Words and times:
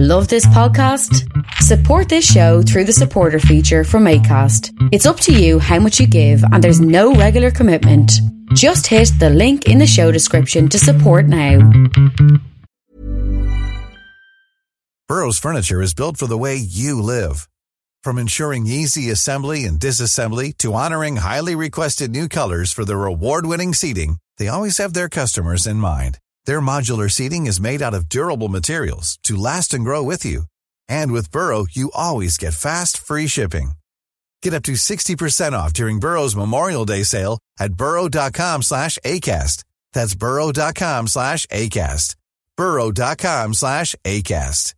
Love 0.00 0.28
this 0.28 0.46
podcast? 0.46 1.28
Support 1.54 2.08
this 2.08 2.24
show 2.24 2.62
through 2.62 2.84
the 2.84 2.92
supporter 2.92 3.40
feature 3.40 3.82
from 3.82 4.04
ACAST. 4.04 4.70
It's 4.92 5.06
up 5.06 5.18
to 5.18 5.32
you 5.32 5.58
how 5.58 5.80
much 5.80 5.98
you 5.98 6.06
give, 6.06 6.40
and 6.52 6.62
there's 6.62 6.80
no 6.80 7.14
regular 7.14 7.50
commitment. 7.50 8.12
Just 8.54 8.86
hit 8.86 9.10
the 9.18 9.28
link 9.28 9.66
in 9.66 9.78
the 9.78 9.88
show 9.88 10.12
description 10.12 10.68
to 10.68 10.78
support 10.78 11.26
now. 11.26 11.68
Burrow's 15.08 15.40
furniture 15.40 15.82
is 15.82 15.94
built 15.94 16.16
for 16.16 16.28
the 16.28 16.38
way 16.38 16.54
you 16.54 17.02
live. 17.02 17.48
From 18.04 18.18
ensuring 18.18 18.68
easy 18.68 19.10
assembly 19.10 19.64
and 19.64 19.80
disassembly 19.80 20.56
to 20.58 20.74
honoring 20.74 21.16
highly 21.16 21.56
requested 21.56 22.12
new 22.12 22.28
colors 22.28 22.72
for 22.72 22.84
their 22.84 23.04
award-winning 23.04 23.74
seating, 23.74 24.18
they 24.36 24.46
always 24.46 24.78
have 24.78 24.94
their 24.94 25.08
customers 25.08 25.66
in 25.66 25.78
mind. 25.78 26.20
Their 26.48 26.62
modular 26.62 27.10
seating 27.10 27.44
is 27.46 27.60
made 27.60 27.82
out 27.82 27.92
of 27.92 28.08
durable 28.08 28.48
materials 28.48 29.18
to 29.24 29.36
last 29.36 29.74
and 29.74 29.84
grow 29.84 30.02
with 30.02 30.24
you. 30.24 30.44
And 30.88 31.12
with 31.12 31.30
Burrow, 31.30 31.66
you 31.70 31.90
always 31.92 32.38
get 32.38 32.54
fast, 32.54 32.96
free 32.96 33.26
shipping. 33.26 33.72
Get 34.40 34.54
up 34.54 34.62
to 34.62 34.72
60% 34.72 35.52
off 35.52 35.74
during 35.74 36.00
Burrow's 36.00 36.34
Memorial 36.34 36.86
Day 36.86 37.02
sale 37.02 37.38
at 37.60 37.74
burrow.com 37.74 38.62
slash 38.62 38.98
ACAST. 39.04 39.62
That's 39.92 40.14
burrow.com 40.14 41.08
slash 41.08 41.44
ACAST. 41.48 42.14
burrow.com 42.56 43.52
slash 43.52 43.94
ACAST. 44.06 44.72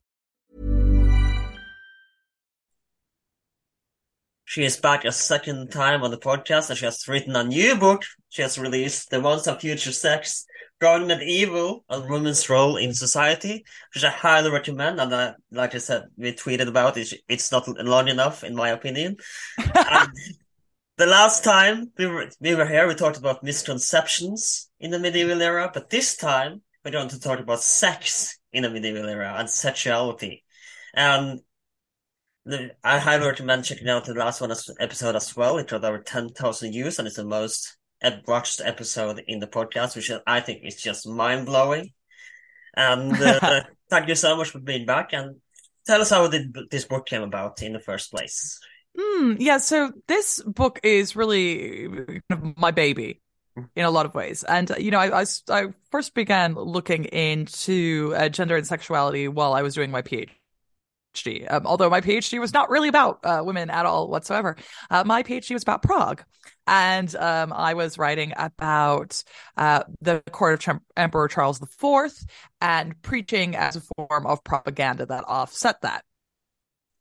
She 4.44 4.64
is 4.64 4.76
back 4.76 5.04
a 5.04 5.12
second 5.12 5.70
time 5.70 6.02
on 6.02 6.10
the 6.10 6.18
podcast 6.18 6.70
and 6.70 6.76
she 6.76 6.84
has 6.84 7.06
written 7.06 7.36
a 7.36 7.44
new 7.44 7.76
book. 7.76 8.02
She 8.30 8.42
has 8.42 8.58
released 8.58 9.10
The 9.10 9.20
Once 9.20 9.46
and 9.46 9.60
Future 9.60 9.92
Sex, 9.92 10.44
Going 10.80 11.06
Medieval, 11.06 11.84
A 11.90 12.00
women's 12.00 12.48
Role 12.48 12.78
in 12.78 12.94
Society, 12.94 13.64
which 13.94 14.02
I 14.02 14.10
highly 14.10 14.50
recommend. 14.50 14.98
And 14.98 15.12
uh, 15.12 15.34
like 15.50 15.74
I 15.74 15.78
said, 15.78 16.04
we 16.16 16.32
tweeted 16.32 16.68
about 16.68 16.96
it. 16.96 17.12
It's 17.28 17.52
not 17.52 17.68
long 17.84 18.08
enough, 18.08 18.44
in 18.44 18.54
my 18.54 18.70
opinion. 18.70 19.18
and 19.58 20.10
the 20.96 21.06
last 21.06 21.44
time 21.44 21.92
we 21.98 22.06
were, 22.06 22.30
we 22.40 22.54
were 22.54 22.66
here, 22.66 22.88
we 22.88 22.94
talked 22.94 23.18
about 23.18 23.42
misconceptions 23.42 24.70
in 24.80 24.90
the 24.90 24.98
medieval 24.98 25.42
era, 25.42 25.70
but 25.72 25.90
this 25.90 26.16
time 26.16 26.62
we're 26.84 26.92
going 26.92 27.08
to 27.08 27.20
talk 27.20 27.40
about 27.40 27.62
sex 27.62 28.38
in 28.52 28.62
the 28.62 28.70
medieval 28.70 29.06
era 29.06 29.34
and 29.36 29.50
sexuality. 29.50 30.44
And 30.94 31.40
the, 32.46 32.70
I 32.82 32.98
highly 32.98 33.26
recommend 33.26 33.64
checking 33.64 33.88
out 33.88 34.06
the 34.06 34.14
last 34.14 34.40
one 34.40 34.50
as, 34.50 34.68
episode 34.80 35.14
as 35.14 35.36
well. 35.36 35.58
It 35.58 35.68
got 35.68 35.84
over 35.84 35.98
10,000 35.98 36.72
views 36.72 36.98
and 36.98 37.06
it's 37.06 37.16
the 37.16 37.24
most 37.24 37.76
watched 38.26 38.60
episode 38.64 39.22
in 39.26 39.38
the 39.38 39.46
podcast, 39.46 39.96
which 39.96 40.10
I 40.26 40.40
think 40.40 40.64
is 40.64 40.80
just 40.80 41.06
mind 41.06 41.46
blowing. 41.46 41.92
And 42.76 43.12
uh, 43.20 43.62
thank 43.90 44.08
you 44.08 44.14
so 44.14 44.36
much 44.36 44.50
for 44.50 44.60
being 44.60 44.86
back 44.86 45.12
and 45.12 45.36
tell 45.86 46.00
us 46.00 46.10
how 46.10 46.28
did 46.28 46.56
this 46.70 46.84
book 46.84 47.06
came 47.06 47.22
about 47.22 47.62
in 47.62 47.72
the 47.72 47.80
first 47.80 48.10
place. 48.10 48.58
Mm, 48.98 49.36
yeah, 49.38 49.58
so 49.58 49.92
this 50.08 50.42
book 50.42 50.80
is 50.82 51.14
really 51.14 52.22
my 52.56 52.70
baby 52.70 53.20
in 53.76 53.84
a 53.84 53.90
lot 53.90 54.06
of 54.06 54.14
ways. 54.14 54.42
And, 54.44 54.70
you 54.78 54.90
know, 54.90 54.98
I, 54.98 55.22
I, 55.22 55.24
I 55.48 55.66
first 55.90 56.14
began 56.14 56.54
looking 56.54 57.04
into 57.06 58.14
uh, 58.16 58.28
gender 58.28 58.56
and 58.56 58.66
sexuality 58.66 59.28
while 59.28 59.52
I 59.52 59.62
was 59.62 59.74
doing 59.74 59.90
my 59.90 60.02
PhD. 60.02 60.30
PhD. 61.14 61.50
Um, 61.50 61.66
although 61.66 61.90
my 61.90 62.00
PhD 62.00 62.40
was 62.40 62.52
not 62.52 62.70
really 62.70 62.88
about 62.88 63.20
uh, 63.24 63.42
women 63.44 63.70
at 63.70 63.86
all 63.86 64.08
whatsoever. 64.08 64.56
Uh, 64.90 65.04
my 65.04 65.22
PhD 65.22 65.52
was 65.52 65.62
about 65.62 65.82
Prague. 65.82 66.24
And 66.66 67.14
um, 67.16 67.52
I 67.52 67.74
was 67.74 67.98
writing 67.98 68.32
about 68.36 69.22
uh, 69.56 69.82
the 70.02 70.22
court 70.30 70.66
of 70.68 70.78
Emperor 70.96 71.26
Charles 71.26 71.60
IV 71.60 72.12
and 72.60 73.00
preaching 73.02 73.56
as 73.56 73.76
a 73.76 73.82
form 73.96 74.26
of 74.26 74.44
propaganda 74.44 75.06
that 75.06 75.24
offset 75.26 75.80
that 75.82 76.04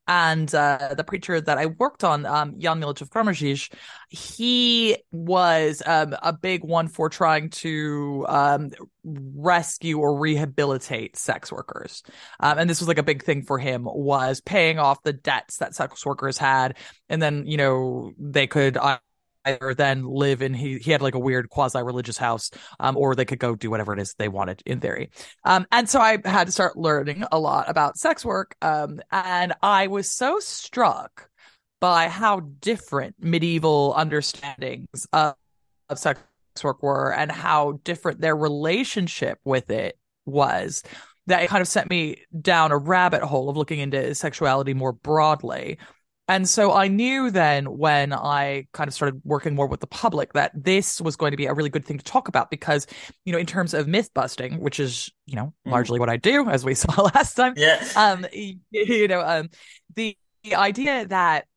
and 0.09 0.53
uh, 0.55 0.95
the 0.97 1.03
preacher 1.03 1.39
that 1.39 1.59
I 1.59 1.67
worked 1.67 2.03
on, 2.03 2.25
um, 2.25 2.59
Jan 2.59 2.81
Milic 2.81 2.99
of 3.01 3.11
Kroměříž, 3.11 3.69
he 4.09 4.97
was 5.11 5.83
um, 5.85 6.15
a 6.23 6.33
big 6.33 6.63
one 6.63 6.87
for 6.87 7.09
trying 7.09 7.51
to 7.51 8.25
um, 8.27 8.71
rescue 9.03 9.99
or 9.99 10.17
rehabilitate 10.17 11.15
sex 11.15 11.51
workers. 11.51 12.01
Um, 12.39 12.57
and 12.57 12.67
this 12.67 12.81
was 12.81 12.87
like 12.87 12.97
a 12.97 13.03
big 13.03 13.23
thing 13.23 13.43
for 13.43 13.59
him 13.59 13.83
was 13.85 14.41
paying 14.41 14.79
off 14.79 15.03
the 15.03 15.13
debts 15.13 15.57
that 15.57 15.75
sex 15.75 16.03
workers 16.03 16.39
had, 16.39 16.77
and 17.07 17.21
then 17.21 17.45
you 17.45 17.57
know 17.57 18.11
they 18.17 18.47
could. 18.47 18.77
Either 19.45 19.73
then 19.73 20.03
live 20.03 20.41
in 20.41 20.53
he 20.53 20.77
he 20.77 20.91
had 20.91 21.01
like 21.01 21.15
a 21.15 21.19
weird 21.19 21.49
quasi 21.49 21.81
religious 21.81 22.17
house 22.17 22.51
um 22.79 22.97
or 22.97 23.15
they 23.15 23.25
could 23.25 23.39
go 23.39 23.55
do 23.55 23.69
whatever 23.69 23.93
it 23.93 23.99
is 23.99 24.13
they 24.15 24.27
wanted 24.27 24.61
in 24.65 24.79
theory. 24.79 25.09
Um 25.45 25.65
and 25.71 25.89
so 25.89 25.99
i 25.99 26.17
had 26.25 26.47
to 26.47 26.51
start 26.51 26.77
learning 26.77 27.23
a 27.31 27.39
lot 27.39 27.69
about 27.69 27.97
sex 27.97 28.25
work 28.25 28.55
um 28.61 28.99
and 29.11 29.53
i 29.61 29.87
was 29.87 30.11
so 30.11 30.39
struck 30.39 31.29
by 31.79 32.09
how 32.09 32.41
different 32.59 33.15
medieval 33.19 33.93
understandings 33.95 35.07
of, 35.13 35.35
of 35.87 35.97
sex 35.97 36.19
work 36.63 36.83
were 36.83 37.13
and 37.13 37.31
how 37.31 37.79
different 37.83 38.19
their 38.19 38.35
relationship 38.35 39.39
with 39.45 39.69
it 39.69 39.97
was 40.25 40.83
that 41.27 41.43
it 41.43 41.47
kind 41.47 41.61
of 41.61 41.67
sent 41.67 41.89
me 41.89 42.23
down 42.41 42.71
a 42.71 42.77
rabbit 42.77 43.21
hole 43.21 43.49
of 43.49 43.57
looking 43.57 43.79
into 43.79 44.13
sexuality 44.15 44.73
more 44.73 44.91
broadly 44.91 45.77
and 46.29 46.47
so 46.47 46.71
I 46.71 46.89
knew 46.89 47.31
then 47.31 47.65
when 47.65 48.13
I 48.13 48.67
kind 48.71 48.87
of 48.87 48.93
started 48.93 49.19
working 49.23 49.55
more 49.55 49.65
with 49.65 49.79
the 49.79 49.87
public 49.87 50.33
that 50.33 50.51
this 50.53 51.01
was 51.01 51.15
going 51.15 51.31
to 51.31 51.37
be 51.37 51.47
a 51.47 51.53
really 51.55 51.71
good 51.71 51.83
thing 51.83 51.97
to 51.97 52.03
talk 52.03 52.27
about 52.27 52.51
because, 52.51 52.85
you 53.25 53.33
know, 53.33 53.39
in 53.39 53.47
terms 53.47 53.73
of 53.73 53.87
myth 53.87 54.11
busting, 54.13 54.59
which 54.59 54.79
is, 54.79 55.09
you 55.25 55.35
know, 55.35 55.53
mm. 55.67 55.71
largely 55.71 55.99
what 55.99 56.07
I 56.07 56.17
do, 56.17 56.47
as 56.47 56.63
we 56.63 56.75
saw 56.75 57.01
last 57.01 57.33
time. 57.33 57.55
Yeah. 57.57 57.83
Um, 57.95 58.27
you 58.31 59.07
know, 59.07 59.21
um, 59.21 59.49
the, 59.95 60.15
the 60.43 60.53
idea 60.53 61.07
that 61.07 61.47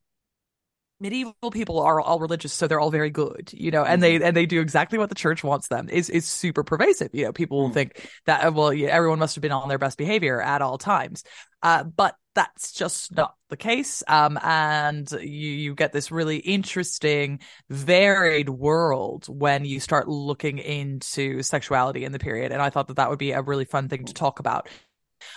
medieval 1.01 1.51
people 1.51 1.81
are 1.81 2.01
all 2.01 2.21
religious 2.21 2.53
so 2.53 2.69
they're 2.69 2.79
all 2.79 2.93
very 2.93 3.11
good 3.11 3.51
you 3.53 3.73
know 3.73 3.85
and 3.85 4.01
they 4.01 4.15
mm-hmm. 4.15 4.25
and 4.25 4.37
they 4.37 4.47
do 4.47 4.61
exactly 4.61 4.99
what 4.99 5.09
the 5.09 5.17
church 5.17 5.43
wants 5.43 5.67
them 5.67 5.89
is 5.89 6.09
is 6.09 6.25
super 6.25 6.63
pervasive 6.63 7.11
you 7.13 7.25
know 7.25 7.33
people 7.33 7.69
mm. 7.69 7.75
think 7.75 8.09
that 8.25 8.45
uh, 8.45 8.53
well 8.53 8.71
everyone 8.71 9.19
must 9.19 9.35
have 9.35 9.43
been 9.43 9.51
on 9.51 9.69
their 9.69 9.79
best 9.79 9.99
behavior 9.99 10.41
at 10.41 10.63
all 10.63 10.79
times 10.79 11.25
uh, 11.65 11.83
but 11.83 12.15
that's 12.35 12.73
just 12.73 13.15
not 13.15 13.37
the 13.49 13.57
case. 13.57 14.03
Um, 14.09 14.39
and 14.43 15.11
you 15.13 15.51
you 15.51 15.75
get 15.75 15.93
this 15.93 16.11
really 16.11 16.39
interesting 16.39 17.41
varied 17.69 18.49
world 18.49 19.27
when 19.29 19.65
you 19.65 19.81
start 19.81 20.09
looking 20.09 20.59
into 20.59 21.43
sexuality 21.43 22.05
in 22.05 22.13
the 22.13 22.19
period 22.19 22.53
and 22.53 22.63
i 22.63 22.71
thought 22.71 22.89
that 22.89 22.97
that 22.97 23.11
would 23.11 23.19
be 23.19 23.33
a 23.33 23.43
really 23.43 23.65
fun 23.65 23.89
thing 23.89 24.05
to 24.07 24.15
talk 24.15 24.39
about. 24.39 24.69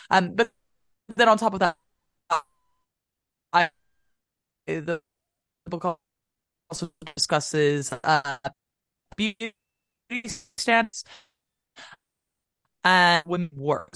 Um 0.10 0.36
but 0.36 0.52
then 1.16 1.30
on 1.30 1.38
top 1.38 1.54
of 1.54 1.60
that 1.60 1.78
I 3.54 3.70
the 4.68 5.02
book 5.68 6.00
also 6.70 6.92
discusses 7.16 7.94
uh, 8.04 8.38
beauty 9.18 9.54
standards 10.28 11.04
and 12.86 13.24
women 13.26 13.50
work 13.54 13.90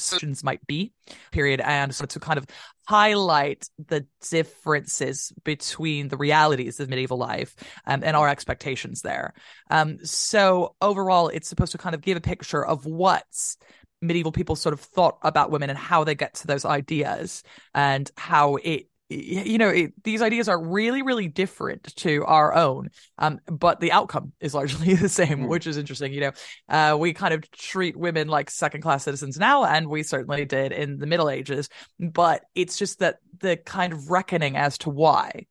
might 0.43 0.65
be 0.67 0.91
period 1.31 1.61
and 1.61 1.93
so 1.93 2.05
to 2.05 2.19
kind 2.19 2.37
of 2.37 2.45
highlight 2.87 3.69
the 3.87 4.05
differences 4.29 5.31
between 5.43 6.07
the 6.07 6.17
realities 6.17 6.79
of 6.79 6.89
medieval 6.89 7.17
life 7.17 7.55
um, 7.85 8.01
and 8.03 8.17
our 8.17 8.27
expectations 8.27 9.01
there. 9.01 9.33
Um, 9.69 10.03
so 10.03 10.75
overall 10.81 11.29
it's 11.29 11.47
supposed 11.47 11.71
to 11.73 11.77
kind 11.77 11.93
of 11.93 12.01
give 12.01 12.17
a 12.17 12.21
picture 12.21 12.65
of 12.65 12.85
what's 12.85 13.57
medieval 14.01 14.31
people 14.31 14.55
sort 14.55 14.73
of 14.73 14.79
thought 14.79 15.17
about 15.21 15.51
women 15.51 15.69
and 15.69 15.77
how 15.77 16.03
they 16.03 16.15
get 16.15 16.33
to 16.33 16.47
those 16.47 16.65
ideas 16.65 17.43
and 17.75 18.09
how 18.17 18.55
it 18.55 18.88
you 19.09 19.57
know 19.57 19.69
it, 19.69 19.91
these 20.03 20.21
ideas 20.21 20.47
are 20.47 20.61
really 20.61 21.01
really 21.01 21.27
different 21.27 21.95
to 21.95 22.23
our 22.25 22.53
own 22.53 22.89
um, 23.17 23.39
but 23.47 23.79
the 23.79 23.91
outcome 23.91 24.31
is 24.39 24.53
largely 24.53 24.93
the 24.95 25.09
same 25.09 25.39
mm. 25.39 25.47
which 25.47 25.65
is 25.65 25.77
interesting 25.77 26.13
you 26.13 26.21
know 26.21 26.31
uh, 26.69 26.95
we 26.97 27.11
kind 27.13 27.33
of 27.33 27.49
treat 27.51 27.97
women 27.97 28.27
like 28.27 28.49
second 28.49 28.81
class 28.81 29.03
citizens 29.03 29.39
now 29.39 29.65
and 29.65 29.87
we 29.87 30.03
certainly 30.03 30.45
did 30.45 30.71
in 30.71 30.99
the 30.99 31.07
middle 31.07 31.29
ages 31.29 31.69
but 31.99 32.43
it's 32.53 32.77
just 32.77 32.99
that 32.99 33.17
the 33.39 33.57
kind 33.57 33.93
of 33.93 34.11
reckoning 34.11 34.55
as 34.55 34.77
to 34.77 34.89
why 34.89 35.45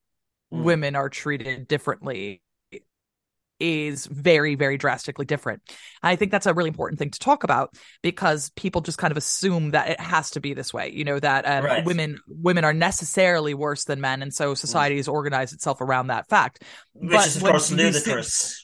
mm. 0.52 0.62
women 0.62 0.94
are 0.94 1.08
treated 1.08 1.66
differently 1.66 2.40
is 3.60 4.06
very 4.06 4.54
very 4.54 4.76
drastically 4.76 5.24
different 5.24 5.62
i 6.02 6.16
think 6.16 6.30
that's 6.30 6.46
a 6.46 6.54
really 6.54 6.68
important 6.68 6.98
thing 6.98 7.10
to 7.10 7.18
talk 7.18 7.44
about 7.44 7.74
because 8.02 8.50
people 8.56 8.80
just 8.80 8.98
kind 8.98 9.10
of 9.10 9.16
assume 9.16 9.70
that 9.70 9.88
it 9.90 10.00
has 10.00 10.30
to 10.30 10.40
be 10.40 10.54
this 10.54 10.72
way 10.72 10.90
you 10.90 11.04
know 11.04 11.18
that 11.18 11.46
um, 11.46 11.64
right. 11.64 11.84
women 11.84 12.18
women 12.28 12.64
are 12.64 12.74
necessarily 12.74 13.54
worse 13.54 13.84
than 13.84 14.00
men 14.00 14.22
and 14.22 14.32
so 14.32 14.54
society 14.54 14.96
has 14.96 15.08
organized 15.08 15.52
itself 15.52 15.80
around 15.80 16.08
that 16.08 16.28
fact 16.28 16.62
which 16.94 17.12
but 17.12 17.26
is 17.26 17.36
of 17.36 17.42
course 17.42 17.70
ludicrous 17.72 18.62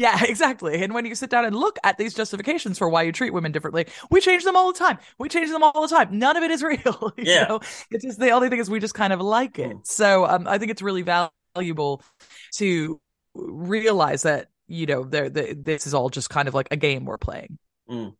yeah, 0.00 0.24
exactly. 0.28 0.82
And 0.82 0.94
when 0.94 1.04
you 1.04 1.14
sit 1.14 1.30
down 1.30 1.44
and 1.44 1.54
look 1.54 1.78
at 1.84 1.98
these 1.98 2.14
justifications 2.14 2.78
for 2.78 2.88
why 2.88 3.02
you 3.02 3.12
treat 3.12 3.32
women 3.32 3.52
differently, 3.52 3.86
we 4.10 4.20
change 4.20 4.44
them 4.44 4.56
all 4.56 4.72
the 4.72 4.78
time. 4.78 4.98
We 5.18 5.28
change 5.28 5.50
them 5.50 5.62
all 5.62 5.82
the 5.82 5.94
time. 5.94 6.18
None 6.18 6.36
of 6.36 6.42
it 6.42 6.50
is 6.50 6.62
real. 6.62 7.12
yeah. 7.18 7.44
Know? 7.44 7.60
It's 7.90 8.04
just 8.04 8.18
the 8.18 8.30
only 8.30 8.48
thing 8.48 8.60
is 8.60 8.70
we 8.70 8.80
just 8.80 8.94
kind 8.94 9.12
of 9.12 9.20
like 9.20 9.58
it. 9.58 9.76
Mm. 9.76 9.86
So 9.86 10.26
um, 10.26 10.46
I 10.46 10.58
think 10.58 10.70
it's 10.70 10.82
really 10.82 11.02
valuable 11.02 12.02
to 12.54 13.00
realize 13.34 14.22
that 14.22 14.48
you 14.66 14.86
know 14.86 15.04
there 15.04 15.28
this 15.28 15.86
is 15.86 15.94
all 15.94 16.08
just 16.10 16.30
kind 16.30 16.48
of 16.48 16.54
like 16.54 16.68
a 16.70 16.76
game 16.76 17.04
we're 17.04 17.18
playing 17.18 17.58
mm. 17.88 18.14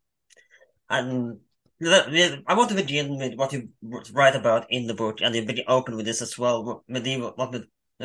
and 0.88 1.38
I 1.82 2.54
want 2.54 2.68
to 2.68 2.74
begin 2.74 3.16
with 3.16 3.34
what 3.36 3.52
you 3.54 3.70
write 4.12 4.36
about 4.36 4.66
in 4.70 4.86
the 4.86 4.92
book, 4.92 5.22
and 5.22 5.34
you 5.34 5.64
open 5.66 5.96
with 5.96 6.04
this 6.04 6.20
as 6.20 6.36
well. 6.36 6.84
Medieval, 6.88 7.32
what 7.36 7.52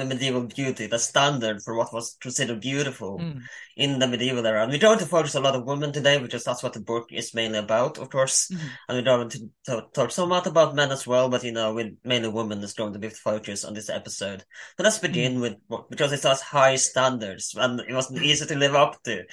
medieval 0.03 0.42
beauty, 0.42 0.88
the 0.88 1.00
standard 1.00 1.62
for 1.62 1.75
what 1.75 1.94
was 1.94 2.18
considered 2.19 2.59
beautiful 2.59 3.18
mm. 3.18 3.42
in 3.77 4.00
the 4.00 4.07
medieval 4.07 4.45
era. 4.45 4.63
And 4.63 4.71
we 4.71 4.77
don't 4.77 5.00
focus 5.01 5.36
a 5.36 5.39
lot 5.39 5.56
of 5.56 5.63
women 5.63 5.94
today, 5.94 6.19
because 6.19 6.44
that's 6.44 6.62
what 6.62 6.74
the 6.74 6.81
book 6.81 7.13
is 7.13 7.33
mainly 7.33 7.59
about, 7.59 7.97
of 7.97 8.09
course. 8.09 8.50
Mm-hmm. 8.50 8.68
And 8.89 8.97
we 8.97 9.03
don't 9.03 9.31
to, 9.31 9.50
to 9.68 9.86
talk 9.94 10.12
so 10.12 10.25
much 10.25 10.47
about 10.47 10.75
men 10.75 10.92
as 10.92 11.07
well, 11.07 11.30
but 11.30 11.44
you 11.44 11.53
know, 11.53 11.74
with 11.74 11.94
mainly 12.03 12.27
women 12.27 12.62
is 12.62 12.74
going 12.74 12.92
to 12.92 13.00
be 13.00 13.07
the 13.07 13.15
focus 13.15 13.63
on 13.63 13.74
this 13.74 13.89
episode. 13.89 14.44
But 14.75 14.83
let's 14.83 15.00
begin 15.00 15.38
mm. 15.38 15.42
with 15.42 15.88
because 15.89 16.12
it 16.12 16.24
has 16.24 16.42
high 16.42 16.75
standards 16.75 17.56
and 17.57 17.80
it 17.80 17.94
wasn't 17.94 18.24
easy 18.24 18.45
to 18.47 18.56
live 18.57 18.75
up 18.75 19.01
to. 19.03 19.24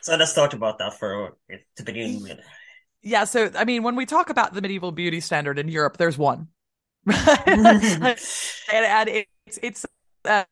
So 0.00 0.16
let's 0.16 0.32
talk 0.32 0.54
about 0.54 0.78
that 0.78 0.98
for 0.98 1.36
to 1.76 1.82
begin 1.82 2.22
with. 2.22 2.38
Yeah, 3.02 3.24
so 3.24 3.50
I 3.54 3.64
mean, 3.64 3.82
when 3.82 3.96
we 3.96 4.06
talk 4.06 4.30
about 4.30 4.54
the 4.54 4.62
medieval 4.62 4.92
beauty 4.92 5.20
standard 5.20 5.58
in 5.58 5.68
Europe, 5.68 5.96
there's 5.96 6.16
one. 6.16 6.48
and, 7.06 8.16
and 8.72 9.08
it's 9.08 9.58
it's 9.62 9.86
uh, 10.26 10.44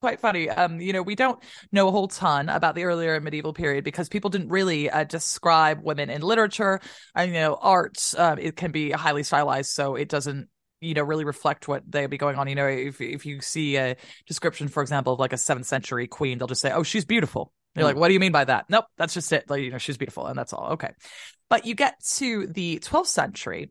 quite 0.00 0.20
funny. 0.20 0.48
Um, 0.48 0.80
you 0.80 0.92
know, 0.92 1.02
we 1.02 1.14
don't 1.14 1.42
know 1.70 1.88
a 1.88 1.90
whole 1.90 2.08
ton 2.08 2.48
about 2.48 2.74
the 2.74 2.84
earlier 2.84 3.20
medieval 3.20 3.52
period 3.52 3.84
because 3.84 4.08
people 4.08 4.30
didn't 4.30 4.48
really 4.48 4.90
uh, 4.90 5.04
describe 5.04 5.82
women 5.82 6.10
in 6.10 6.22
literature. 6.22 6.80
And, 7.14 7.32
you 7.32 7.40
know, 7.40 7.58
art, 7.60 7.98
uh, 8.16 8.36
it 8.38 8.56
can 8.56 8.72
be 8.72 8.90
highly 8.90 9.22
stylized, 9.22 9.70
so 9.70 9.96
it 9.96 10.08
doesn't 10.08 10.48
you 10.80 10.94
know 10.94 11.04
really 11.04 11.24
reflect 11.24 11.68
what 11.68 11.84
they'd 11.88 12.08
be 12.08 12.18
going 12.18 12.34
on 12.34 12.48
you 12.48 12.56
know 12.56 12.66
if 12.66 13.00
if 13.00 13.24
you 13.24 13.40
see 13.40 13.76
a 13.76 13.94
description 14.26 14.66
for 14.66 14.82
example 14.82 15.12
of 15.12 15.20
like 15.20 15.32
a 15.32 15.36
7th 15.36 15.64
century 15.64 16.08
queen 16.08 16.38
they'll 16.38 16.48
just 16.48 16.60
say 16.60 16.72
oh 16.72 16.82
she's 16.82 17.04
beautiful 17.04 17.52
you're 17.74 17.84
like, 17.84 17.96
mm. 17.96 18.00
what 18.00 18.08
do 18.08 18.14
you 18.14 18.20
mean 18.20 18.32
by 18.32 18.44
that? 18.44 18.66
Nope, 18.68 18.84
that's 18.96 19.14
just 19.14 19.32
it. 19.32 19.48
Like, 19.48 19.62
you 19.62 19.70
know, 19.70 19.78
she's 19.78 19.96
beautiful, 19.96 20.26
and 20.26 20.38
that's 20.38 20.52
all. 20.52 20.72
Okay. 20.72 20.90
But 21.48 21.66
you 21.66 21.74
get 21.74 22.02
to 22.16 22.46
the 22.46 22.78
12th 22.80 23.06
century, 23.06 23.70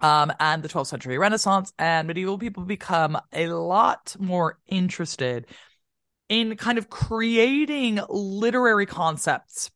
um, 0.00 0.32
and 0.40 0.62
the 0.62 0.68
12th 0.68 0.88
century 0.88 1.18
Renaissance, 1.18 1.72
and 1.78 2.08
medieval 2.08 2.38
people 2.38 2.64
become 2.64 3.18
a 3.32 3.48
lot 3.48 4.16
more 4.18 4.58
interested 4.66 5.46
in 6.28 6.56
kind 6.56 6.78
of 6.78 6.90
creating 6.90 8.00
literary 8.08 8.86
concepts 8.86 9.70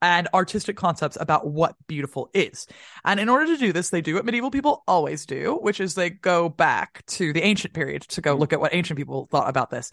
and 0.00 0.28
artistic 0.32 0.76
concepts 0.76 1.18
about 1.20 1.46
what 1.46 1.74
beautiful 1.86 2.30
is. 2.32 2.66
And 3.04 3.18
in 3.18 3.28
order 3.28 3.46
to 3.46 3.56
do 3.56 3.72
this, 3.72 3.90
they 3.90 4.00
do 4.00 4.14
what 4.14 4.24
medieval 4.24 4.50
people 4.50 4.84
always 4.86 5.26
do, 5.26 5.58
which 5.60 5.80
is 5.80 5.94
they 5.94 6.10
go 6.10 6.48
back 6.48 7.04
to 7.06 7.32
the 7.32 7.42
ancient 7.42 7.74
period 7.74 8.02
to 8.02 8.20
go 8.20 8.36
mm. 8.36 8.38
look 8.38 8.52
at 8.52 8.60
what 8.60 8.74
ancient 8.74 8.96
people 8.96 9.26
thought 9.30 9.48
about 9.48 9.70
this. 9.70 9.90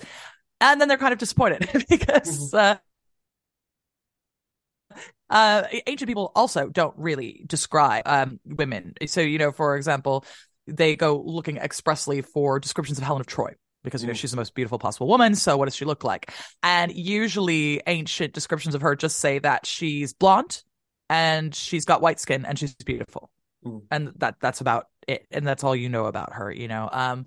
And 0.61 0.79
then 0.79 0.87
they're 0.87 0.97
kind 0.97 1.13
of 1.13 1.19
disappointed 1.19 1.67
because 1.89 2.51
mm-hmm. 2.51 2.55
uh, 2.55 2.75
uh, 5.29 5.63
ancient 5.87 6.07
people 6.07 6.31
also 6.35 6.69
don't 6.69 6.93
really 6.97 7.43
describe 7.47 8.03
um, 8.05 8.39
women. 8.45 8.93
So, 9.07 9.21
you 9.21 9.37
know, 9.37 9.51
for 9.51 9.75
example, 9.75 10.25
they 10.67 10.95
go 10.95 11.21
looking 11.25 11.57
expressly 11.57 12.21
for 12.21 12.59
descriptions 12.59 12.97
of 12.97 13.03
Helen 13.03 13.21
of 13.21 13.27
Troy 13.27 13.53
because 13.83 14.01
you 14.01 14.07
know 14.07 14.13
she's 14.13 14.31
the 14.31 14.37
most 14.37 14.53
beautiful 14.55 14.79
possible 14.79 15.07
woman. 15.07 15.35
So 15.35 15.55
what 15.55 15.65
does 15.65 15.75
she 15.75 15.85
look 15.85 16.03
like? 16.03 16.33
And 16.63 16.91
usually 16.91 17.81
ancient 17.87 18.33
descriptions 18.33 18.75
of 18.75 18.81
her 18.81 18.95
just 18.95 19.19
say 19.19 19.39
that 19.39 19.65
she's 19.65 20.13
blonde 20.13 20.63
and 21.09 21.53
she's 21.53 21.85
got 21.85 22.01
white 22.01 22.19
skin 22.19 22.45
and 22.45 22.59
she's 22.59 22.75
beautiful. 22.75 23.29
Mm. 23.63 23.81
and 23.89 24.11
that 24.17 24.35
that's 24.39 24.61
about 24.61 24.87
it. 25.07 25.25
And 25.31 25.47
that's 25.47 25.63
all 25.63 25.75
you 25.75 25.89
know 25.89 26.05
about 26.05 26.33
her 26.33 26.51
you 26.51 26.67
know? 26.67 26.89
Um 26.91 27.25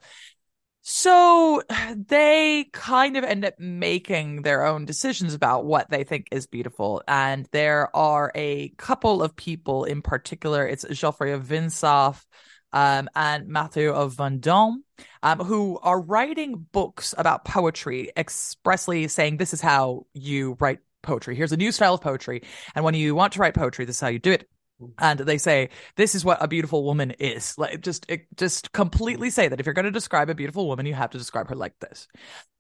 so 0.90 1.62
they 2.08 2.64
kind 2.72 3.18
of 3.18 3.24
end 3.24 3.44
up 3.44 3.60
making 3.60 4.40
their 4.40 4.64
own 4.64 4.86
decisions 4.86 5.34
about 5.34 5.66
what 5.66 5.90
they 5.90 6.02
think 6.02 6.28
is 6.32 6.46
beautiful. 6.46 7.02
And 7.06 7.46
there 7.52 7.94
are 7.94 8.32
a 8.34 8.70
couple 8.78 9.22
of 9.22 9.36
people 9.36 9.84
in 9.84 10.00
particular. 10.00 10.66
It's 10.66 10.86
Geoffrey 10.88 11.32
of 11.32 11.44
Vinsauf 11.44 12.24
um, 12.72 13.10
and 13.14 13.48
Matthew 13.48 13.90
of 13.90 14.16
Vendôme, 14.16 14.76
um, 15.22 15.38
who 15.40 15.78
are 15.82 16.00
writing 16.00 16.66
books 16.72 17.14
about 17.18 17.44
poetry, 17.44 18.10
expressly 18.16 19.08
saying 19.08 19.36
this 19.36 19.52
is 19.52 19.60
how 19.60 20.06
you 20.14 20.56
write 20.58 20.78
poetry. 21.02 21.36
Here's 21.36 21.52
a 21.52 21.58
new 21.58 21.70
style 21.70 21.94
of 21.94 22.00
poetry. 22.00 22.44
And 22.74 22.82
when 22.82 22.94
you 22.94 23.14
want 23.14 23.34
to 23.34 23.40
write 23.40 23.54
poetry, 23.54 23.84
this 23.84 23.96
is 23.96 24.00
how 24.00 24.08
you 24.08 24.18
do 24.18 24.32
it 24.32 24.48
and 24.98 25.20
they 25.20 25.38
say 25.38 25.68
this 25.96 26.14
is 26.14 26.24
what 26.24 26.42
a 26.42 26.48
beautiful 26.48 26.84
woman 26.84 27.10
is 27.12 27.56
like 27.58 27.80
just 27.80 28.06
it, 28.08 28.26
just 28.36 28.72
completely 28.72 29.30
say 29.30 29.48
that 29.48 29.60
if 29.60 29.66
you're 29.66 29.74
going 29.74 29.84
to 29.84 29.90
describe 29.90 30.30
a 30.30 30.34
beautiful 30.34 30.66
woman 30.66 30.86
you 30.86 30.94
have 30.94 31.10
to 31.10 31.18
describe 31.18 31.48
her 31.48 31.56
like 31.56 31.78
this 31.80 32.08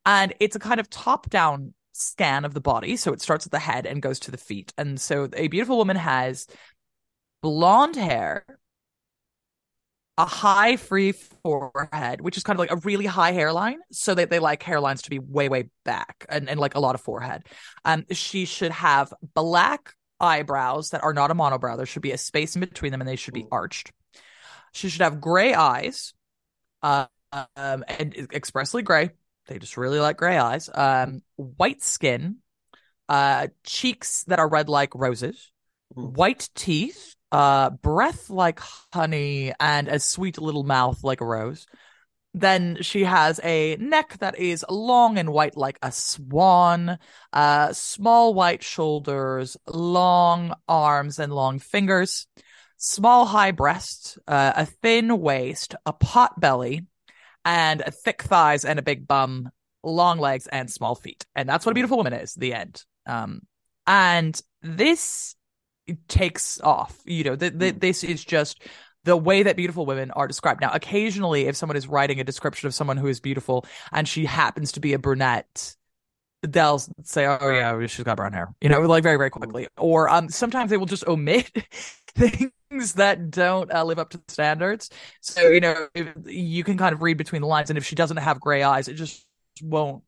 and 0.04 0.34
it's 0.40 0.56
a 0.56 0.60
kind 0.60 0.80
of 0.80 0.90
top 0.90 1.28
down 1.30 1.74
scan 1.92 2.44
of 2.44 2.54
the 2.54 2.60
body 2.60 2.96
so 2.96 3.12
it 3.12 3.20
starts 3.20 3.46
at 3.46 3.52
the 3.52 3.58
head 3.58 3.86
and 3.86 4.02
goes 4.02 4.20
to 4.20 4.30
the 4.30 4.36
feet 4.36 4.72
and 4.78 5.00
so 5.00 5.28
a 5.34 5.48
beautiful 5.48 5.76
woman 5.76 5.96
has 5.96 6.46
blonde 7.42 7.96
hair 7.96 8.44
a 10.18 10.24
high 10.24 10.76
free 10.76 11.12
forehead, 11.12 12.20
which 12.20 12.36
is 12.36 12.42
kind 12.42 12.56
of 12.56 12.58
like 12.58 12.72
a 12.72 12.76
really 12.84 13.06
high 13.06 13.30
hairline. 13.30 13.78
So 13.92 14.16
they, 14.16 14.24
they 14.24 14.40
like 14.40 14.64
hairlines 14.64 15.02
to 15.02 15.10
be 15.10 15.20
way, 15.20 15.48
way 15.48 15.70
back 15.84 16.26
and, 16.28 16.48
and 16.48 16.58
like 16.58 16.74
a 16.74 16.80
lot 16.80 16.96
of 16.96 17.00
forehead. 17.00 17.44
Um, 17.84 18.04
she 18.10 18.44
should 18.44 18.72
have 18.72 19.14
black 19.34 19.94
eyebrows 20.20 20.90
that 20.90 21.02
are 21.02 21.14
not 21.14 21.30
a 21.30 21.34
monobrow. 21.34 21.76
There 21.76 21.86
should 21.86 22.02
be 22.02 22.12
a 22.12 22.18
space 22.18 22.56
in 22.56 22.60
between 22.60 22.92
them 22.92 23.00
and 23.00 23.08
they 23.08 23.16
should 23.16 23.34
be 23.34 23.46
arched. 23.50 23.92
She 24.72 24.88
should 24.88 25.02
have 25.02 25.20
gray 25.20 25.54
eyes, 25.54 26.14
uh, 26.82 27.06
um, 27.32 27.84
and 27.88 28.14
expressly 28.32 28.82
gray. 28.82 29.10
They 29.46 29.58
just 29.58 29.76
really 29.76 29.98
like 29.98 30.16
gray 30.16 30.36
eyes. 30.38 30.68
Um, 30.72 31.22
white 31.36 31.82
skin, 31.82 32.36
uh, 33.08 33.48
cheeks 33.64 34.24
that 34.24 34.38
are 34.38 34.48
red 34.48 34.68
like 34.68 34.94
roses, 34.94 35.50
white 35.88 36.48
teeth, 36.54 37.14
uh, 37.32 37.70
breath 37.70 38.30
like 38.30 38.60
honey, 38.92 39.52
and 39.58 39.88
a 39.88 39.98
sweet 39.98 40.38
little 40.38 40.64
mouth 40.64 41.02
like 41.02 41.20
a 41.20 41.26
rose. 41.26 41.66
Then 42.34 42.78
she 42.82 43.04
has 43.04 43.40
a 43.42 43.76
neck 43.76 44.18
that 44.18 44.38
is 44.38 44.64
long 44.68 45.18
and 45.18 45.32
white 45.32 45.56
like 45.56 45.78
a 45.82 45.90
swan, 45.90 46.98
uh, 47.32 47.72
small 47.72 48.34
white 48.34 48.62
shoulders, 48.62 49.56
long 49.66 50.54
arms 50.68 51.18
and 51.18 51.32
long 51.32 51.58
fingers, 51.58 52.26
small 52.76 53.24
high 53.24 53.50
breasts, 53.50 54.18
uh, 54.28 54.52
a 54.56 54.66
thin 54.66 55.20
waist, 55.20 55.74
a 55.86 55.92
pot 55.92 56.38
belly, 56.38 56.86
and 57.44 57.82
thick 58.04 58.22
thighs 58.22 58.64
and 58.64 58.78
a 58.78 58.82
big 58.82 59.08
bum, 59.08 59.50
long 59.82 60.18
legs 60.18 60.46
and 60.46 60.70
small 60.70 60.94
feet. 60.94 61.24
And 61.34 61.48
that's 61.48 61.64
what 61.64 61.72
a 61.72 61.74
beautiful 61.74 61.96
woman 61.96 62.12
is, 62.12 62.34
the 62.34 62.52
end. 62.52 62.84
Um, 63.06 63.40
and 63.86 64.40
this 64.62 65.34
takes 66.08 66.60
off. 66.60 66.98
You 67.06 67.24
know, 67.24 67.36
th- 67.36 67.58
th- 67.58 67.76
this 67.78 68.04
is 68.04 68.24
just 68.24 68.62
the 69.08 69.16
way 69.16 69.42
that 69.42 69.56
beautiful 69.56 69.86
women 69.86 70.10
are 70.10 70.28
described. 70.28 70.60
Now, 70.60 70.70
occasionally, 70.70 71.46
if 71.46 71.56
someone 71.56 71.78
is 71.78 71.88
writing 71.88 72.20
a 72.20 72.24
description 72.24 72.66
of 72.66 72.74
someone 72.74 72.98
who 72.98 73.06
is 73.06 73.20
beautiful 73.20 73.64
and 73.90 74.06
she 74.06 74.26
happens 74.26 74.72
to 74.72 74.80
be 74.80 74.92
a 74.92 74.98
brunette, 74.98 75.74
they'll 76.42 76.78
say, 77.04 77.24
"Oh 77.24 77.48
yeah, 77.48 77.86
she's 77.86 78.04
got 78.04 78.18
brown 78.18 78.34
hair," 78.34 78.54
you 78.60 78.68
know, 78.68 78.82
like 78.82 79.02
very 79.02 79.16
very 79.16 79.30
quickly. 79.30 79.66
Or 79.78 80.10
um, 80.10 80.28
sometimes 80.28 80.68
they 80.68 80.76
will 80.76 80.84
just 80.84 81.06
omit 81.06 81.50
things 82.14 82.92
that 82.94 83.30
don't 83.30 83.72
uh, 83.72 83.82
live 83.82 83.98
up 83.98 84.10
to 84.10 84.18
the 84.18 84.24
standards. 84.28 84.90
So 85.22 85.48
you 85.48 85.60
know, 85.60 85.88
you 86.26 86.62
can 86.62 86.76
kind 86.76 86.92
of 86.92 87.00
read 87.00 87.16
between 87.16 87.40
the 87.40 87.48
lines, 87.48 87.70
and 87.70 87.78
if 87.78 87.86
she 87.86 87.96
doesn't 87.96 88.18
have 88.18 88.38
gray 88.38 88.62
eyes, 88.62 88.88
it 88.88 88.94
just 88.94 89.24
won't 89.62 90.02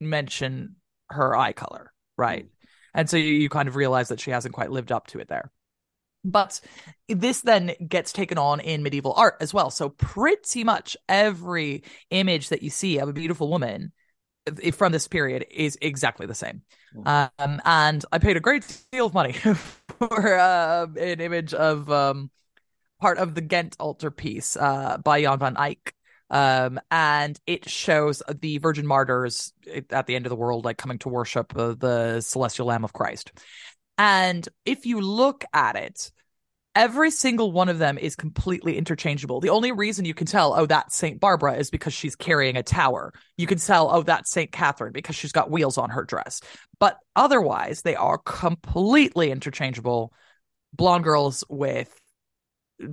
mention 0.00 0.76
her 1.10 1.36
eye 1.36 1.52
color, 1.52 1.92
right? 2.16 2.46
And 2.94 3.10
so 3.10 3.18
you, 3.18 3.34
you 3.34 3.50
kind 3.50 3.68
of 3.68 3.76
realize 3.76 4.08
that 4.08 4.20
she 4.20 4.30
hasn't 4.30 4.54
quite 4.54 4.70
lived 4.70 4.90
up 4.90 5.08
to 5.08 5.18
it 5.18 5.28
there. 5.28 5.50
But 6.24 6.60
this 7.08 7.40
then 7.40 7.72
gets 7.86 8.12
taken 8.12 8.38
on 8.38 8.60
in 8.60 8.82
medieval 8.82 9.14
art 9.14 9.36
as 9.40 9.52
well. 9.52 9.70
So 9.70 9.88
pretty 9.88 10.62
much 10.62 10.96
every 11.08 11.82
image 12.10 12.50
that 12.50 12.62
you 12.62 12.70
see 12.70 12.98
of 12.98 13.08
a 13.08 13.12
beautiful 13.12 13.48
woman 13.48 13.92
from 14.72 14.92
this 14.92 15.08
period 15.08 15.46
is 15.50 15.78
exactly 15.80 16.26
the 16.26 16.34
same. 16.34 16.62
Hmm. 16.94 17.28
Um, 17.38 17.62
and 17.64 18.04
I 18.12 18.18
paid 18.18 18.36
a 18.36 18.40
great 18.40 18.64
deal 18.92 19.06
of 19.06 19.14
money 19.14 19.32
for 19.98 20.38
uh, 20.38 20.86
an 20.96 21.20
image 21.20 21.54
of 21.54 21.90
um, 21.90 22.30
part 23.00 23.18
of 23.18 23.34
the 23.34 23.40
Ghent 23.40 23.76
altarpiece 23.80 24.56
uh, 24.56 24.98
by 24.98 25.22
Jan 25.22 25.38
van 25.38 25.56
Eyck. 25.56 25.94
Um, 26.30 26.80
and 26.90 27.38
it 27.46 27.68
shows 27.68 28.22
the 28.40 28.56
Virgin 28.56 28.86
Martyrs 28.86 29.52
at 29.90 30.06
the 30.06 30.16
end 30.16 30.24
of 30.24 30.30
the 30.30 30.36
world, 30.36 30.64
like 30.64 30.78
coming 30.78 30.98
to 31.00 31.10
worship 31.10 31.52
uh, 31.54 31.74
the 31.78 32.22
Celestial 32.22 32.66
Lamb 32.66 32.84
of 32.84 32.94
Christ. 32.94 33.32
And 33.98 34.48
if 34.64 34.86
you 34.86 35.00
look 35.00 35.44
at 35.52 35.76
it, 35.76 36.10
every 36.74 37.10
single 37.10 37.52
one 37.52 37.68
of 37.68 37.78
them 37.78 37.98
is 37.98 38.16
completely 38.16 38.78
interchangeable. 38.78 39.40
The 39.40 39.50
only 39.50 39.72
reason 39.72 40.04
you 40.04 40.14
can 40.14 40.26
tell, 40.26 40.54
oh, 40.54 40.66
that's 40.66 40.96
St. 40.96 41.20
Barbara 41.20 41.54
is 41.54 41.70
because 41.70 41.92
she's 41.92 42.16
carrying 42.16 42.56
a 42.56 42.62
tower. 42.62 43.12
You 43.36 43.46
can 43.46 43.58
tell, 43.58 43.90
oh, 43.94 44.02
that's 44.02 44.30
St. 44.30 44.50
Catherine 44.50 44.92
because 44.92 45.16
she's 45.16 45.32
got 45.32 45.50
wheels 45.50 45.78
on 45.78 45.90
her 45.90 46.04
dress. 46.04 46.40
But 46.78 46.98
otherwise, 47.14 47.82
they 47.82 47.96
are 47.96 48.18
completely 48.18 49.30
interchangeable 49.30 50.12
blonde 50.72 51.04
girls 51.04 51.44
with 51.48 51.94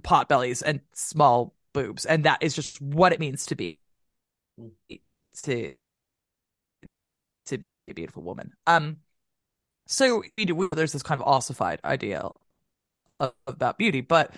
pot 0.03 0.27
bellies 0.27 0.61
and 0.61 0.81
small 0.93 1.55
boobs. 1.73 2.05
And 2.05 2.25
that 2.25 2.43
is 2.43 2.53
just 2.53 2.81
what 2.81 3.13
it 3.13 3.19
means 3.19 3.47
to 3.47 3.55
be 3.55 3.79
to 5.43 5.73
to 7.45 7.57
be 7.57 7.91
a 7.91 7.93
beautiful 7.93 8.23
woman. 8.23 8.51
Um 8.67 8.97
so 9.89 10.23
there's 10.71 10.93
this 10.93 11.03
kind 11.03 11.19
of 11.19 11.27
ossified 11.27 11.79
ideal 11.83 12.35
of, 13.19 13.33
about 13.47 13.79
beauty. 13.79 14.01
But 14.01 14.33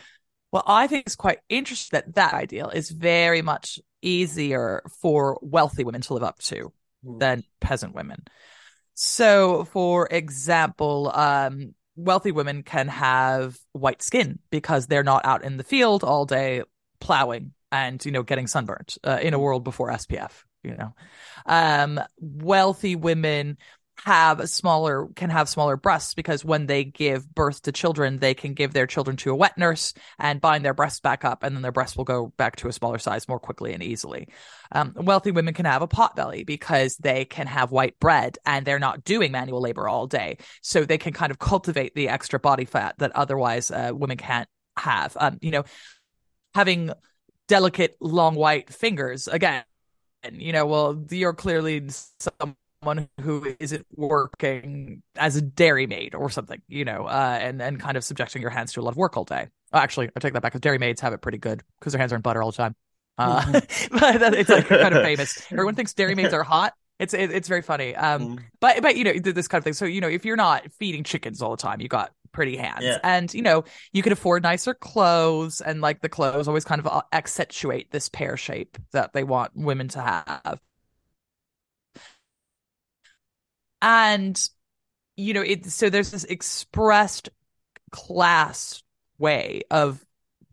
what 0.50 0.64
I 0.66 0.88
think 0.88 1.08
is 1.08 1.16
quite 1.16 1.40
interesting 1.50 1.98
that 1.98 2.16
that 2.16 2.34
ideal 2.34 2.70
is 2.70 2.90
very 2.90 3.42
much 3.42 3.80
easier 4.02 4.82
for 5.02 5.38
wealthy 5.42 5.84
women 5.84 6.02
to 6.02 6.14
live 6.14 6.24
up 6.24 6.40
to 6.40 6.72
mm. 7.06 7.20
than 7.20 7.44
peasant 7.60 7.94
women. 7.94 8.24
So, 8.94 9.66
for 9.66 10.08
example, 10.10 11.12
um, 11.14 11.76
wealthy 11.98 12.32
women 12.32 12.64
can 12.64 12.88
have 12.88 13.58
white 13.74 14.02
skin 14.02 14.40
because 14.52 14.88
they're 14.88 15.04
not 15.04 15.26
out 15.26 15.44
in 15.44 15.58
the 15.58 15.64
field 15.64 16.04
all 16.04 16.26
day 16.26 16.64
plowing 17.02 17.54
and 17.74 18.04
you 18.06 18.12
know 18.12 18.24
getting 18.24 18.48
sunburnt 18.48 18.98
uh, 19.04 19.20
in 19.22 19.34
a 19.34 19.40
world 19.40 19.66
before 19.66 19.90
SPF. 19.90 20.32
You 20.64 20.76
know, 20.78 20.94
um, 21.46 22.00
wealthy 22.20 22.96
women 22.96 23.58
have 24.04 24.50
smaller 24.50 25.08
can 25.16 25.30
have 25.30 25.48
smaller 25.48 25.78
breasts 25.78 26.14
because 26.14 26.44
when 26.44 26.66
they 26.66 26.84
give 26.84 27.34
birth 27.34 27.62
to 27.62 27.72
children 27.72 28.18
they 28.18 28.34
can 28.34 28.54
give 28.54 28.74
their 28.74 28.88
children 28.88 29.16
to 29.16 29.32
a 29.32 29.36
wet 29.36 29.58
nurse 29.58 29.94
and 30.18 30.42
bind 30.42 30.66
their 30.66 30.74
breasts 30.74 31.00
back 31.00 31.24
up 31.24 31.44
and 31.44 31.56
then 31.56 31.62
their 31.62 31.72
breasts 31.72 31.96
will 31.96 32.04
go 32.04 32.34
back 32.38 32.56
to 32.56 32.68
a 32.68 32.74
smaller 32.74 32.98
size 32.98 33.28
more 33.28 33.40
quickly 33.40 33.74
and 33.74 33.84
easily. 33.84 34.28
Um, 34.72 34.94
wealthy 34.96 35.32
women 35.32 35.54
can 35.54 35.66
have 35.66 35.82
a 35.82 35.88
pot 35.88 36.16
belly 36.16 36.44
because 36.44 36.98
they 36.98 37.26
can 37.26 37.46
have 37.48 37.72
white 37.72 38.00
bread 38.00 38.38
and 38.46 38.66
they're 38.66 38.80
not 38.80 39.04
doing 39.04 39.32
manual 39.32 39.62
labor 39.62 39.88
all 39.88 40.08
day. 40.08 40.38
So 40.62 40.84
they 40.84 40.98
can 40.98 41.14
kind 41.14 41.32
of 41.32 41.38
cultivate 41.40 41.94
the 41.94 42.10
extra 42.10 42.40
body 42.40 42.66
fat 42.66 42.96
that 42.98 43.12
otherwise 43.16 43.70
uh, 43.70 43.92
women 43.94 44.18
can't 44.18 44.50
have. 44.78 45.16
Um, 45.20 45.38
you 45.42 45.52
know 45.52 45.64
having 46.54 46.92
delicate 47.48 47.96
long 48.00 48.36
white 48.36 48.74
fingers 48.74 49.28
again 49.28 49.64
you 50.32 50.54
know 50.54 50.66
well 50.66 51.06
you're 51.10 51.34
clearly 51.34 51.84
some 51.90 52.56
someone 52.82 53.08
who 53.22 53.56
isn't 53.60 53.86
working 53.96 55.04
as 55.16 55.36
a 55.36 55.42
dairymaid 55.42 56.16
or 56.16 56.30
something, 56.30 56.62
you 56.68 56.86
know, 56.86 57.06
uh, 57.06 57.38
and 57.40 57.62
and 57.62 57.80
kind 57.80 57.98
of 57.98 58.04
subjecting 58.04 58.42
your 58.42 58.52
hands 58.52 58.74
to 58.74 58.82
a 58.82 58.84
lot 58.84 58.92
of 58.92 58.98
work 58.98 59.18
all 59.18 59.24
day. 59.24 59.48
Oh, 59.74 59.78
actually, 59.78 60.10
I 60.16 60.20
take 60.20 60.34
that 60.34 60.42
back 60.42 60.54
because 60.54 60.62
dairymaids 60.62 61.00
have 61.02 61.14
it 61.14 61.22
pretty 61.22 61.38
good 61.38 61.64
because 61.80 61.94
their 61.94 62.00
hands 62.00 62.12
are 62.12 62.16
in 62.16 62.22
butter 62.22 62.42
all 62.42 62.52
the 62.52 62.58
time. 62.58 62.76
Uh, 63.18 63.42
mm-hmm. 63.42 63.98
but 64.22 64.34
it's 64.34 64.50
like 64.50 64.68
kind 64.68 64.96
of 64.96 65.04
famous. 65.04 65.46
Everyone 65.52 65.76
thinks 65.76 65.94
dairymaids 65.94 66.34
are 66.34 66.44
hot. 66.44 66.74
It's 67.00 67.14
it, 67.14 67.32
it's 67.32 67.48
very 67.48 67.62
funny. 67.62 67.96
Um, 67.96 68.38
mm. 68.38 68.44
but 68.60 68.82
but 68.82 68.96
you 68.96 69.04
know 69.04 69.14
this 69.14 69.48
kind 69.48 69.60
of 69.60 69.64
thing. 69.64 69.74
So 69.74 69.86
you 69.86 70.02
know 70.02 70.10
if 70.10 70.26
you're 70.26 70.36
not 70.36 70.72
feeding 70.74 71.04
chickens 71.04 71.42
all 71.42 71.52
the 71.52 71.62
time, 71.62 71.82
you 71.82 71.88
got 71.88 72.12
pretty 72.32 72.56
hands, 72.56 72.84
yeah. 72.84 72.98
and 73.04 73.34
you 73.34 73.42
know 73.42 73.64
you 73.92 74.02
can 74.02 74.12
afford 74.12 74.44
nicer 74.44 74.74
clothes, 74.74 75.62
and 75.62 75.82
like 75.82 76.02
the 76.02 76.10
clothes 76.10 76.48
always 76.48 76.66
kind 76.66 76.80
of 76.80 76.88
uh, 76.88 77.02
accentuate 77.12 77.92
this 77.92 78.10
pear 78.10 78.38
shape 78.38 78.78
that 78.92 79.14
they 79.14 79.24
want 79.24 79.52
women 79.56 79.88
to 79.90 80.02
have. 80.02 80.60
And 83.82 84.50
you 85.16 85.34
know 85.34 85.42
it 85.42 85.66
so 85.66 85.90
there's 85.90 86.12
this 86.12 86.24
expressed 86.26 87.30
class 87.92 88.84
way 89.18 89.62
of 89.70 90.04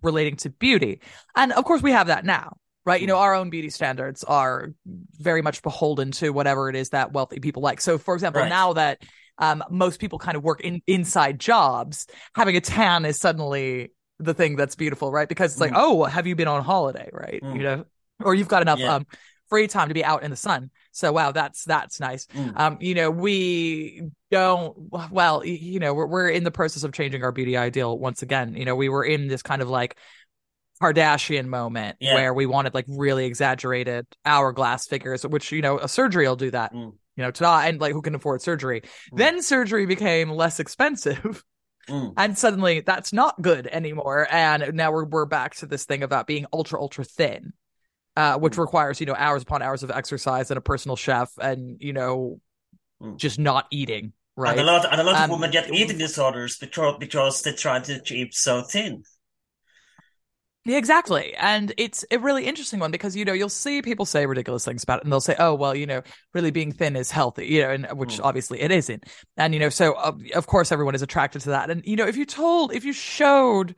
relating 0.02 0.36
to 0.36 0.50
beauty 0.50 1.00
and 1.36 1.52
of 1.52 1.64
course 1.64 1.82
we 1.82 1.92
have 1.92 2.08
that 2.08 2.24
now 2.24 2.56
right 2.84 3.00
you 3.00 3.06
know 3.06 3.18
our 3.18 3.34
own 3.34 3.50
beauty 3.50 3.70
standards 3.70 4.24
are 4.24 4.72
very 5.18 5.42
much 5.42 5.62
beholden 5.62 6.10
to 6.10 6.30
whatever 6.30 6.68
it 6.68 6.76
is 6.76 6.90
that 6.90 7.12
wealthy 7.12 7.40
people 7.40 7.62
like 7.62 7.80
so 7.80 7.98
for 7.98 8.14
example 8.14 8.42
right. 8.42 8.48
now 8.48 8.72
that 8.72 9.02
um, 9.40 9.62
most 9.70 10.00
people 10.00 10.18
kind 10.18 10.36
of 10.36 10.42
work 10.42 10.60
in 10.62 10.82
inside 10.88 11.38
jobs 11.38 12.06
having 12.34 12.56
a 12.56 12.60
tan 12.60 13.04
is 13.04 13.18
suddenly 13.18 13.92
the 14.18 14.34
thing 14.34 14.56
that's 14.56 14.74
beautiful 14.74 15.12
right 15.12 15.28
because 15.28 15.52
it's 15.52 15.60
like 15.60 15.72
mm. 15.72 15.76
oh 15.78 16.04
have 16.04 16.26
you 16.26 16.34
been 16.34 16.48
on 16.48 16.62
holiday 16.62 17.08
right 17.12 17.40
mm. 17.42 17.56
you 17.56 17.62
know 17.62 17.84
or 18.24 18.34
you've 18.34 18.48
got 18.48 18.62
enough 18.62 18.80
yeah. 18.80 18.96
um, 18.96 19.06
free 19.48 19.66
time 19.66 19.88
to 19.88 19.94
be 19.94 20.04
out 20.04 20.22
in 20.22 20.30
the 20.30 20.36
sun 20.36 20.70
so 20.98 21.12
wow, 21.12 21.30
that's 21.30 21.64
that's 21.64 22.00
nice. 22.00 22.26
Mm. 22.26 22.58
Um, 22.58 22.78
you 22.80 22.94
know, 22.94 23.08
we 23.08 24.02
don't 24.32 24.74
well, 25.12 25.44
you 25.44 25.78
know, 25.78 25.94
we're 25.94 26.06
we're 26.08 26.28
in 26.28 26.42
the 26.42 26.50
process 26.50 26.82
of 26.82 26.92
changing 26.92 27.22
our 27.22 27.30
beauty 27.30 27.56
ideal 27.56 27.96
once 27.96 28.22
again. 28.22 28.54
You 28.56 28.64
know, 28.64 28.74
we 28.74 28.88
were 28.88 29.04
in 29.04 29.28
this 29.28 29.40
kind 29.40 29.62
of 29.62 29.70
like 29.70 29.96
Kardashian 30.82 31.46
moment 31.46 31.98
yeah. 32.00 32.14
where 32.14 32.34
we 32.34 32.46
wanted 32.46 32.74
like 32.74 32.86
really 32.88 33.26
exaggerated 33.26 34.06
hourglass 34.24 34.88
figures, 34.88 35.24
which 35.24 35.52
you 35.52 35.62
know, 35.62 35.78
a 35.78 35.88
surgery 35.88 36.26
will 36.26 36.34
do 36.34 36.50
that. 36.50 36.74
Mm. 36.74 36.94
You 37.14 37.22
know, 37.22 37.30
ta 37.30 37.60
and 37.60 37.80
like 37.80 37.92
who 37.92 38.02
can 38.02 38.16
afford 38.16 38.42
surgery? 38.42 38.80
Mm. 38.80 39.18
Then 39.18 39.42
surgery 39.42 39.86
became 39.86 40.30
less 40.30 40.58
expensive. 40.60 41.44
Mm. 41.88 42.12
And 42.18 42.36
suddenly 42.36 42.80
that's 42.80 43.14
not 43.14 43.40
good 43.40 43.66
anymore. 43.66 44.28
And 44.30 44.74
now 44.74 44.92
we're 44.92 45.06
we're 45.06 45.24
back 45.24 45.54
to 45.54 45.66
this 45.66 45.86
thing 45.86 46.02
about 46.02 46.26
being 46.26 46.44
ultra, 46.52 46.78
ultra 46.78 47.02
thin 47.02 47.54
uh, 48.18 48.36
which 48.36 48.54
mm. 48.54 48.58
requires 48.58 48.98
you 48.98 49.06
know 49.06 49.14
hours 49.14 49.42
upon 49.42 49.62
hours 49.62 49.84
of 49.84 49.92
exercise 49.92 50.50
and 50.50 50.58
a 50.58 50.60
personal 50.60 50.96
chef 50.96 51.30
and 51.40 51.76
you 51.80 51.92
know 51.92 52.40
mm. 53.00 53.16
just 53.16 53.38
not 53.38 53.66
eating 53.70 54.12
right 54.36 54.58
and 54.58 54.68
a 54.68 54.72
lot 54.72 54.84
and 54.90 55.00
a 55.00 55.04
lot 55.04 55.14
um, 55.14 55.24
of 55.24 55.30
women 55.30 55.52
get 55.52 55.72
eating 55.72 55.98
disorders 55.98 56.58
because 56.58 56.96
because 56.98 57.42
they 57.42 57.52
try 57.52 57.78
to 57.78 58.00
keep 58.00 58.34
so 58.34 58.60
thin 58.62 59.04
yeah, 60.64 60.76
exactly. 60.76 61.34
And 61.36 61.72
it's 61.78 62.04
a 62.10 62.18
really 62.18 62.44
interesting 62.44 62.78
one 62.78 62.90
because, 62.90 63.16
you 63.16 63.24
know, 63.24 63.32
you'll 63.32 63.48
see 63.48 63.80
people 63.80 64.04
say 64.04 64.26
ridiculous 64.26 64.66
things 64.66 64.82
about 64.82 64.98
it 64.98 65.04
and 65.04 65.10
they'll 65.10 65.18
say, 65.18 65.34
oh, 65.38 65.54
well, 65.54 65.74
you 65.74 65.86
know, 65.86 66.02
really 66.34 66.50
being 66.50 66.72
thin 66.72 66.94
is 66.94 67.10
healthy, 67.10 67.46
you 67.46 67.62
know, 67.62 67.70
and 67.70 67.86
which 67.98 68.18
mm. 68.18 68.20
obviously 68.22 68.60
it 68.60 68.70
isn't. 68.70 69.04
And, 69.38 69.54
you 69.54 69.60
know, 69.60 69.70
so 69.70 69.94
uh, 69.94 70.12
of 70.34 70.46
course 70.46 70.70
everyone 70.70 70.94
is 70.94 71.00
attracted 71.00 71.40
to 71.42 71.50
that. 71.50 71.70
And, 71.70 71.82
you 71.86 71.96
know, 71.96 72.06
if 72.06 72.18
you 72.18 72.26
told, 72.26 72.74
if 72.74 72.84
you 72.84 72.92
showed 72.92 73.76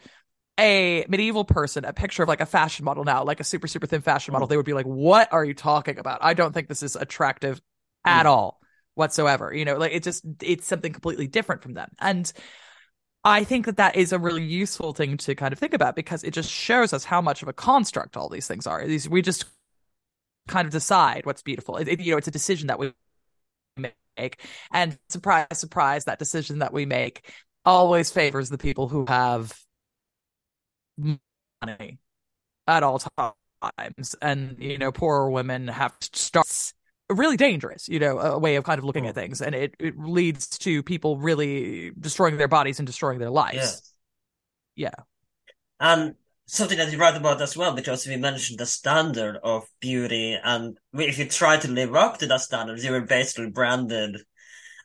a 0.61 1.07
medieval 1.09 1.45
person 1.45 1.85
a 1.85 1.93
picture 1.93 2.23
of 2.23 2.29
like 2.29 2.41
a 2.41 2.47
fashion 2.47 2.85
model 2.85 3.05
now, 3.05 3.25
like 3.25 3.41
a 3.41 3.45
super, 3.45 3.67
super 3.67 3.87
thin 3.87 4.03
fashion 4.03 4.33
model, 4.33 4.47
they 4.47 4.57
would 4.57 4.67
be 4.67 4.75
like, 4.75 4.87
What 4.87 5.33
are 5.33 5.45
you 5.45 5.55
talking 5.55 5.99
about? 5.99 6.21
I 6.23 6.35
don't 6.35 6.53
think 6.53 6.69
this 6.69 6.83
is 6.83 6.97
attractive 6.97 7.61
at 8.05 8.27
mm. 8.27 8.31
all 8.31 8.61
whatsoever. 8.95 9.53
You 9.53 9.65
know, 9.65 9.77
like 9.77 9.93
it 9.93 10.03
just, 10.03 10.25
it's 10.43 10.67
something 10.67 10.93
completely 10.93 11.27
different 11.27 11.63
from 11.63 11.75
them. 11.75 11.91
And 11.99 12.31
I 13.25 13.45
think 13.45 13.67
that 13.67 13.77
that 13.79 13.97
is 13.97 14.13
a 14.13 14.19
really 14.19 14.45
useful 14.45 14.93
thing 14.93 15.17
to 15.19 15.35
kind 15.35 15.53
of 15.53 15.59
think 15.59 15.75
about 15.75 15.97
because 15.97 16.25
it 16.25 16.33
just 16.33 16.51
shows 16.51 16.93
us 16.93 17.05
how 17.05 17.21
much 17.21 17.43
of 17.43 17.49
a 17.49 17.53
construct 17.53 18.17
all 18.17 18.29
these 18.29 18.47
things 18.47 18.67
are. 18.67 18.87
These, 18.87 19.09
we 19.09 19.23
just 19.23 19.45
kind 20.49 20.67
of 20.67 20.73
decide 20.73 21.27
what's 21.27 21.43
beautiful. 21.43 21.77
It, 21.77 21.89
it, 21.89 22.01
you 22.01 22.13
know, 22.13 22.19
it's 22.19 22.29
a 22.29 22.33
decision 22.33 22.69
that 22.69 22.79
we 22.79 22.93
make. 23.77 24.43
And 24.73 24.99
surprise, 25.09 25.47
surprise, 25.53 26.05
that 26.05 26.19
decision 26.19 26.61
that 26.61 26.73
we 26.73 26.87
make 26.87 27.31
always 27.65 28.11
favors 28.11 28.49
the 28.49 28.59
people 28.59 28.89
who 28.89 29.05
have 29.07 29.55
money 31.01 31.99
at 32.67 32.83
all 32.83 32.99
times. 32.99 34.17
And 34.23 34.57
you 34.59 34.79
know 34.79 34.93
poorer 34.93 35.31
women 35.31 35.69
have 35.69 35.99
to 35.99 36.19
start 36.19 36.73
really 37.09 37.37
dangerous 37.37 37.89
you 37.89 37.99
know 37.99 38.21
a 38.21 38.39
way 38.39 38.55
of 38.55 38.63
kind 38.63 38.79
of 38.79 38.85
looking 38.85 39.07
at 39.07 39.13
mm. 39.13 39.21
things. 39.21 39.41
And 39.41 39.55
it, 39.55 39.75
it 39.79 39.99
leads 39.99 40.47
to 40.59 40.83
people 40.83 41.19
really 41.19 41.93
destroying 41.99 42.37
their 42.37 42.49
bodies 42.49 42.79
and 42.79 42.87
destroying 42.87 43.19
their 43.19 43.31
lives. 43.31 43.93
Yeah, 44.77 44.91
yeah. 44.97 45.05
and 45.81 46.15
something 46.47 46.79
that 46.79 46.91
you 46.91 46.99
write 46.99 47.17
about 47.17 47.41
as 47.41 47.57
well 47.57 47.75
because 47.75 48.09
we 48.09 48.17
mentioned 48.17 48.59
the 48.59 48.67
standard 48.67 49.37
of 49.45 49.69
beauty 49.81 50.37
and 50.43 50.77
if 50.95 51.17
you 51.17 51.25
try 51.25 51.57
to 51.57 51.71
live 51.71 51.95
up 51.95 52.19
to 52.19 52.27
that 52.27 52.41
standard 52.41 52.83
you 52.83 52.91
were 52.91 53.03
basically 53.03 53.49
branded 53.49 54.17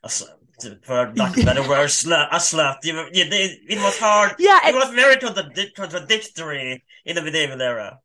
as 0.03 0.23
for 0.83 1.13
lack 1.15 1.37
of 1.37 1.45
better 1.45 1.67
word, 1.67 1.89
slut, 1.89 2.27
a 2.31 2.37
slut. 2.37 2.77
You, 2.83 2.93
you, 3.13 3.25
it, 3.25 3.59
it 3.69 3.77
was 3.77 3.97
hard. 3.97 4.35
Yeah, 4.39 4.59
it, 4.65 4.69
it 4.69 4.75
was 4.75 4.93
very 4.93 5.17
contradictory 5.71 6.83
in 7.05 7.15
the 7.15 7.21
medieval 7.21 7.61
era. 7.61 7.99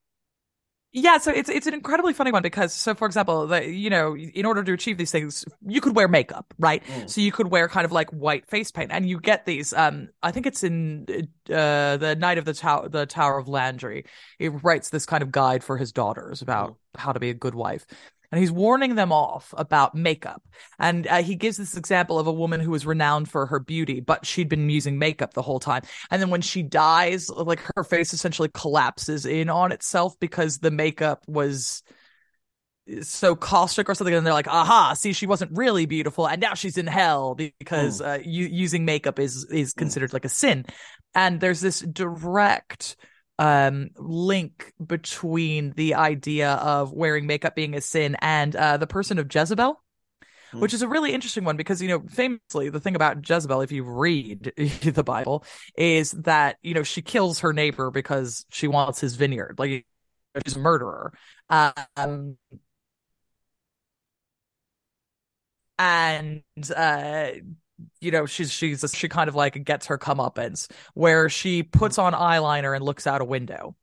Yeah, 0.93 1.19
so 1.19 1.31
it's 1.31 1.49
it's 1.49 1.69
an 1.69 1.75
incredibly 1.75 2.13
funny 2.13 2.33
one 2.33 2.43
because 2.43 2.75
so 2.75 2.97
for 2.97 3.07
example, 3.07 3.47
the, 3.47 3.65
you 3.65 3.91
know, 3.91 4.17
in 4.17 4.45
order 4.45 4.65
to 4.65 4.73
achieve 4.73 4.99
these 4.99 5.13
things, 5.13 5.45
you 5.65 5.81
could 5.81 5.95
wear 5.95 6.09
makeup, 6.09 6.53
right? 6.59 6.83
Mm. 6.85 7.09
So 7.09 7.21
you 7.21 7.31
could 7.31 7.47
wear 7.47 7.69
kind 7.69 7.85
of 7.85 7.93
like 7.93 8.11
white 8.11 8.49
face 8.49 8.73
paint, 8.73 8.91
and 8.91 9.09
you 9.09 9.21
get 9.21 9.47
these. 9.47 9.73
Um, 9.73 10.09
I 10.21 10.33
think 10.33 10.47
it's 10.47 10.65
in 10.65 11.07
uh, 11.49 11.97
the 11.97 12.17
Knight 12.19 12.39
of 12.39 12.45
the 12.45 12.55
Tower, 12.55 12.89
the 12.89 13.07
Tower 13.07 13.39
of 13.39 13.47
Landry. 13.47 14.05
He 14.41 14.49
writes 14.49 14.91
this 14.91 15.07
kind 15.07 15.23
of 15.23 15.31
guide 15.31 15.63
for 15.63 15.77
his 15.77 15.93
daughters 15.93 16.43
about 16.43 16.73
mm. 16.73 16.77
how 16.97 17.13
to 17.13 17.21
be 17.21 17.31
a 17.31 17.35
good 17.35 17.55
wife, 17.55 17.87
and 18.31 18.41
he's 18.41 18.53
warning 18.53 18.95
them 18.95 19.13
off 19.13 19.53
about 19.57 19.95
makeup. 19.95 20.43
And 20.79 21.07
uh, 21.07 21.23
he 21.23 21.35
gives 21.35 21.57
this 21.57 21.77
example 21.77 22.19
of 22.19 22.27
a 22.27 22.33
woman 22.33 22.61
who 22.61 22.71
was 22.71 22.87
renowned 22.87 23.29
for 23.29 23.47
her 23.47 23.59
beauty, 23.59 24.01
but 24.01 24.25
she'd 24.25 24.49
been 24.49 24.71
using 24.71 24.99
makeup 24.99 25.35
the 25.35 25.43
whole 25.43 25.61
time. 25.61 25.83
And 26.11 26.23
then 26.23 26.31
when 26.31 26.43
she 26.43 26.63
dies, 26.63 27.29
like 27.29 27.61
her 27.77 27.85
face 27.85 28.13
essentially 28.13 28.51
collapses 28.53 29.27
in 29.27 29.49
on 29.49 29.73
itself 29.73 30.19
because 30.21 30.59
the 30.59 30.71
makeup 30.71 31.25
was 31.27 31.83
so 33.03 33.37
caustic 33.37 33.89
or 33.89 33.95
something 33.95 34.15
and 34.15 34.27
they're 34.27 34.33
like 34.33 34.49
aha 34.49 34.95
see 34.95 35.13
she 35.13 35.27
wasn't 35.27 35.51
really 35.57 35.87
beautiful 35.87 36.27
and 36.27 36.41
now 36.41 36.55
she's 36.55 36.77
in 36.77 36.89
hell 36.89 37.37
because 37.37 38.01
uh, 38.01 38.19
using 38.25 38.85
makeup 38.85 39.21
is 39.21 39.45
is 39.45 39.75
considered 39.75 40.13
like 40.13 40.25
a 40.25 40.29
sin 40.29 40.65
and 41.15 41.41
there's 41.41 41.61
this 41.61 41.81
direct 41.81 42.97
um, 43.41 43.89
link 43.97 44.71
between 44.85 45.73
the 45.73 45.95
idea 45.95 46.53
of 46.53 46.93
wearing 46.93 47.27
makeup 47.27 47.57
being 47.57 47.75
a 47.75 47.81
sin 47.81 48.15
and 48.21 48.55
uh, 48.55 48.77
the 48.77 48.87
person 48.87 49.19
of 49.19 49.35
Jezebel. 49.35 49.83
Mm. 50.53 50.61
Which 50.61 50.75
is 50.75 50.83
a 50.83 50.89
really 50.89 51.13
interesting 51.15 51.45
one 51.45 51.57
because, 51.57 51.81
you 51.81 51.89
know, 51.89 52.03
famously, 52.11 52.69
the 52.69 52.81
thing 52.81 52.97
about 52.97 53.29
Jezebel, 53.29 53.63
if 53.63 53.73
you 53.73 53.85
read 53.85 54.53
the 54.83 55.03
Bible, 55.03 55.45
is 55.75 56.11
that, 56.11 56.59
you 56.61 56.75
know, 56.75 56.83
she 56.83 57.03
kills 57.03 57.41
her 57.41 57.53
neighbor 57.53 57.91
because 57.91 58.45
she 58.51 58.69
wants 58.69 59.01
his 59.01 59.15
vineyard. 59.17 59.55
Like, 59.59 59.87
she's 60.45 60.57
a 60.57 60.59
murderer. 60.59 61.15
Um, 61.49 62.37
and 65.79 66.43
uh, 66.77 67.31
you 68.01 68.11
know, 68.11 68.27
she's 68.27 68.51
she's 68.53 68.85
she 68.95 69.09
kind 69.09 69.29
of 69.29 69.35
like 69.35 69.65
gets 69.65 69.87
her 69.87 69.99
comeuppance 69.99 70.71
where 70.95 71.29
she 71.29 71.63
puts 71.63 71.99
on 71.99 72.13
eyeliner 72.13 72.75
and 72.75 72.85
looks 72.85 73.07
out 73.07 73.21
a 73.21 73.25
window, 73.25 73.75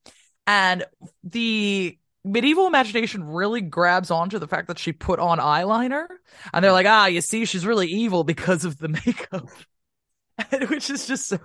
and 0.45 0.85
the 1.23 1.97
medieval 2.23 2.67
imagination 2.67 3.23
really 3.23 3.61
grabs 3.61 4.11
onto 4.11 4.39
the 4.39 4.47
fact 4.47 4.67
that 4.67 4.79
she 4.79 4.91
put 4.91 5.19
on 5.19 5.39
eyeliner, 5.39 6.07
and 6.53 6.63
they're 6.63 6.71
like, 6.71 6.87
ah, 6.87 7.05
you 7.05 7.21
see, 7.21 7.45
she's 7.45 7.65
really 7.65 7.87
evil 7.87 8.23
because 8.23 8.65
of 8.65 8.77
the 8.77 8.87
makeup. 9.05 9.47
which 10.69 10.89
is 10.89 11.07
just 11.07 11.27
so 11.27 11.39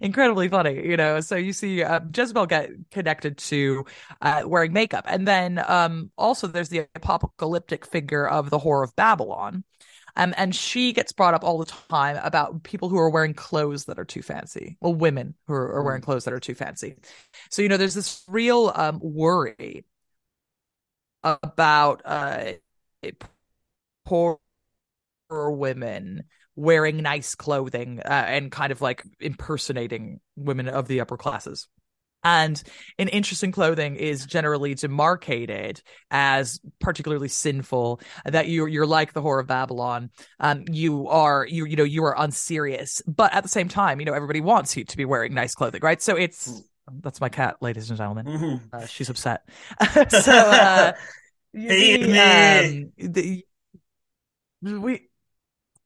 incredibly 0.00 0.48
funny, 0.48 0.86
you 0.86 0.96
know. 0.96 1.20
So 1.20 1.36
you 1.36 1.52
see 1.52 1.82
uh, 1.82 2.00
Jezebel 2.14 2.46
get 2.46 2.70
connected 2.90 3.36
to 3.38 3.84
uh, 4.22 4.42
wearing 4.46 4.72
makeup, 4.72 5.04
and 5.06 5.28
then 5.28 5.62
um, 5.66 6.10
also 6.16 6.46
there's 6.46 6.70
the 6.70 6.86
apocalyptic 6.94 7.84
figure 7.86 8.26
of 8.26 8.48
the 8.48 8.58
whore 8.58 8.82
of 8.82 8.96
Babylon, 8.96 9.64
um, 10.16 10.34
and 10.36 10.54
she 10.54 10.92
gets 10.92 11.12
brought 11.12 11.34
up 11.34 11.44
all 11.44 11.58
the 11.58 11.66
time 11.66 12.18
about 12.22 12.62
people 12.62 12.88
who 12.88 12.98
are 12.98 13.10
wearing 13.10 13.34
clothes 13.34 13.84
that 13.86 13.98
are 13.98 14.04
too 14.04 14.22
fancy. 14.22 14.76
Well, 14.80 14.94
women 14.94 15.34
who 15.46 15.54
are, 15.54 15.72
are 15.74 15.82
wearing 15.82 16.02
mm. 16.02 16.04
clothes 16.04 16.24
that 16.24 16.34
are 16.34 16.40
too 16.40 16.54
fancy. 16.54 16.96
So 17.50 17.62
you 17.62 17.68
know, 17.68 17.76
there's 17.76 17.94
this 17.94 18.22
real 18.28 18.72
um, 18.74 19.00
worry 19.02 19.84
about 21.22 22.02
uh, 22.04 22.52
poor 24.04 24.38
women 25.30 26.24
wearing 26.56 26.98
nice 26.98 27.34
clothing 27.34 28.00
uh, 28.00 28.24
and 28.26 28.50
kind 28.50 28.72
of 28.72 28.80
like 28.80 29.02
impersonating 29.20 30.20
women 30.36 30.68
of 30.68 30.88
the 30.88 31.00
upper 31.00 31.16
classes. 31.16 31.68
And 32.22 32.62
an 32.98 33.08
interest 33.08 33.42
in 33.42 33.48
interesting 33.48 33.52
clothing 33.52 33.96
is 33.96 34.26
generally 34.26 34.74
demarcated 34.74 35.82
as 36.10 36.60
particularly 36.80 37.28
sinful. 37.28 38.00
That 38.24 38.48
you're 38.48 38.68
you're 38.68 38.86
like 38.86 39.12
the 39.12 39.22
whore 39.22 39.40
of 39.40 39.46
Babylon. 39.46 40.10
Um, 40.38 40.64
you 40.70 41.08
are 41.08 41.46
you 41.46 41.64
you 41.64 41.76
know 41.76 41.84
you 41.84 42.04
are 42.04 42.14
unserious, 42.18 43.02
but 43.06 43.34
at 43.34 43.42
the 43.42 43.48
same 43.48 43.68
time, 43.68 44.00
you 44.00 44.06
know 44.06 44.12
everybody 44.12 44.40
wants 44.40 44.76
you 44.76 44.84
to 44.84 44.96
be 44.96 45.04
wearing 45.04 45.32
nice 45.34 45.54
clothing, 45.54 45.80
right? 45.82 46.02
So 46.02 46.16
it's 46.16 46.62
that's 47.02 47.20
my 47.20 47.28
cat, 47.28 47.56
ladies 47.60 47.88
and 47.90 47.96
gentlemen. 47.96 48.26
Mm-hmm. 48.26 48.76
Uh, 48.76 48.86
she's 48.86 49.08
upset. 49.08 49.48
so 50.08 50.32
uh, 50.32 50.92
the, 51.54 52.92
um, 52.98 53.12
the, 53.12 53.44
we 54.62 55.08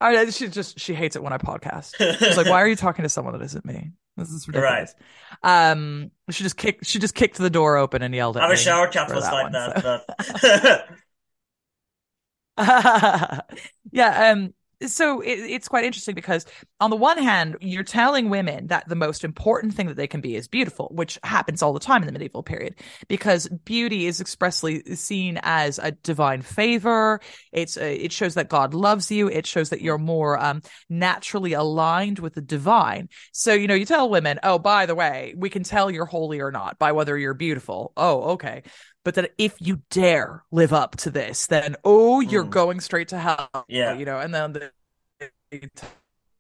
I, 0.01 0.31
she 0.31 0.49
just 0.49 0.81
she 0.81 0.95
hates 0.95 1.17
it 1.17 1.23
when 1.23 1.33
I 1.33 1.39
podcast. 1.39 1.95
She's 2.19 2.37
like, 2.37 2.47
"Why 2.47 2.63
are 2.63 2.69
you 2.69 2.77
talking 2.77 3.05
to 3.05 3.09
someone 3.09 3.39
that 3.39 3.45
isn't 3.45 3.65
me? 3.65 3.93
This 4.17 4.31
is 4.31 4.47
ridiculous." 4.47 4.95
Right. 5.43 5.71
Um, 5.71 6.11
she 6.31 6.43
just 6.43 6.57
kicked. 6.57 6.87
She 6.87 6.99
just 6.99 7.15
kicked 7.15 7.39
the 7.39 7.51
door 7.51 7.77
open 7.77 8.03
and 8.03 8.15
yelled 8.15 8.37
at 8.37 8.43
me. 8.43 8.47
Our 8.49 8.57
shower 8.57 8.89
cat 8.89 9.13
was 9.13 9.25
like 9.25 9.45
one, 9.45 9.53
that. 9.53 10.05
So. 10.41 10.79
yeah. 13.93 14.31
Um 14.31 14.55
so 14.87 15.21
it, 15.21 15.39
it's 15.39 15.69
quite 15.69 15.85
interesting 15.85 16.15
because 16.15 16.47
on 16.81 16.91
the 16.91 16.97
one 16.97 17.19
hand 17.19 17.57
you're 17.61 17.83
telling 17.83 18.31
women 18.31 18.67
that 18.69 18.89
the 18.89 18.95
most 18.95 19.25
important 19.25 19.75
thing 19.75 19.87
that 19.87 19.97
they 19.97 20.07
can 20.07 20.21
be 20.21 20.37
is 20.37 20.49
beautiful 20.49 20.91
which 20.95 21.19
happens 21.23 21.63
all 21.63 21.73
the 21.73 21.81
time 21.81 22.03
in 22.03 22.07
the 22.07 22.13
medieval 22.13 22.43
period 22.43 22.75
because 23.09 23.49
beauty 23.65 24.07
is 24.07 24.21
expressly 24.21 24.83
seen 24.95 25.39
as 25.43 25.79
a 25.79 25.93
divine 25.93 26.43
favor. 26.43 27.21
It's 27.53 27.77
a, 27.77 27.85
uh, 27.85 28.05
it 28.05 28.13
shows 28.13 28.35
that 28.35 28.49
god 28.49 28.75
loves 28.75 29.11
you. 29.11 29.29
It 29.29 29.47
shows 29.47 29.71
that 29.71 29.81
you're 29.81 29.99
more 29.99 30.39
um, 30.43 30.63
naturally 30.89 31.53
aligned 31.53 32.19
with 32.19 32.35
the 32.35 32.41
divine. 32.41 33.09
So 33.33 33.53
you 33.53 33.67
know 33.67 33.75
you 33.75 33.87
tell 33.87 34.09
women 34.09 34.39
oh 34.43 34.59
by 34.59 34.87
the 34.87 34.95
way 34.95 35.35
we 35.37 35.51
can 35.51 35.63
tell 35.63 35.91
you're 35.91 36.07
holy 36.07 36.41
or 36.41 36.51
not 36.51 36.79
by 36.79 36.93
whether 36.93 37.17
you're 37.17 37.35
beautiful. 37.35 37.93
Oh 37.97 38.23
okay 38.33 38.63
but 39.05 39.15
that 39.15 39.33
if 39.39 39.55
you 39.61 39.83
dare 39.91 40.43
live 40.51 40.73
up 40.73 40.97
to 40.97 41.11
this, 41.11 41.47
then 41.47 41.77
oh, 41.85 42.21
you're 42.21 42.45
mm. 42.45 42.51
going 42.51 42.81
straight 42.81 43.09
to 43.09 43.19
hell. 43.19 43.49
Yeah, 43.69 43.95
you 43.95 44.05
know, 44.05 44.19
and 44.19 44.35
then 44.35 44.53
the, 44.53 45.71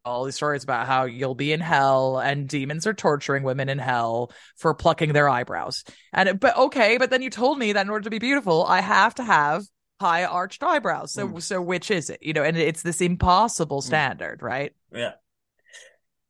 all 0.04 0.24
these 0.24 0.34
stories 0.34 0.64
about 0.64 0.86
how 0.86 1.04
you'll 1.04 1.34
be 1.34 1.52
in 1.52 1.60
hell 1.60 2.18
and 2.18 2.48
demons 2.48 2.86
are 2.86 2.94
torturing 2.94 3.42
women 3.42 3.68
in 3.68 3.78
hell 3.78 4.30
for 4.56 4.74
plucking 4.74 5.12
their 5.12 5.28
eyebrows. 5.28 5.84
And 6.12 6.38
but 6.38 6.56
okay, 6.56 6.98
but 6.98 7.10
then 7.10 7.22
you 7.22 7.30
told 7.30 7.58
me 7.58 7.72
that 7.72 7.82
in 7.82 7.90
order 7.90 8.04
to 8.04 8.10
be 8.10 8.18
beautiful, 8.18 8.64
I 8.64 8.80
have 8.80 9.14
to 9.16 9.24
have 9.24 9.64
high 10.00 10.24
arched 10.24 10.62
eyebrows. 10.62 11.12
So 11.12 11.28
mm. 11.28 11.42
so 11.42 11.60
which 11.60 11.90
is 11.90 12.10
it? 12.10 12.22
You 12.22 12.32
know, 12.32 12.42
and 12.42 12.56
it's 12.56 12.82
this 12.82 13.00
impossible 13.00 13.80
mm. 13.80 13.84
standard, 13.84 14.40
mm. 14.40 14.44
right? 14.44 14.72
Yeah. 14.92 15.12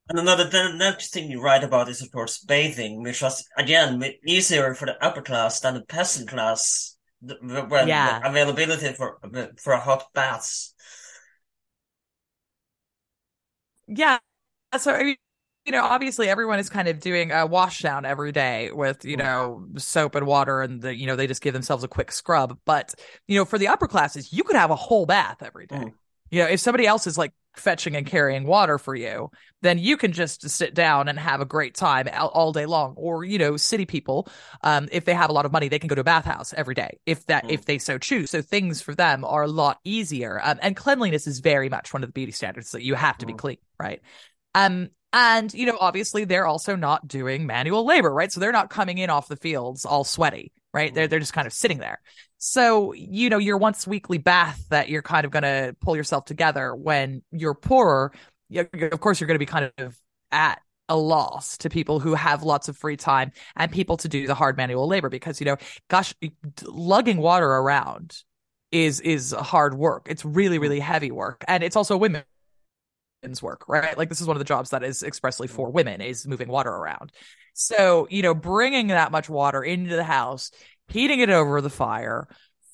And 0.09 0.19
another 0.19 0.45
the 0.45 0.75
next 0.77 1.13
thing 1.13 1.31
you 1.31 1.41
write 1.41 1.65
about 1.65 1.89
is, 1.89 2.03
of 2.03 2.13
course, 2.13 2.39
bathing, 2.39 3.03
which 3.03 3.23
was 3.23 3.47
again 3.57 4.03
easier 4.27 4.75
for 4.75 4.87
the 4.87 5.03
upper 5.05 5.23
class 5.23 5.61
than 5.61 5.75
the 5.75 5.83
peasant 5.83 6.29
class. 6.29 6.97
When 7.23 7.89
yeah. 7.89 8.21
availability 8.23 8.93
for 8.93 9.19
for 9.59 9.77
hot 9.77 10.13
baths. 10.13 10.75
Yeah, 13.89 14.19
so 14.79 14.93
I 14.93 15.03
mean, 15.05 15.17
you 15.65 15.73
know, 15.73 15.83
obviously 15.83 16.29
everyone 16.29 16.59
is 16.59 16.69
kind 16.69 16.89
of 16.89 17.01
doing 17.01 17.33
a 17.33 17.47
wash 17.47 17.81
down 17.81 18.05
every 18.05 18.33
day 18.33 18.71
with, 18.73 19.05
you 19.05 19.17
know, 19.17 19.67
soap 19.79 20.15
and 20.15 20.27
water 20.27 20.61
and 20.61 20.83
the, 20.83 20.95
you 20.95 21.07
know, 21.07 21.17
they 21.17 21.27
just 21.27 21.41
give 21.41 21.55
themselves 21.55 21.83
a 21.85 21.89
quick 21.89 22.13
scrub. 22.13 22.59
But, 22.67 22.95
you 23.27 23.39
know, 23.39 23.47
for 23.47 23.59
the 23.59 23.69
upper 23.69 23.87
classes, 23.87 24.33
you 24.33 24.45
could 24.45 24.57
have 24.57 24.71
a 24.71 24.77
whole 24.77 25.07
bath 25.07 25.43
every 25.43 25.67
day. 25.67 25.77
Mm. 25.77 25.93
You 26.31 26.43
know, 26.43 26.49
if 26.49 26.61
somebody 26.61 26.87
else 26.87 27.07
is 27.07 27.17
like 27.17 27.33
fetching 27.57 27.97
and 27.97 28.07
carrying 28.07 28.47
water 28.47 28.79
for 28.79 28.95
you, 28.95 29.31
then 29.63 29.79
you 29.79 29.97
can 29.97 30.13
just 30.13 30.49
sit 30.49 30.75
down 30.75 31.09
and 31.09 31.19
have 31.19 31.41
a 31.41 31.45
great 31.45 31.75
time 31.75 32.09
all 32.13 32.53
day 32.53 32.67
long. 32.67 32.95
Or, 32.97 33.25
you 33.25 33.39
know, 33.39 33.57
city 33.57 33.87
people, 33.87 34.29
um, 34.63 34.89
if 34.93 35.05
they 35.05 35.15
have 35.15 35.31
a 35.31 35.33
lot 35.33 35.47
of 35.47 35.53
money, 35.53 35.69
they 35.69 35.79
can 35.79 35.89
go 35.89 35.95
to 35.95 36.01
a 36.01 36.05
bathhouse 36.05 36.53
every 36.55 36.75
day 36.75 36.99
if 37.07 37.25
that, 37.27 37.45
mm. 37.45 37.51
if 37.53 37.65
they 37.65 37.79
so 37.79 37.99
choose. 37.99 38.31
So 38.31 38.43
things 38.43 38.83
for 38.83 38.95
them 38.95 39.25
are 39.25 39.45
a 39.45 39.49
lot 39.49 39.79
easier. 39.85 40.41
Um, 40.43 40.59
and 40.63 40.77
cleanliness 40.77 41.27
is 41.27 41.41
very 41.41 41.69
much 41.69 41.93
one 41.93 42.03
of 42.03 42.09
the 42.09 42.13
beauty 42.13 42.33
standards 42.33 42.73
that 42.73 42.83
you 42.83 42.95
have 42.95 43.19
to 43.19 43.25
mm. 43.25 43.29
be 43.29 43.35
clean, 43.35 43.59
right? 43.79 44.01
Um, 44.55 44.91
and, 45.13 45.55
you 45.55 45.67
know, 45.67 45.79
obviously 45.81 46.25
they're 46.25 46.47
also 46.47 46.77
not 46.77 47.07
doing 47.07 47.47
manual 47.47 47.87
labor, 47.87 48.13
right? 48.13 48.33
So 48.33 48.41
they're 48.41 48.53
not 48.53 48.69
coming 48.69 48.99
in 48.99 49.11
off 49.11 49.29
the 49.29 49.37
fields 49.37 49.85
all 49.85 50.05
sweaty, 50.05 50.53
right? 50.75 50.93
They're, 50.93 51.07
they're 51.09 51.21
just 51.21 51.33
kind 51.33 51.47
of 51.47 51.53
sitting 51.53 51.79
there. 51.79 52.01
So, 52.39 52.93
you 52.93 53.31
know, 53.31 53.39
your 53.39 53.57
once 53.57 53.87
weekly 53.87 54.19
bath 54.19 54.63
that 54.69 54.91
you're 54.91 55.03
kind 55.03 55.25
of 55.25 55.31
going 55.31 55.45
to 55.45 55.75
pull 55.81 55.97
yourself 55.97 56.27
together 56.27 56.75
when 56.75 57.23
you're 57.31 57.55
poorer, 57.55 58.13
of 58.55 59.01
course, 59.01 59.21
you're 59.21 59.29
going 59.29 59.37
to 59.37 59.39
be 59.39 59.47
kind 59.47 59.73
of 59.79 59.97
at 60.31 60.61
a 60.89 60.97
loss 60.97 61.57
to 61.59 61.71
people 61.71 62.01
who 62.01 62.15
have 62.15 62.43
lots 62.43 62.69
of 62.69 62.77
free 62.77 62.97
time 62.97 63.33
and 63.57 63.73
people 63.73 63.97
to 63.97 64.09
do 64.09 64.27
the 64.27 64.35
hard 64.35 64.57
manual 64.57 64.87
labor 64.87 65.09
because, 65.09 65.41
you 65.41 65.47
know, 65.47 65.57
gosh, 65.89 66.13
lugging 66.65 67.19
water 67.19 67.47
around 67.47 68.19
is 68.71 69.01
is 69.01 69.31
hard 69.33 69.75
work. 69.75 70.09
It's 70.11 70.25
really, 70.25 70.59
really 70.59 70.81
heavy 70.81 71.13
work. 71.13 71.45
And 71.47 71.63
it's 71.63 71.77
also 71.77 71.97
women 71.97 72.25
work, 73.43 73.65
right? 73.69 73.97
Like 73.97 74.09
this 74.09 74.21
is 74.21 74.27
one 74.27 74.37
of 74.37 74.41
the 74.41 74.45
jobs 74.45 74.71
that 74.71 74.83
is 74.83 75.03
expressly 75.03 75.49
mm. 75.49 75.53
for 75.53 75.71
women 75.71 76.01
is 76.01 76.27
moving 76.27 76.49
water 76.49 76.71
around. 76.71 77.13
So, 77.55 78.07
you 78.11 78.23
know, 78.23 78.35
bringing 78.35 78.89
that 78.89 79.13
much 79.13 79.29
water 79.29 79.63
into 79.63 79.97
the 79.97 80.05
house, 80.05 80.51
heating 80.89 81.21
it 81.21 81.31
over 81.31 81.61
the 81.61 81.71
fire, 81.71 82.29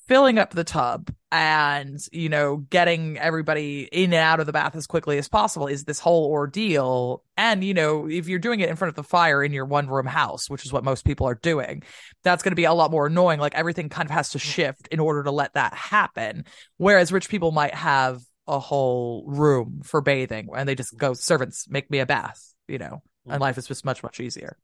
filling 0.07 0.37
up 0.37 0.51
the 0.51 0.63
tub 0.63 1.09
and, 1.31 1.97
you 2.11 2.27
know, 2.27 2.57
getting 2.57 3.17
everybody 3.17 3.87
in 3.93 4.05
and 4.05 4.15
out 4.15 4.41
of 4.41 4.45
the 4.45 4.51
bath 4.51 4.75
as 4.75 4.85
quickly 4.85 5.17
as 5.17 5.29
possible 5.29 5.67
is 5.67 5.85
this 5.85 5.99
whole 5.99 6.25
ordeal. 6.25 7.23
And, 7.37 7.63
you 7.63 7.73
know, 7.73 8.09
if 8.09 8.27
you're 8.27 8.39
doing 8.39 8.59
it 8.59 8.67
in 8.67 8.75
front 8.75 8.89
of 8.89 8.95
the 8.95 9.03
fire 9.03 9.41
in 9.41 9.53
your 9.53 9.63
one 9.63 9.87
room 9.87 10.05
house, 10.05 10.49
which 10.49 10.65
is 10.65 10.73
what 10.73 10.83
most 10.83 11.05
people 11.05 11.27
are 11.27 11.35
doing, 11.35 11.83
that's 12.23 12.43
going 12.43 12.51
to 12.51 12.57
be 12.57 12.65
a 12.65 12.73
lot 12.73 12.91
more 12.91 13.07
annoying. 13.07 13.39
Like 13.39 13.55
everything 13.55 13.87
kind 13.87 14.05
of 14.05 14.11
has 14.11 14.31
to 14.31 14.39
mm. 14.39 14.41
shift 14.41 14.89
in 14.89 14.99
order 14.99 15.23
to 15.23 15.31
let 15.31 15.53
that 15.53 15.73
happen. 15.73 16.43
Whereas 16.75 17.13
rich 17.13 17.29
people 17.29 17.51
might 17.51 17.73
have 17.73 18.21
a 18.51 18.59
whole 18.59 19.23
room 19.25 19.81
for 19.83 20.01
bathing 20.01 20.49
and 20.55 20.67
they 20.67 20.75
just 20.75 20.95
go 20.97 21.13
servants 21.13 21.67
make 21.69 21.89
me 21.89 21.99
a 21.99 22.05
bath 22.05 22.53
you 22.67 22.77
know 22.77 23.01
and 23.25 23.37
mm. 23.37 23.39
life 23.39 23.57
is 23.57 23.65
just 23.65 23.85
much 23.85 24.03
much 24.03 24.19
easier 24.19 24.57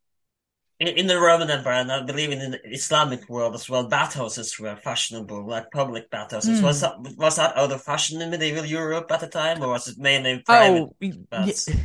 in, 0.81 0.89
in 0.89 1.07
the 1.07 1.17
roman 1.17 1.49
empire 1.49 1.79
and 1.79 1.91
i 1.91 2.03
believe 2.03 2.29
in 2.29 2.51
the 2.51 2.59
islamic 2.69 3.27
world 3.29 3.55
as 3.55 3.69
well 3.69 3.87
bathhouses 3.87 4.59
were 4.59 4.75
fashionable 4.75 5.47
like 5.47 5.71
public 5.71 6.11
bathhouses 6.11 6.59
mm. 6.59 6.63
was 6.63 6.81
that 6.81 6.95
was 7.17 7.37
that 7.37 7.55
out 7.55 7.71
of 7.71 7.81
fashion 7.81 8.21
in 8.21 8.29
medieval 8.29 8.65
europe 8.65 9.09
at 9.09 9.21
the 9.21 9.27
time 9.27 9.63
or 9.63 9.69
was 9.69 9.87
it 9.87 9.97
mainly 9.97 10.43
private 10.45 10.89
oh, 11.01 11.11
baths? 11.29 11.69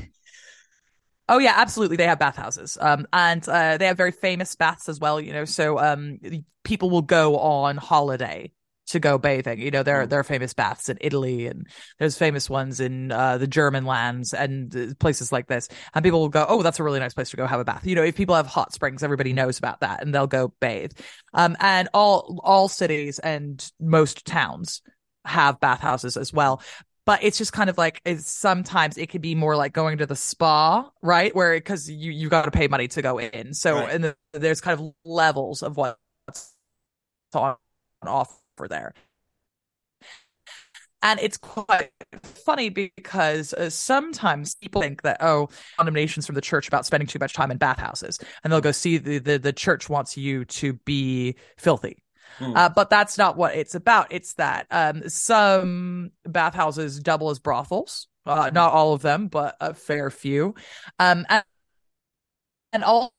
Oh 1.29 1.38
yeah, 1.38 1.55
absolutely. 1.57 1.97
They 1.97 2.09
have 2.09 2.19
bathhouses, 2.19 2.77
um, 2.81 3.07
and 3.12 3.49
uh, 3.49 3.79
they 3.79 3.87
have 3.87 3.97
very 3.97 4.11
famous 4.11 4.55
baths 4.57 4.88
as 4.88 4.99
well. 4.99 5.21
You 5.21 5.33
know, 5.33 5.45
so 5.45 5.79
um, 5.79 6.19
people 6.65 6.91
will 6.91 7.01
go 7.01 7.38
on 7.38 7.77
holiday 7.77 8.53
to 8.88 9.01
go 9.01 9.18
bathing. 9.18 9.61
You 9.61 9.71
know, 9.71 9.83
there, 9.83 10.05
mm. 10.05 10.09
there 10.09 10.21
are 10.21 10.25
famous 10.25 10.55
baths 10.55 10.88
in 10.88 10.99
Italy 11.01 11.47
and 11.47 11.66
there's 11.99 12.18
famous 12.18 12.51
ones 12.51 12.81
in 12.81 13.12
uh, 13.12 13.38
the 13.38 13.47
German 13.47 13.85
lands 13.85 14.35
and 14.35 14.75
uh, 14.77 14.95
places 14.99 15.33
like 15.33 15.47
this. 15.47 15.68
And 15.95 16.03
people 16.05 16.21
will 16.21 16.29
go, 16.29 16.45
oh, 16.49 16.62
that's 16.62 16.81
a 16.81 16.83
really 16.83 17.01
nice 17.01 17.14
place 17.14 17.31
to 17.31 17.37
go 17.37 17.47
have 17.47 17.61
a 17.61 17.64
bath. 17.64 17.87
You 17.87 17.95
know, 17.95 18.03
if 18.03 18.16
people 18.16 18.35
have 18.35 18.47
hot 18.47 18.73
springs, 18.73 19.03
everybody 19.03 19.33
knows 19.33 19.59
about 19.59 19.81
that 19.81 20.03
and 20.03 20.14
they'll 20.14 20.27
go 20.27 20.53
bathe. 20.61 20.92
Um, 21.33 21.57
and 21.61 21.88
all, 21.95 22.40
all 22.42 22.68
cities 22.68 23.18
and 23.18 23.64
most 23.81 24.27
towns 24.27 24.83
have 25.25 25.61
bathhouses 25.61 26.16
as 26.16 26.33
well 26.33 26.61
but 27.05 27.23
it's 27.23 27.38
just 27.38 27.53
kind 27.53 27.68
of 27.68 27.79
like 27.79 28.01
it's 28.05 28.31
sometimes 28.31 28.97
it 28.97 29.09
could 29.09 29.23
be 29.23 29.35
more 29.35 29.57
like 29.57 29.73
going 29.73 29.99
to 29.99 30.07
the 30.07 30.16
spa 30.16 30.88
right 31.03 31.35
where 31.35 31.55
because 31.55 31.90
you 31.90 32.11
you 32.11 32.29
got 32.29 32.45
to 32.45 32.51
pay 32.51 32.68
money 32.68 32.88
to 32.88 33.03
go 33.03 33.18
in 33.18 33.55
so 33.55 33.75
right. 33.75 33.90
and 33.90 34.05
the, 34.05 34.16
there's 34.33 34.61
kind 34.61 34.79
of 34.79 34.92
levels 35.05 35.62
of 35.62 35.77
what's 35.77 35.97
on 37.35 37.57
offer 38.62 38.68
there. 38.68 38.94
And 41.05 41.18
it's 41.18 41.37
quite 41.37 41.90
funny 42.22 42.68
because 42.68 43.53
uh, 43.55 43.70
sometimes 43.70 44.55
people 44.55 44.83
think 44.83 45.03
that, 45.03 45.16
oh, 45.20 45.48
condemnations 45.77 46.27
from 46.27 46.37
the 46.37 46.40
church 46.40 46.68
about 46.68 46.87
spending 46.87 47.09
too 47.09 47.18
much 47.18 47.33
time 47.33 47.51
in 47.51 47.57
bathhouses. 47.57 48.20
And 48.44 48.53
they'll 48.53 48.61
go 48.61 48.70
see 48.70 48.98
the, 48.98 49.18
the, 49.18 49.37
the 49.37 49.53
church 49.53 49.88
wants 49.88 50.16
you 50.16 50.44
to 50.44 50.75
be 50.75 51.35
filthy. 51.59 52.05
Mm. 52.38 52.57
Uh, 52.57 52.68
but 52.68 52.88
that's 52.88 53.18
not 53.18 53.37
what 53.37 53.57
it's 53.57 53.75
about. 53.75 54.07
It's 54.11 54.35
that 54.35 54.68
um, 54.70 55.09
some 55.09 56.12
bathhouses 56.25 57.01
double 57.01 57.31
as 57.31 57.40
brothels. 57.40 58.07
Uh, 58.25 58.51
hmm. 58.51 58.55
not 58.55 58.72
all 58.72 58.92
of 58.92 59.03
them, 59.03 59.27
but 59.27 59.57
a 59.61 59.75
fair 59.75 60.09
few. 60.09 60.55
Um, 61.01 61.27
and, 61.29 61.42
and 62.72 62.85
all 62.85 63.12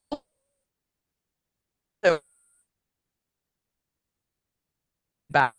back 5.34 5.54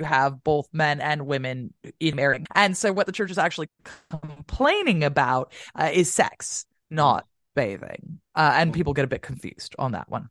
you 0.00 0.06
have 0.06 0.42
both 0.42 0.66
men 0.72 1.00
and 1.00 1.26
women 1.26 1.74
in 2.00 2.16
marrying. 2.16 2.46
And 2.54 2.76
so 2.76 2.92
what 2.92 3.06
the 3.06 3.12
church 3.12 3.30
is 3.30 3.38
actually 3.38 3.68
complaining 4.10 5.04
about 5.04 5.52
uh, 5.78 5.90
is 5.92 6.12
sex, 6.12 6.64
not 6.90 7.26
bathing. 7.54 8.20
Uh, 8.34 8.52
and 8.54 8.70
hmm. 8.70 8.74
people 8.74 8.94
get 8.94 9.04
a 9.04 9.08
bit 9.08 9.22
confused 9.22 9.76
on 9.78 9.92
that 9.92 10.10
one. 10.10 10.28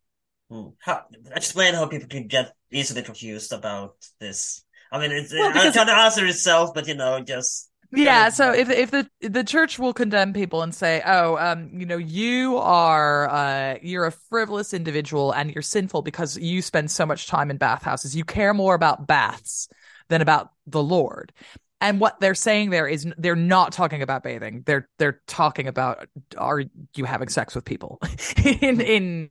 Hmm. 0.50 0.70
How, 0.80 1.04
explain 1.36 1.76
how 1.76 1.86
people 1.86 2.10
can 2.10 2.28
get 2.28 2.52
easily 2.72 3.04
confused 3.04 3.54
about 3.54 3.96
this. 4.20 4.63
I 4.92 5.00
mean, 5.00 5.12
it's, 5.12 5.32
well, 5.32 5.54
because... 5.54 5.76
To 5.76 5.82
answer 5.82 6.26
itself, 6.26 6.74
but 6.74 6.88
you 6.88 6.96
know, 6.96 7.22
just 7.22 7.68
yeah 7.91 8.30
so 8.30 8.52
if 8.52 8.69
if 8.69 8.91
the 8.91 9.10
the 9.21 9.43
church 9.43 9.80
will 9.80 9.93
condemn 9.93 10.32
people 10.32 10.62
and 10.62 10.75
say 10.75 11.02
oh 11.06 11.38
um 11.38 11.69
you 11.73 11.86
know 11.86 11.97
you 11.97 12.58
are 12.58 13.28
uh 13.30 13.78
you're 13.82 14.06
a 14.06 14.12
frivolous 14.12 14.73
individual 14.73 15.32
and 15.32 15.54
you're 15.54 15.62
sinful 15.62 16.02
because 16.02 16.38
you 16.38 16.62
spend 16.62 16.91
so 16.91 17.06
much 17.06 17.28
time 17.28 17.49
in 17.49 17.58
bathhouses. 17.58 18.15
You 18.15 18.23
care 18.25 18.54
more 18.54 18.75
about 18.75 19.08
baths 19.08 19.67
than 20.10 20.21
about 20.21 20.52
the 20.67 20.84
lord. 20.84 21.34
And 21.82 21.99
what 21.99 22.19
they're 22.19 22.36
saying 22.36 22.71
there 22.71 22.88
is 22.88 23.08
they're 23.17 23.36
not 23.36 23.71
talking 23.71 24.02
about 24.02 24.21
bathing. 24.21 24.63
They're 24.65 24.88
they're 24.99 25.21
talking 25.28 25.67
about 25.67 26.08
are 26.38 26.63
you 26.95 27.06
having 27.06 27.30
sex 27.30 27.56
with 27.56 27.65
people? 27.65 27.99
In 28.43 28.82
in 28.82 29.30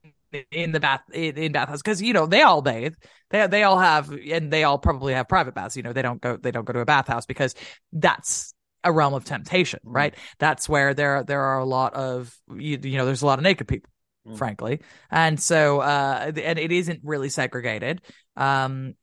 in 0.51 0.73
the 0.73 0.81
bath 0.81 1.03
in, 1.13 1.37
in 1.37 1.53
bathhouse 1.53 1.81
because 1.83 2.03
you 2.03 2.13
know 2.13 2.27
they 2.27 2.43
all 2.43 2.63
bathe. 2.63 2.95
They 3.31 3.47
they 3.47 3.63
all 3.63 3.79
have 3.79 4.11
and 4.11 4.53
they 4.53 4.65
all 4.65 4.79
probably 4.79 5.15
have 5.15 5.29
private 5.29 5.55
baths 5.55 5.77
you 5.77 5.83
know 5.83 5.93
they 5.93 6.03
don't 6.03 6.21
go 6.21 6.37
they 6.37 6.51
don't 6.51 6.65
go 6.65 6.73
to 6.73 6.81
a 6.81 6.85
bathhouse 6.85 7.27
because 7.27 7.55
that's 7.93 8.55
a 8.85 8.93
realm 8.93 9.15
of 9.15 9.25
temptation 9.25 9.81
mm-hmm. 9.85 9.95
right? 9.95 10.15
That's 10.39 10.69
where 10.69 10.95
there 10.95 11.25
there 11.25 11.43
are 11.43 11.59
a 11.59 11.65
lot 11.65 11.95
of 11.95 12.35
you, 12.55 12.79
you 12.83 12.99
know 12.99 13.07
there's 13.07 13.23
a 13.23 13.27
lot 13.27 13.39
of 13.39 13.43
naked 13.43 13.69
people 13.69 13.91
mm. 14.27 14.37
frankly. 14.37 14.81
And 15.11 15.41
so 15.41 15.81
uh 15.81 16.33
and 16.37 16.59
it 16.59 16.73
isn't 16.73 17.01
really 17.03 17.29
segregated. 17.29 18.03
Um 18.37 18.95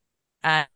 and 0.44 0.68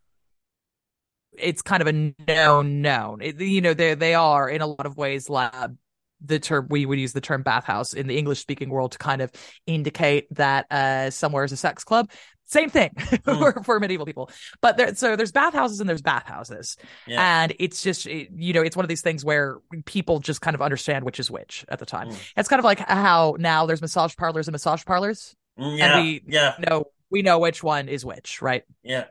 it's 1.37 1.61
kind 1.61 1.81
of 1.81 1.87
a 1.87 2.13
known 2.27 2.81
known. 2.81 3.21
It, 3.21 3.39
you 3.39 3.61
know 3.61 3.73
they 3.73 3.93
they 3.95 4.15
are 4.15 4.49
in 4.49 4.61
a 4.61 4.67
lot 4.67 4.85
of 4.85 4.97
ways 4.97 5.29
lab 5.29 5.77
the 6.23 6.39
term 6.39 6.67
we 6.69 6.85
would 6.85 6.99
use 6.99 7.13
the 7.13 7.21
term 7.21 7.43
bathhouse 7.43 7.93
in 7.93 8.07
the 8.07 8.17
english 8.17 8.39
speaking 8.39 8.69
world 8.69 8.91
to 8.91 8.97
kind 8.97 9.21
of 9.21 9.31
indicate 9.65 10.27
that 10.35 10.65
uh 10.71 11.09
somewhere 11.09 11.43
is 11.43 11.51
a 11.51 11.57
sex 11.57 11.83
club. 11.83 12.09
Same 12.45 12.71
thing 12.71 12.89
mm. 12.97 13.21
for, 13.23 13.63
for, 13.63 13.79
medieval 13.79 14.07
people. 14.07 14.31
But 14.59 14.75
there 14.77 14.95
so 14.95 15.15
there's 15.15 15.31
bathhouses 15.31 15.79
and 15.81 15.87
there's 15.87 16.01
bathhouses. 16.01 16.77
Yeah. 17.05 17.43
and 17.43 17.53
it's 17.59 17.83
just 17.83 18.05
you 18.05 18.53
know 18.53 18.61
it's 18.61 18.75
one 18.75 18.83
of 18.83 18.89
these 18.89 19.01
things 19.01 19.23
where 19.23 19.57
people 19.85 20.19
just 20.19 20.41
kind 20.41 20.55
of 20.55 20.61
understand 20.61 21.05
which 21.05 21.19
is 21.19 21.29
which 21.29 21.65
at 21.69 21.79
the 21.79 21.85
time. 21.85 22.09
Mm. 22.09 22.31
it's 22.37 22.49
kind 22.49 22.59
of 22.59 22.65
like 22.65 22.79
how 22.79 23.35
now 23.37 23.65
there's 23.65 23.81
massage 23.81 24.15
parlors 24.15 24.47
and 24.47 24.53
massage 24.53 24.83
parlors. 24.83 25.35
Mm, 25.59 25.77
yeah 25.77 25.97
and 25.97 26.03
we 26.03 26.23
yeah. 26.27 26.55
know 26.67 26.85
we 27.11 27.21
know 27.21 27.39
which 27.39 27.63
one 27.63 27.87
is 27.87 28.03
which 28.03 28.41
right? 28.41 28.63
Yeah. 28.83 29.05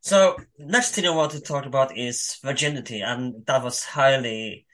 So 0.00 0.36
next 0.58 0.92
thing 0.92 1.06
i 1.06 1.10
want 1.10 1.32
to 1.32 1.40
talk 1.40 1.66
about 1.66 1.98
is 1.98 2.38
virginity 2.42 3.00
and 3.00 3.44
that 3.46 3.62
was 3.62 3.84
highly 3.84 4.65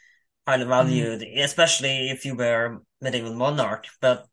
highly 0.47 0.65
valued, 0.65 1.21
mm. 1.21 1.43
especially 1.43 2.11
if 2.11 2.25
you 2.25 2.35
were 2.35 2.83
medieval 3.01 3.35
monarch. 3.35 3.87
But 4.01 4.27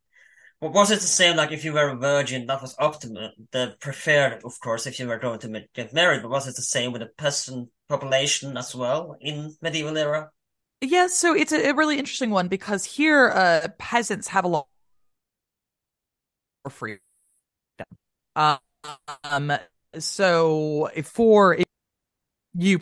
was 0.61 0.91
it 0.91 0.99
the 0.99 1.07
same 1.07 1.37
like 1.37 1.51
if 1.51 1.63
you 1.63 1.73
were 1.73 1.89
a 1.89 1.95
virgin, 1.95 2.45
that 2.47 2.61
was 2.61 2.75
optimal, 2.75 3.29
the 3.51 3.75
preferred, 3.79 4.41
of 4.43 4.59
course, 4.59 4.87
if 4.87 4.99
you 4.99 5.07
were 5.07 5.19
going 5.19 5.39
to 5.39 5.63
get 5.73 5.93
married, 5.93 6.21
but 6.21 6.31
was 6.31 6.47
it 6.47 6.55
the 6.55 6.61
same 6.61 6.91
with 6.91 7.01
the 7.01 7.07
peasant 7.17 7.69
population 7.87 8.57
as 8.57 8.75
well 8.75 9.15
in 9.21 9.55
medieval 9.61 9.97
era? 9.97 10.29
Yeah, 10.81 11.07
so 11.07 11.33
it's 11.33 11.51
a, 11.51 11.69
a 11.69 11.73
really 11.73 11.97
interesting 11.97 12.29
one 12.29 12.47
because 12.47 12.85
here 12.85 13.29
uh, 13.29 13.67
peasants 13.77 14.27
have 14.29 14.45
a 14.45 14.47
lot 14.47 14.67
more 16.65 16.71
freedom. 16.71 16.99
Um, 18.35 19.53
so 19.97 20.89
for 21.03 21.57
you 22.53 22.79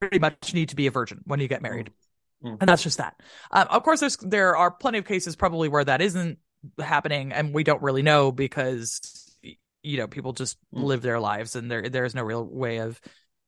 pretty 0.00 0.18
much 0.18 0.52
need 0.52 0.68
to 0.70 0.76
be 0.76 0.86
a 0.86 0.90
virgin 0.90 1.20
when 1.24 1.40
you 1.40 1.48
get 1.48 1.62
married. 1.62 1.90
Mm. 2.44 2.58
And 2.60 2.68
that's 2.68 2.82
just 2.82 2.98
that. 2.98 3.14
Um, 3.50 3.66
of 3.70 3.82
course, 3.82 4.00
there's 4.00 4.16
there 4.18 4.56
are 4.56 4.70
plenty 4.70 4.98
of 4.98 5.04
cases 5.04 5.36
probably 5.36 5.68
where 5.68 5.84
that 5.84 6.02
isn't 6.02 6.38
happening, 6.78 7.32
and 7.32 7.54
we 7.54 7.64
don't 7.64 7.82
really 7.82 8.02
know 8.02 8.32
because 8.32 9.00
you 9.82 9.96
know 9.96 10.06
people 10.06 10.32
just 10.32 10.58
mm. 10.74 10.82
live 10.82 11.02
their 11.02 11.20
lives, 11.20 11.56
and 11.56 11.70
there 11.70 11.88
there 11.88 12.04
is 12.04 12.14
no 12.14 12.22
real 12.22 12.44
way 12.44 12.78
of 12.78 13.00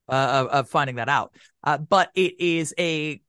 uh, 0.09 0.13
of, 0.13 0.47
of 0.49 0.71
finding 0.71 0.97
that 0.97 1.09
out. 1.09 1.35
Uh, 1.63 1.79
but 1.79 2.11
it 2.15 2.41
is 2.41 2.75
a 2.79 3.21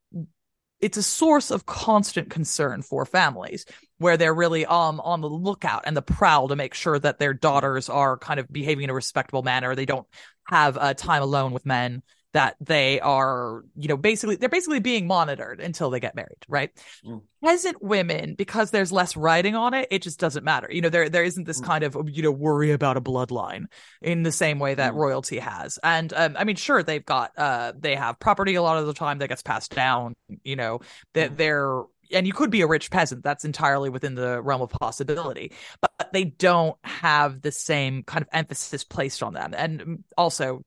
it's 0.79 0.97
a 0.97 1.03
source 1.03 1.49
of 1.49 1.65
constant 1.65 2.29
concern 2.29 2.83
for 2.83 3.03
families 3.03 3.65
where 3.97 4.15
they're 4.15 4.33
really 4.33 4.65
um 4.65 4.99
on 4.99 5.21
the 5.21 5.29
lookout 5.29 5.83
and 5.85 5.97
the 5.97 6.01
prowl 6.01 6.47
to 6.47 6.55
make 6.55 6.73
sure 6.73 6.99
that 6.99 7.17
their 7.17 7.33
daughters 7.33 7.89
are 7.89 8.17
kind 8.17 8.39
of 8.39 8.51
behaving 8.51 8.85
in 8.85 8.89
a 8.89 8.93
respectable 8.93 9.43
manner. 9.43 9.75
They 9.75 9.85
don't 9.85 10.07
have 10.47 10.77
uh, 10.77 10.93
time 10.93 11.23
alone 11.23 11.51
with 11.51 11.65
men 11.65 12.03
that 12.33 12.55
they 12.59 12.99
are, 12.99 13.63
you 13.75 13.87
know, 13.87 13.97
basically 13.97 14.35
they're 14.35 14.49
basically 14.49 14.79
being 14.79 15.07
monitored 15.07 15.59
until 15.59 15.89
they 15.89 15.99
get 15.99 16.15
married, 16.15 16.45
right? 16.47 16.71
Mm. 17.05 17.21
Peasant 17.43 17.81
women, 17.81 18.35
because 18.35 18.71
there's 18.71 18.91
less 18.91 19.15
writing 19.15 19.55
on 19.55 19.73
it, 19.73 19.87
it 19.91 20.01
just 20.01 20.19
doesn't 20.19 20.43
matter. 20.43 20.67
You 20.69 20.81
know, 20.81 20.89
there 20.89 21.09
there 21.09 21.23
isn't 21.23 21.45
this 21.45 21.61
mm. 21.61 21.65
kind 21.65 21.83
of 21.83 21.97
you 22.09 22.23
know 22.23 22.31
worry 22.31 22.71
about 22.71 22.97
a 22.97 23.01
bloodline 23.01 23.65
in 24.01 24.23
the 24.23 24.31
same 24.31 24.59
way 24.59 24.75
that 24.75 24.93
mm. 24.93 24.97
royalty 24.97 25.39
has. 25.39 25.79
And 25.83 26.13
um, 26.13 26.35
I 26.37 26.43
mean, 26.43 26.57
sure, 26.57 26.83
they've 26.83 27.05
got 27.05 27.31
uh 27.37 27.73
they 27.77 27.95
have 27.95 28.19
property 28.19 28.55
a 28.55 28.61
lot 28.61 28.77
of 28.77 28.85
the 28.85 28.93
time 28.93 29.19
that 29.19 29.29
gets 29.29 29.41
passed 29.41 29.73
down. 29.73 30.13
You 30.43 30.57
know, 30.57 30.81
that 31.13 31.31
mm. 31.31 31.37
they're 31.37 31.83
and 32.11 32.25
you 32.25 32.33
could 32.33 32.49
be 32.49 32.61
a 32.61 32.67
rich 32.67 32.91
peasant 32.91 33.23
that's 33.23 33.45
entirely 33.45 33.89
within 33.89 34.15
the 34.15 34.41
realm 34.41 34.61
of 34.61 34.69
possibility 34.69 35.51
but 35.81 36.09
they 36.13 36.23
don't 36.23 36.77
have 36.83 37.41
the 37.41 37.51
same 37.51 38.01
kind 38.03 38.21
of 38.21 38.29
emphasis 38.31 38.85
placed 38.85 39.21
on 39.21 39.33
them 39.33 39.53
and 39.53 40.03
also 40.17 40.61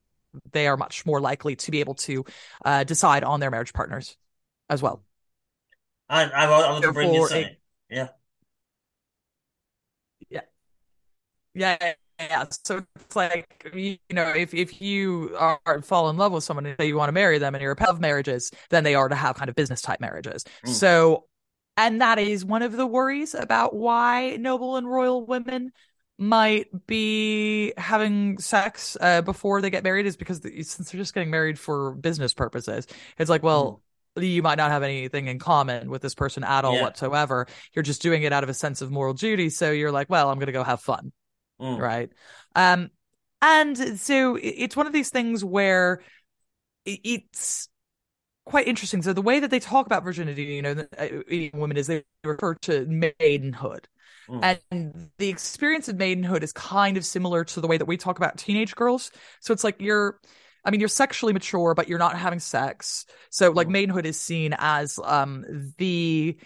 they 0.52 0.66
are 0.66 0.76
much 0.76 1.04
more 1.06 1.20
likely 1.20 1.56
to 1.56 1.70
be 1.70 1.80
able 1.80 1.94
to 1.94 2.24
uh, 2.64 2.84
decide 2.84 3.24
on 3.24 3.40
their 3.40 3.50
marriage 3.50 3.72
partners 3.72 4.16
as 4.68 4.82
well. 4.82 5.02
I, 6.08 6.24
I, 6.24 6.44
I 6.44 6.70
want 6.72 6.84
to 6.84 6.92
bring. 6.92 7.14
Yeah. 7.88 8.08
Yeah. 10.28 10.40
Yeah. 11.54 11.92
Yeah. 12.18 12.44
So 12.64 12.84
it's 12.96 13.16
like, 13.16 13.70
you 13.74 13.98
know, 14.10 14.28
if, 14.28 14.52
if 14.52 14.82
you 14.82 15.34
are 15.38 15.82
fall 15.82 16.10
in 16.10 16.16
love 16.16 16.32
with 16.32 16.44
someone 16.44 16.66
and 16.66 16.76
you 16.80 16.96
want 16.96 17.08
to 17.08 17.12
marry 17.12 17.38
them 17.38 17.54
and 17.54 17.62
you're 17.62 17.72
a 17.72 17.88
of 17.88 18.00
marriages, 18.00 18.50
then 18.68 18.84
they 18.84 18.94
are 18.94 19.08
to 19.08 19.14
have 19.14 19.36
kind 19.36 19.48
of 19.48 19.56
business 19.56 19.80
type 19.80 20.00
marriages. 20.00 20.44
Mm. 20.66 20.68
So, 20.68 21.24
and 21.76 22.00
that 22.02 22.18
is 22.18 22.44
one 22.44 22.62
of 22.62 22.72
the 22.72 22.86
worries 22.86 23.34
about 23.34 23.74
why 23.74 24.36
noble 24.36 24.76
and 24.76 24.88
royal 24.88 25.24
women 25.24 25.72
might 26.20 26.86
be 26.86 27.72
having 27.78 28.38
sex 28.38 28.96
uh, 29.00 29.22
before 29.22 29.62
they 29.62 29.70
get 29.70 29.82
married 29.82 30.04
is 30.04 30.16
because 30.16 30.40
the, 30.40 30.62
since 30.62 30.90
they're 30.90 31.00
just 31.00 31.14
getting 31.14 31.30
married 31.30 31.58
for 31.58 31.92
business 31.92 32.34
purposes, 32.34 32.86
it's 33.18 33.30
like, 33.30 33.42
well, 33.42 33.82
mm. 34.16 34.28
you 34.28 34.42
might 34.42 34.58
not 34.58 34.70
have 34.70 34.82
anything 34.82 35.28
in 35.28 35.38
common 35.38 35.90
with 35.90 36.02
this 36.02 36.14
person 36.14 36.44
at 36.44 36.64
all 36.64 36.74
yeah. 36.74 36.82
whatsoever. 36.82 37.46
You're 37.72 37.82
just 37.82 38.02
doing 38.02 38.22
it 38.22 38.32
out 38.32 38.44
of 38.44 38.50
a 38.50 38.54
sense 38.54 38.82
of 38.82 38.90
moral 38.90 39.14
duty. 39.14 39.48
So 39.48 39.70
you're 39.70 39.90
like, 39.90 40.10
well, 40.10 40.28
I'm 40.28 40.36
going 40.36 40.46
to 40.46 40.52
go 40.52 40.62
have 40.62 40.80
fun. 40.80 41.10
Mm. 41.60 41.78
Right. 41.78 42.10
Um, 42.54 42.90
and 43.40 43.98
so 43.98 44.38
it's 44.40 44.76
one 44.76 44.86
of 44.86 44.92
these 44.92 45.08
things 45.08 45.42
where 45.42 46.02
it's 46.84 47.68
quite 48.44 48.66
interesting. 48.66 49.02
So 49.02 49.12
the 49.12 49.22
way 49.22 49.40
that 49.40 49.50
they 49.50 49.60
talk 49.60 49.86
about 49.86 50.04
virginity, 50.04 50.44
you 50.44 50.62
know, 50.62 50.84
uh, 50.98 51.08
women 51.54 51.76
is 51.76 51.86
they 51.86 52.04
refer 52.24 52.54
to 52.62 52.84
maidenhood. 52.86 53.88
Mm. 54.30 54.58
And 54.70 55.10
the 55.18 55.28
experience 55.28 55.88
of 55.88 55.96
maidenhood 55.96 56.42
is 56.42 56.52
kind 56.52 56.96
of 56.96 57.04
similar 57.04 57.44
to 57.44 57.60
the 57.60 57.66
way 57.66 57.78
that 57.78 57.86
we 57.86 57.96
talk 57.96 58.18
about 58.18 58.38
teenage 58.38 58.76
girls. 58.76 59.10
So 59.40 59.52
it's 59.52 59.64
like 59.64 59.80
you're 59.80 60.18
I 60.64 60.70
mean, 60.70 60.80
you're 60.80 60.88
sexually 60.88 61.32
mature, 61.32 61.74
but 61.74 61.88
you're 61.88 61.98
not 61.98 62.18
having 62.18 62.38
sex. 62.38 63.06
So 63.30 63.50
like 63.50 63.68
mm. 63.68 63.88
maidenhood 63.88 64.04
is 64.04 64.20
seen 64.20 64.54
as 64.58 64.98
um 65.02 65.72
the 65.78 66.36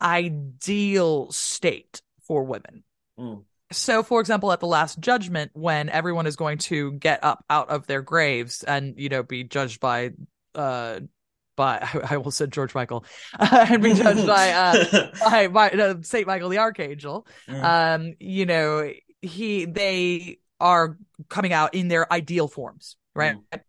ideal 0.00 1.32
state 1.32 2.02
for 2.26 2.44
women. 2.44 2.84
Mm. 3.18 3.44
So, 3.72 4.02
for 4.02 4.20
example, 4.20 4.52
at 4.52 4.60
the 4.60 4.66
Last 4.66 5.00
Judgment, 5.00 5.50
when 5.54 5.88
everyone 5.88 6.26
is 6.26 6.36
going 6.36 6.58
to 6.58 6.92
get 6.92 7.24
up 7.24 7.44
out 7.50 7.70
of 7.70 7.86
their 7.86 8.02
graves 8.02 8.62
and, 8.62 8.94
you 8.98 9.08
know, 9.08 9.22
be 9.22 9.42
judged 9.44 9.80
by 9.80 10.12
uh 10.54 11.00
by 11.56 11.86
I, 12.10 12.16
will 12.16 12.30
say 12.30 12.46
George 12.46 12.74
Michael 12.74 13.04
uh, 13.38 13.66
and 13.68 13.82
be 13.82 13.94
judged 13.94 14.26
by 14.26 14.50
uh, 14.50 15.10
by, 15.24 15.48
by 15.48 15.70
uh, 15.70 15.94
Saint 16.02 16.26
Michael 16.26 16.48
the 16.48 16.58
Archangel. 16.58 17.26
Mm. 17.48 17.64
Um, 17.64 18.14
you 18.20 18.46
know, 18.46 18.90
he 19.22 19.64
they 19.64 20.38
are 20.60 20.96
coming 21.28 21.52
out 21.52 21.74
in 21.74 21.88
their 21.88 22.10
ideal 22.12 22.48
forms, 22.48 22.96
right? 23.14 23.36
Mm. 23.52 23.60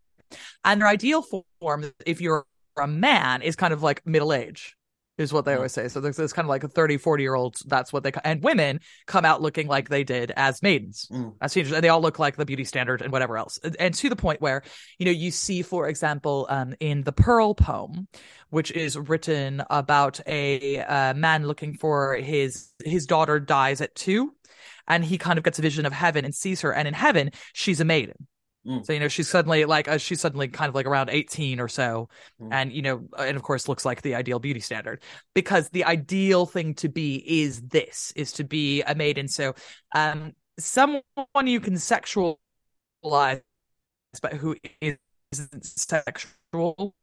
And 0.64 0.80
their 0.80 0.88
ideal 0.88 1.22
form, 1.60 1.92
if 2.04 2.20
you're 2.20 2.46
a 2.76 2.88
man, 2.88 3.42
is 3.42 3.56
kind 3.56 3.72
of 3.72 3.82
like 3.82 4.04
middle 4.06 4.32
age 4.32 4.75
is 5.18 5.32
what 5.32 5.44
they 5.44 5.52
mm. 5.52 5.56
always 5.56 5.72
say. 5.72 5.88
So 5.88 6.00
there's 6.00 6.16
this 6.16 6.32
kind 6.32 6.44
of 6.44 6.50
like 6.50 6.64
a 6.64 6.68
30, 6.68 6.98
40 6.98 7.22
year 7.22 7.34
olds. 7.34 7.62
That's 7.66 7.92
what 7.92 8.02
they, 8.02 8.12
and 8.24 8.42
women 8.42 8.80
come 9.06 9.24
out 9.24 9.42
looking 9.42 9.66
like 9.66 9.88
they 9.88 10.04
did 10.04 10.32
as 10.36 10.62
maidens, 10.62 11.08
mm. 11.10 11.34
as 11.40 11.52
teenagers, 11.52 11.72
and 11.72 11.82
they 11.82 11.88
all 11.88 12.00
look 12.00 12.18
like 12.18 12.36
the 12.36 12.44
beauty 12.44 12.64
standard 12.64 13.02
and 13.02 13.12
whatever 13.12 13.36
else. 13.36 13.58
And, 13.62 13.76
and 13.78 13.94
to 13.94 14.08
the 14.08 14.16
point 14.16 14.40
where, 14.40 14.62
you 14.98 15.06
know, 15.06 15.12
you 15.12 15.30
see, 15.30 15.62
for 15.62 15.88
example, 15.88 16.46
um, 16.50 16.74
in 16.80 17.02
the 17.02 17.12
Pearl 17.12 17.54
poem, 17.54 18.08
which 18.50 18.70
is 18.70 18.96
written 18.96 19.62
about 19.70 20.20
a 20.26 20.80
uh, 20.80 21.14
man 21.14 21.46
looking 21.46 21.74
for 21.74 22.16
his, 22.16 22.70
his 22.84 23.06
daughter 23.06 23.40
dies 23.40 23.80
at 23.80 23.94
two 23.94 24.32
and 24.88 25.04
he 25.04 25.18
kind 25.18 25.38
of 25.38 25.44
gets 25.44 25.58
a 25.58 25.62
vision 25.62 25.86
of 25.86 25.92
heaven 25.92 26.24
and 26.24 26.34
sees 26.34 26.60
her. 26.60 26.72
And 26.72 26.86
in 26.86 26.94
heaven, 26.94 27.30
she's 27.52 27.80
a 27.80 27.84
maiden. 27.84 28.26
Mm. 28.66 28.84
So 28.84 28.92
you 28.92 29.00
know 29.00 29.08
she's 29.08 29.28
suddenly 29.28 29.64
like 29.64 29.86
uh, 29.86 29.98
she's 29.98 30.20
suddenly 30.20 30.48
kind 30.48 30.68
of 30.68 30.74
like 30.74 30.86
around 30.86 31.10
18 31.10 31.60
or 31.60 31.68
so 31.68 32.08
mm. 32.42 32.48
and 32.50 32.72
you 32.72 32.82
know 32.82 33.06
and 33.16 33.36
of 33.36 33.42
course 33.42 33.68
looks 33.68 33.84
like 33.84 34.02
the 34.02 34.14
ideal 34.14 34.40
beauty 34.40 34.60
standard 34.60 35.02
because 35.34 35.68
the 35.70 35.84
ideal 35.84 36.46
thing 36.46 36.74
to 36.74 36.88
be 36.88 37.22
is 37.42 37.60
this 37.62 38.12
is 38.16 38.32
to 38.32 38.44
be 38.44 38.82
a 38.82 38.94
maiden 38.94 39.28
so 39.28 39.54
um 39.94 40.32
someone 40.58 41.02
you 41.44 41.60
can 41.60 41.74
sexualize 41.74 42.36
but 44.20 44.32
who 44.32 44.56
isn't 44.80 45.64
sexual 45.64 46.94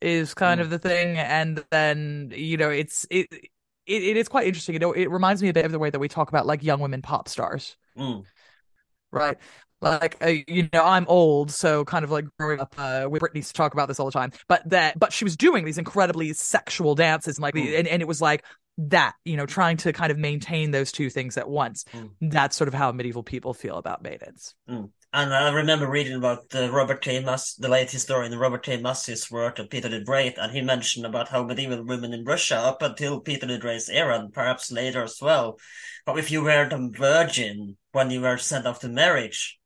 is 0.00 0.32
kind 0.32 0.60
mm. 0.60 0.64
of 0.64 0.70
the 0.70 0.78
thing 0.78 1.18
and 1.18 1.62
then 1.70 2.32
you 2.34 2.56
know 2.56 2.70
it's 2.70 3.06
it, 3.10 3.26
it 3.30 3.50
it 3.86 4.16
is 4.16 4.28
quite 4.28 4.46
interesting 4.46 4.72
you 4.72 4.78
know 4.78 4.92
it 4.92 5.10
reminds 5.10 5.42
me 5.42 5.48
a 5.50 5.52
bit 5.52 5.66
of 5.66 5.72
the 5.72 5.78
way 5.78 5.90
that 5.90 5.98
we 5.98 6.08
talk 6.08 6.28
about 6.30 6.46
like 6.46 6.62
young 6.62 6.80
women 6.80 7.02
pop 7.02 7.28
stars 7.28 7.76
mm. 7.98 8.24
right 9.10 9.36
like 9.80 10.16
uh, 10.22 10.32
you 10.48 10.68
know 10.72 10.84
i'm 10.84 11.04
old 11.08 11.50
so 11.50 11.84
kind 11.84 12.04
of 12.04 12.10
like 12.10 12.24
growing 12.38 12.60
up 12.60 12.74
uh 12.78 13.06
with 13.08 13.22
britney 13.22 13.46
to 13.46 13.52
talk 13.52 13.74
about 13.74 13.88
this 13.88 14.00
all 14.00 14.06
the 14.06 14.12
time 14.12 14.32
but 14.48 14.68
that 14.68 14.98
but 14.98 15.12
she 15.12 15.24
was 15.24 15.36
doing 15.36 15.64
these 15.64 15.78
incredibly 15.78 16.32
sexual 16.32 16.94
dances 16.94 17.36
and 17.36 17.42
like 17.42 17.54
mm. 17.54 17.78
and, 17.78 17.86
and 17.88 18.02
it 18.02 18.08
was 18.08 18.20
like 18.20 18.44
that 18.78 19.14
you 19.24 19.36
know 19.36 19.46
trying 19.46 19.76
to 19.76 19.92
kind 19.92 20.10
of 20.10 20.18
maintain 20.18 20.70
those 20.70 20.92
two 20.92 21.08
things 21.08 21.36
at 21.36 21.48
once 21.48 21.84
mm. 21.94 22.10
that's 22.20 22.56
sort 22.56 22.68
of 22.68 22.74
how 22.74 22.92
medieval 22.92 23.22
people 23.22 23.54
feel 23.54 23.76
about 23.76 24.02
maidens 24.02 24.54
mm. 24.68 24.88
and 25.12 25.34
i 25.34 25.50
remember 25.50 25.88
reading 25.88 26.14
about 26.14 26.48
the 26.50 26.70
robert 26.70 27.00
k 27.00 27.20
Mas- 27.20 27.54
the 27.54 27.68
late 27.68 27.90
historian 27.90 28.36
robert 28.38 28.62
k 28.62 28.76
Massie's 28.78 29.30
work 29.30 29.58
of 29.58 29.70
peter 29.70 29.88
the 29.88 30.00
great 30.00 30.36
and 30.36 30.52
he 30.52 30.60
mentioned 30.60 31.06
about 31.06 31.28
how 31.28 31.42
medieval 31.42 31.84
women 31.84 32.12
in 32.12 32.24
russia 32.24 32.56
up 32.56 32.82
until 32.82 33.20
peter 33.20 33.46
the 33.46 33.58
great's 33.58 33.88
era 33.88 34.18
and 34.18 34.32
perhaps 34.32 34.70
later 34.70 35.02
as 35.04 35.18
well 35.22 35.58
but 36.04 36.18
if 36.18 36.30
you 36.30 36.42
were 36.42 36.68
the 36.68 36.90
virgin 36.98 37.76
when 37.92 38.10
you 38.10 38.20
were 38.20 38.36
sent 38.36 38.66
off 38.66 38.80
to 38.80 38.88
marriage 38.88 39.58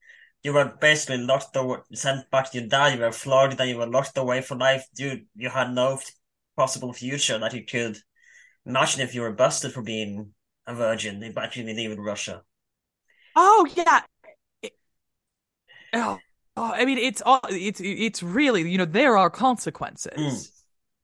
you 0.42 0.53
were 0.53 0.72
basically 0.81 1.18
locked 1.18 1.55
away, 1.57 1.79
sent 1.92 2.31
back 2.31 2.50
to 2.50 2.59
your 2.59 2.68
dad. 2.68 2.94
You 2.94 3.00
were 3.00 3.12
flogged, 3.12 3.61
and 3.61 3.68
you 3.68 3.76
were 3.76 3.87
locked 3.87 4.16
away 4.16 4.40
for 4.40 4.57
life. 4.57 4.87
You 4.96 5.22
you 5.37 5.50
had 5.50 5.72
no 5.72 5.98
possible 6.57 6.92
future 6.92 7.38
that 7.38 7.55
you 7.55 7.64
could 7.64 7.98
imagine 8.66 9.00
if 9.00 9.14
you 9.14 9.22
were 9.22 9.33
busted 9.33 9.72
for 9.72 9.83
being 9.83 10.33
a 10.66 10.74
virgin 10.74 11.22
in 11.22 11.35
medieval 11.66 12.03
Russia. 12.03 12.42
Oh 13.37 13.66
yeah. 13.76 14.03
It, 14.62 14.72
oh, 15.94 16.18
oh, 16.57 16.72
I 16.72 16.85
mean, 16.85 16.98
it's 16.98 17.22
all 17.24 17.40
it's 17.48 17.81
it's 17.83 18.22
really 18.22 18.70
you 18.70 18.79
know 18.79 18.85
there 18.85 19.16
are 19.16 19.31
consequences. 19.31 20.12
Mm 20.16 20.60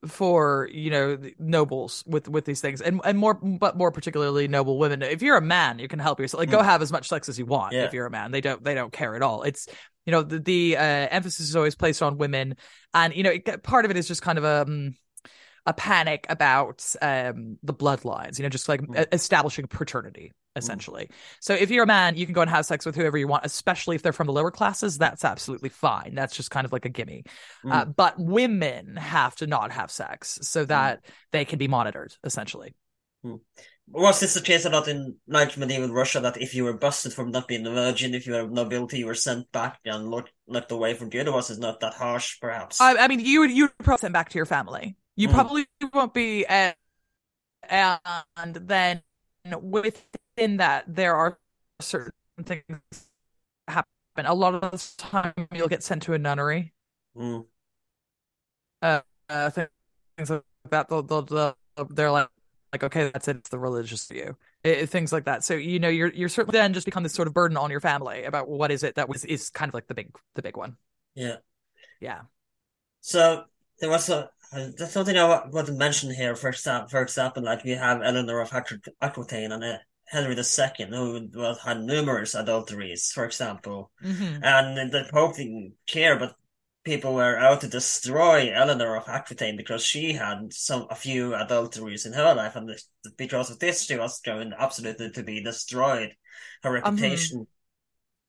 for 0.06 0.68
you 0.72 0.90
know 0.90 1.18
nobles 1.38 2.04
with 2.06 2.28
with 2.28 2.44
these 2.44 2.60
things 2.60 2.80
and 2.80 3.00
and 3.04 3.18
more 3.18 3.34
but 3.34 3.76
more 3.76 3.90
particularly 3.90 4.46
noble 4.46 4.78
women 4.78 5.02
if 5.02 5.22
you're 5.22 5.36
a 5.36 5.42
man 5.42 5.78
you 5.78 5.88
can 5.88 5.98
help 5.98 6.20
yourself 6.20 6.38
like 6.38 6.50
go 6.50 6.58
hmm. 6.58 6.64
have 6.64 6.82
as 6.82 6.92
much 6.92 7.08
sex 7.08 7.28
as 7.28 7.38
you 7.38 7.46
want 7.46 7.72
yeah. 7.72 7.84
if 7.84 7.92
you're 7.92 8.06
a 8.06 8.10
man 8.10 8.30
they 8.30 8.40
don't 8.40 8.62
they 8.62 8.74
don't 8.74 8.92
care 8.92 9.16
at 9.16 9.22
all 9.22 9.42
it's 9.42 9.68
you 10.04 10.12
know 10.12 10.22
the, 10.22 10.38
the 10.38 10.76
uh, 10.76 10.80
emphasis 10.80 11.48
is 11.48 11.56
always 11.56 11.74
placed 11.74 12.02
on 12.02 12.18
women 12.18 12.56
and 12.94 13.16
you 13.16 13.22
know 13.22 13.30
it, 13.30 13.62
part 13.62 13.84
of 13.84 13.90
it 13.90 13.96
is 13.96 14.06
just 14.06 14.22
kind 14.22 14.38
of 14.38 14.44
a 14.44 14.62
um, 14.62 14.94
a 15.66 15.72
panic 15.72 16.26
about 16.28 16.94
um, 17.02 17.58
the 17.62 17.74
bloodlines, 17.74 18.38
you 18.38 18.44
know, 18.44 18.48
just 18.48 18.68
like 18.68 18.80
mm. 18.80 19.06
establishing 19.12 19.66
paternity, 19.66 20.32
mm. 20.32 20.45
Essentially. 20.56 21.04
Mm. 21.04 21.10
So 21.40 21.54
if 21.54 21.70
you're 21.70 21.84
a 21.84 21.86
man, 21.86 22.16
you 22.16 22.26
can 22.26 22.32
go 22.32 22.40
and 22.40 22.50
have 22.50 22.66
sex 22.66 22.84
with 22.84 22.96
whoever 22.96 23.16
you 23.16 23.28
want, 23.28 23.44
especially 23.46 23.94
if 23.94 24.02
they're 24.02 24.12
from 24.12 24.26
the 24.26 24.32
lower 24.32 24.50
classes. 24.50 24.98
That's 24.98 25.24
absolutely 25.24 25.68
fine. 25.68 26.14
That's 26.14 26.34
just 26.34 26.50
kind 26.50 26.64
of 26.64 26.72
like 26.72 26.84
a 26.84 26.88
gimme. 26.88 27.24
Mm. 27.64 27.72
Uh, 27.72 27.84
but 27.84 28.18
women 28.18 28.96
have 28.96 29.36
to 29.36 29.46
not 29.46 29.70
have 29.70 29.90
sex 29.90 30.38
so 30.42 30.64
mm. 30.64 30.68
that 30.68 31.04
they 31.32 31.44
can 31.44 31.58
be 31.58 31.68
monitored, 31.68 32.14
essentially. 32.24 32.74
Mm. 33.24 33.40
Was 33.88 34.18
this 34.18 34.34
the 34.34 34.40
case 34.40 34.64
a 34.64 34.70
lot 34.70 34.88
in 34.88 35.14
like 35.28 35.56
medieval 35.56 35.92
Russia 35.92 36.18
that 36.18 36.40
if 36.42 36.56
you 36.56 36.64
were 36.64 36.76
busted 36.76 37.12
for 37.12 37.24
not 37.24 37.46
being 37.46 37.64
a 37.68 37.70
virgin, 37.70 38.14
if 38.14 38.26
you 38.26 38.32
were 38.32 38.48
nobility, 38.48 38.98
you 38.98 39.06
were 39.06 39.14
sent 39.14 39.50
back 39.52 39.78
and 39.84 40.10
looked 40.10 40.32
looked 40.48 40.72
away 40.72 40.94
from 40.94 41.08
good, 41.08 41.28
or 41.28 41.34
was 41.34 41.50
it 41.50 41.60
not 41.60 41.78
that 41.78 41.94
harsh, 41.94 42.40
perhaps? 42.40 42.80
I, 42.80 42.96
I 42.96 43.06
mean, 43.06 43.20
you 43.20 43.40
would 43.40 43.52
you 43.52 43.68
probably 43.84 44.00
send 44.00 44.12
back 44.12 44.30
to 44.30 44.38
your 44.38 44.44
family. 44.44 44.96
You 45.14 45.28
mm. 45.28 45.34
probably 45.34 45.66
won't 45.92 46.12
be, 46.12 46.44
uh, 46.46 46.72
and 47.68 48.54
then 48.54 49.02
within 50.36 50.58
that, 50.58 50.84
there 50.86 51.14
are 51.14 51.38
certain 51.80 52.12
things 52.44 52.64
happen. 53.68 53.86
A 54.18 54.34
lot 54.34 54.54
of 54.54 54.70
the 54.70 54.92
time, 54.96 55.34
you'll 55.52 55.68
get 55.68 55.82
sent 55.82 56.02
to 56.04 56.14
a 56.14 56.18
nunnery. 56.18 56.72
Mm. 57.16 57.46
Uh, 58.82 59.00
uh, 59.28 59.50
things 59.50 60.30
like 60.30 60.42
that. 60.70 60.88
They'll, 60.88 61.02
they'll, 61.02 61.22
they'll, 61.22 61.56
they're 61.90 62.10
like, 62.10 62.28
like, 62.72 62.84
okay, 62.84 63.10
that's 63.12 63.28
it. 63.28 63.36
It's 63.36 63.48
the 63.48 63.58
religious 63.58 64.06
view. 64.06 64.36
It, 64.64 64.88
things 64.88 65.12
like 65.12 65.24
that. 65.24 65.44
So 65.44 65.54
you 65.54 65.78
know, 65.78 65.88
you're 65.88 66.12
you're 66.12 66.28
certainly 66.28 66.58
then 66.58 66.72
just 66.72 66.84
become 66.84 67.04
this 67.04 67.12
sort 67.12 67.28
of 67.28 67.34
burden 67.34 67.56
on 67.56 67.70
your 67.70 67.80
family 67.80 68.24
about 68.24 68.48
what 68.48 68.72
is 68.72 68.82
it 68.82 68.96
that 68.96 69.08
was 69.08 69.24
is 69.24 69.48
kind 69.48 69.68
of 69.68 69.74
like 69.74 69.86
the 69.86 69.94
big 69.94 70.10
the 70.34 70.42
big 70.42 70.56
one. 70.56 70.76
Yeah, 71.14 71.36
yeah. 72.00 72.22
So 73.00 73.44
there 73.78 73.88
was 73.90 74.08
a 74.08 74.30
that's 74.52 74.92
something 74.92 75.16
I 75.16 75.46
want 75.46 75.66
to 75.68 75.72
mention 75.72 76.12
here. 76.12 76.34
For 76.34 76.48
example, 76.48 76.88
for 76.88 77.00
example, 77.00 77.44
like 77.44 77.64
we 77.64 77.72
have 77.72 78.02
Eleanor 78.02 78.40
of 78.40 78.52
Aquitaine 79.00 79.52
and 79.52 79.64
uh, 79.64 79.78
Henry 80.08 80.36
II, 80.36 80.86
who 80.88 81.54
had 81.64 81.80
numerous 81.80 82.34
adulteries, 82.34 83.10
for 83.12 83.24
example, 83.24 83.90
mm-hmm. 84.02 84.42
and 84.42 84.90
the 84.92 85.06
Pope 85.10 85.36
didn't 85.36 85.74
care, 85.86 86.18
but 86.18 86.34
people 86.84 87.14
were 87.14 87.36
out 87.36 87.60
to 87.60 87.68
destroy 87.68 88.52
Eleanor 88.54 88.96
of 88.96 89.08
Aquitaine 89.08 89.56
because 89.56 89.84
she 89.84 90.12
had 90.12 90.52
some 90.52 90.86
a 90.90 90.94
few 90.94 91.34
adulteries 91.34 92.06
in 92.06 92.12
her 92.12 92.34
life, 92.34 92.54
and 92.54 92.70
because 93.16 93.50
of 93.50 93.58
this, 93.58 93.84
she 93.84 93.96
was 93.96 94.20
going 94.20 94.52
absolutely 94.56 95.10
to 95.10 95.22
be 95.22 95.42
destroyed. 95.42 96.14
Her 96.62 96.76
um, 96.78 96.94
reputation. 96.94 97.40
Um, 97.40 97.46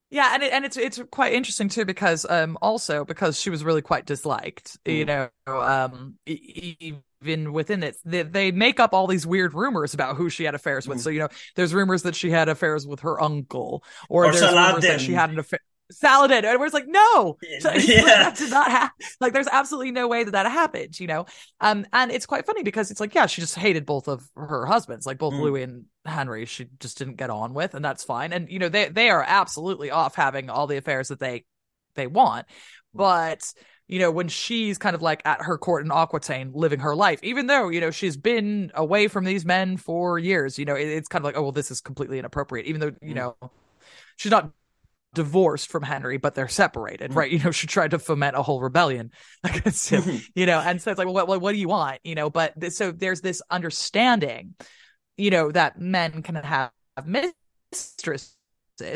yeah, 0.10 0.32
and 0.34 0.44
it, 0.44 0.54
and 0.54 0.66
it's 0.66 0.78
it's 0.78 1.02
quite 1.12 1.34
interesting 1.34 1.68
too 1.70 1.86
because 1.86 2.26
um 2.30 2.58
also 2.62 3.04
because 3.04 3.40
she 3.40 3.50
was 3.50 3.64
really 3.64 3.82
quite 3.82 4.06
disliked, 4.06 4.84
mm. 4.86 4.98
you 4.98 5.06
know, 5.06 5.30
um 5.48 6.16
even 7.24 7.54
within 7.54 7.84
it 7.84 7.98
they, 8.06 8.24
they 8.24 8.52
make 8.52 8.80
up 8.80 8.94
all 8.94 9.08
these 9.08 9.26
weird 9.26 9.54
rumors 9.54 9.94
about 9.94 10.16
who 10.16 10.30
she 10.30 10.44
had 10.44 10.56
affairs 10.56 10.88
with. 10.88 11.00
Mm. 11.00 11.02
So 11.02 11.10
you 11.10 11.20
know, 11.20 11.30
there's 11.56 11.74
rumors 11.74 12.04
that 12.04 12.16
she 12.16 12.30
had 12.30 12.50
affairs 12.50 12.88
with 12.88 13.02
her 13.02 13.22
uncle, 13.22 13.84
or, 14.10 14.26
or 14.26 14.32
there's 14.32 14.40
Saladin. 14.40 14.68
rumors 14.68 14.84
that 14.84 15.02
she 15.02 15.14
had 15.14 15.30
an 15.30 15.40
affair. 15.40 15.60
Saladin, 15.92 16.44
and 16.44 16.60
we're 16.60 16.68
like, 16.70 16.88
no, 16.88 17.38
yeah. 17.64 18.04
that 18.04 18.36
did 18.38 18.50
not 18.50 18.70
happen. 18.70 19.06
Like, 19.22 19.32
there's 19.32 19.48
absolutely 19.48 19.92
no 19.92 20.08
way 20.08 20.26
that 20.26 20.32
that 20.32 20.46
happened, 20.46 21.00
you 21.00 21.08
know. 21.08 21.26
Um, 21.62 21.86
and 21.94 22.12
it's 22.12 22.26
quite 22.26 22.46
funny 22.46 22.62
because 22.64 22.92
it's 22.92 23.00
like, 23.00 23.16
yeah, 23.16 23.26
she 23.26 23.42
just 23.42 23.56
hated 23.56 23.86
both 23.86 24.10
of 24.10 24.28
her 24.36 24.66
husbands, 24.66 25.06
like 25.06 25.18
both 25.18 25.34
mm. 25.34 25.40
Louis 25.40 25.64
and 25.64 25.86
Henry. 26.06 26.46
She 26.46 26.68
just 26.80 26.98
didn't 26.98 27.16
get 27.16 27.30
on 27.30 27.54
with, 27.54 27.74
and 27.74 27.86
that's 27.86 28.04
fine. 28.04 28.34
And 28.34 28.50
you 28.50 28.60
know, 28.60 28.70
they 28.70 28.90
they 28.90 29.10
are 29.10 29.24
absolutely 29.26 29.90
off 29.90 30.16
having 30.16 30.50
all 30.50 30.68
the 30.68 30.78
affairs 30.78 31.08
that 31.08 31.20
they 31.20 31.46
they 31.96 32.08
want, 32.08 32.48
but 32.94 33.54
you 33.88 34.00
know, 34.00 34.12
when 34.12 34.28
she's 34.28 34.78
kind 34.78 34.96
of 34.96 35.02
like 35.02 35.22
at 35.26 35.42
her 35.42 35.58
court 35.58 35.86
in 35.86 35.92
Aquitaine 35.92 36.52
living 36.54 36.80
her 36.80 36.96
life, 36.96 37.20
even 37.24 37.48
though, 37.48 37.70
you 37.70 37.80
know, 37.80 37.92
she's 37.92 38.18
been 38.18 38.72
away 38.76 39.08
from 39.08 39.24
these 39.24 39.46
men 39.46 39.78
for 39.78 40.20
years, 40.20 40.60
you 40.60 40.66
know, 40.66 40.76
it, 40.76 40.88
it's 40.88 41.08
kind 41.08 41.22
of 41.22 41.26
like, 41.26 41.38
oh, 41.38 41.44
well, 41.44 41.52
this 41.52 41.72
is 41.72 41.80
completely 41.80 42.20
inappropriate, 42.20 42.66
even 42.66 42.82
though, 42.82 42.92
you 43.02 43.14
mm. 43.14 43.16
know, 43.16 43.38
she's 44.18 44.32
not 44.32 44.52
divorced 45.14 45.70
from 45.70 45.84
Henry, 45.84 46.18
but 46.18 46.36
they're 46.36 46.50
separated, 46.50 47.12
mm-hmm. 47.12 47.20
right? 47.20 47.32
You 47.32 47.40
know, 47.40 47.52
she 47.52 47.66
tried 47.66 47.92
to 47.92 48.00
foment 48.00 48.36
a 48.36 48.44
whole 48.44 48.62
rebellion 48.62 49.12
against 49.44 49.90
him, 49.90 50.02
mm-hmm. 50.02 50.18
you 50.36 50.46
know, 50.46 50.60
and 50.60 50.82
so 50.82 50.92
it's 50.92 50.98
like, 50.98 51.08
well, 51.08 51.26
what, 51.26 51.42
what 51.42 51.52
do 51.54 51.58
you 51.58 51.70
want? 51.70 52.00
You 52.04 52.16
know, 52.16 52.30
but 52.30 52.60
th- 52.60 52.74
so 52.74 52.92
there's 52.92 53.22
this 53.22 53.42
understanding, 53.50 54.56
you 55.16 55.32
know, 55.32 55.50
that 55.52 55.80
men 55.80 56.22
can 56.24 56.36
have 56.36 56.72
mistresses 57.06 58.36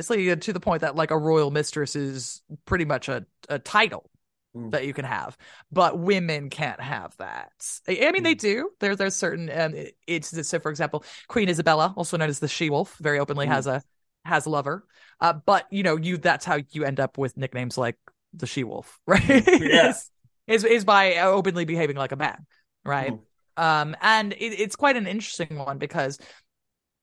like, 0.10 0.42
to 0.42 0.54
the 0.54 0.60
point 0.60 0.82
that 0.82 0.96
like 0.96 1.12
a 1.12 1.18
royal 1.18 1.50
mistress 1.50 1.96
is 1.96 2.42
pretty 2.66 2.86
much 2.86 3.10
a, 3.10 3.26
a 3.50 3.58
title 3.58 4.12
mm. 4.56 4.72
that 4.72 4.86
you 4.86 4.94
can 4.94 5.06
have, 5.06 5.38
but 5.72 6.00
women 6.00 6.50
can't 6.50 6.82
have 6.82 7.16
that. 7.18 7.52
I 7.88 7.94
mean, 8.12 8.22
mm. 8.22 8.24
they 8.24 8.34
do. 8.36 8.72
There, 8.80 8.96
there's 8.96 9.16
certain. 9.16 9.50
Um, 9.54 9.74
it's 10.08 10.48
so, 10.48 10.60
for 10.60 10.70
example, 10.72 11.04
Queen 11.28 11.50
Isabella, 11.50 11.94
also 11.96 12.18
known 12.18 12.30
as 12.30 12.40
the 12.40 12.48
She 12.48 12.70
Wolf, 12.70 12.96
very 13.00 13.20
openly 13.20 13.48
mm. 13.48 13.50
has 13.50 13.68
a 13.68 13.84
has 14.26 14.46
a 14.46 14.50
lover. 14.50 14.86
Uh, 15.20 15.34
but 15.34 15.68
you 15.72 15.84
know, 15.84 15.98
you 15.98 16.18
that's 16.18 16.46
how 16.46 16.60
you 16.72 16.84
end 16.84 17.00
up 17.00 17.18
with 17.18 17.38
nicknames 17.38 17.78
like 17.78 17.98
the 18.34 18.48
She 18.48 18.64
Wolf, 18.64 19.00
right? 19.08 19.24
Yes. 19.28 20.10
is, 20.48 20.64
is 20.64 20.86
by 20.86 21.18
openly 21.18 21.66
behaving 21.66 21.96
like 21.96 22.12
a 22.12 22.18
man, 22.18 22.46
right? 22.84 23.14
Mm. 23.14 23.20
Um, 23.58 23.96
and 24.02 24.34
it, 24.34 24.60
it's 24.60 24.76
quite 24.76 24.96
an 24.96 25.08
interesting 25.08 25.58
one 25.58 25.78
because 25.78 26.18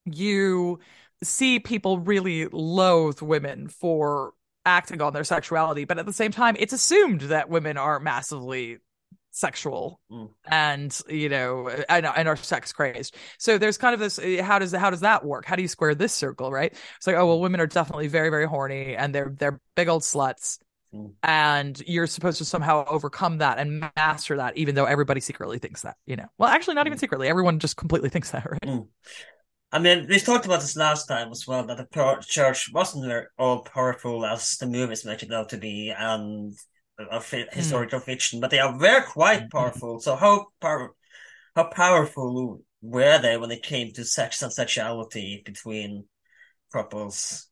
you 0.05 0.81
see 1.23 1.61
people 1.61 1.99
really 1.99 2.47
loathe 2.47 3.21
women 3.21 3.69
for 3.69 4.33
acting 4.65 5.01
on 5.01 5.13
their 5.13 5.25
sexuality, 5.25 5.85
but 5.85 5.99
at 5.99 6.07
the 6.07 6.13
same 6.13 6.31
time, 6.33 6.57
it's 6.59 6.73
assumed 6.73 7.23
that 7.23 7.49
women 7.49 7.77
are 7.77 8.01
massively 8.01 8.79
sexual 9.31 10.01
Mm. 10.11 10.31
and 10.51 11.01
you 11.09 11.29
know 11.29 11.69
and, 11.69 12.07
and 12.07 12.29
are 12.29 12.35
sex 12.37 12.73
crazed. 12.73 13.15
So 13.39 13.57
there's 13.57 13.79
kind 13.79 13.95
of 13.95 14.01
this 14.01 14.19
how 14.41 14.59
does 14.59 14.73
how 14.73 14.91
does 14.91 15.01
that 15.01 15.25
work? 15.25 15.45
How 15.45 15.55
do 15.55 15.63
you 15.63 15.69
square 15.69 15.95
this 15.95 16.13
circle 16.13 16.51
right? 16.51 16.73
It's 16.97 17.07
like 17.07 17.15
oh 17.15 17.27
well 17.27 17.41
women 17.41 17.61
are 17.61 17.67
definitely 17.67 18.09
very 18.09 18.31
very 18.31 18.47
horny 18.47 18.97
and 18.97 19.15
they're 19.15 19.33
they're 19.37 19.61
big 19.77 19.89
old 19.89 20.03
sluts. 20.03 20.59
Mm. 20.93 21.13
and 21.23 21.79
you're 21.87 22.07
supposed 22.07 22.39
to 22.39 22.47
somehow 22.47 22.83
overcome 22.89 23.39
that 23.39 23.59
and 23.59 23.91
master 23.95 24.39
that 24.39 24.57
even 24.57 24.75
though 24.75 24.87
everybody 24.87 25.21
secretly 25.21 25.59
thinks 25.59 25.83
that 25.83 25.97
you 26.07 26.17
know? 26.17 26.25
Well 26.39 26.49
actually 26.49 26.75
not 26.77 26.87
even 26.87 26.99
secretly. 26.99 27.29
Everyone 27.29 27.59
just 27.59 27.77
completely 27.77 28.09
thinks 28.09 28.31
that 28.31 28.51
right 28.51 28.85
I 29.71 29.79
mean, 29.79 30.07
we 30.09 30.19
talked 30.19 30.47
about 30.47 30.61
this 30.61 30.77
last 30.77 31.07
time 31.07 31.31
as 31.31 31.47
well, 31.47 31.67
that 31.67 31.77
the 31.77 32.25
church 32.27 32.71
wasn't 32.73 33.27
all 33.39 33.61
powerful 33.61 34.25
as 34.25 34.57
the 34.57 34.67
movies 34.67 35.05
make 35.05 35.23
it 35.23 35.33
out 35.33 35.51
to 35.51 35.59
be, 35.59 35.91
and 35.91 36.55
a 36.99 37.21
fi- 37.21 37.43
hmm. 37.43 37.57
historical 37.57 38.01
fiction, 38.01 38.41
but 38.41 38.51
they 38.51 38.59
are 38.59 38.79
very 38.79 39.03
quite 39.03 39.41
mm-hmm. 39.41 39.57
powerful. 39.57 40.01
So 40.01 40.17
how 40.17 40.47
power, 40.61 40.95
how 41.55 41.65
powerful 41.65 42.63
were 42.81 43.19
they 43.19 43.37
when 43.37 43.51
it 43.51 43.63
came 43.63 43.93
to 43.93 44.05
sex 44.05 44.43
and 44.43 44.53
sexuality 44.53 45.43
between 45.45 46.07
couples? 46.73 47.47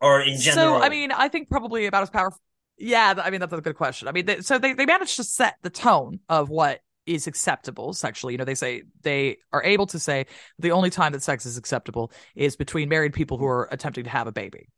Or 0.00 0.20
in 0.20 0.38
general? 0.38 0.78
So, 0.78 0.82
I 0.82 0.90
mean, 0.90 1.10
I 1.10 1.28
think 1.28 1.48
probably 1.48 1.86
about 1.86 2.02
as 2.02 2.10
powerful. 2.10 2.40
Yeah, 2.76 3.14
I 3.16 3.30
mean 3.30 3.40
that's 3.40 3.52
a 3.52 3.60
good 3.60 3.74
question. 3.74 4.06
I 4.06 4.12
mean, 4.12 4.26
they, 4.26 4.40
so 4.42 4.58
they 4.58 4.72
they 4.72 4.86
managed 4.86 5.16
to 5.16 5.24
set 5.24 5.56
the 5.62 5.70
tone 5.70 6.20
of 6.28 6.48
what 6.48 6.80
is 7.08 7.26
acceptable 7.26 7.92
sexually. 7.92 8.34
You 8.34 8.38
know, 8.38 8.44
they 8.44 8.54
say 8.54 8.82
they 9.02 9.38
are 9.52 9.62
able 9.62 9.86
to 9.86 9.98
say 9.98 10.26
the 10.58 10.72
only 10.72 10.90
time 10.90 11.12
that 11.12 11.22
sex 11.22 11.46
is 11.46 11.56
acceptable 11.56 12.12
is 12.34 12.56
between 12.56 12.88
married 12.88 13.12
people 13.12 13.38
who 13.38 13.46
are 13.46 13.68
attempting 13.70 14.04
to 14.04 14.10
have 14.10 14.26
a 14.26 14.32
baby. 14.32 14.68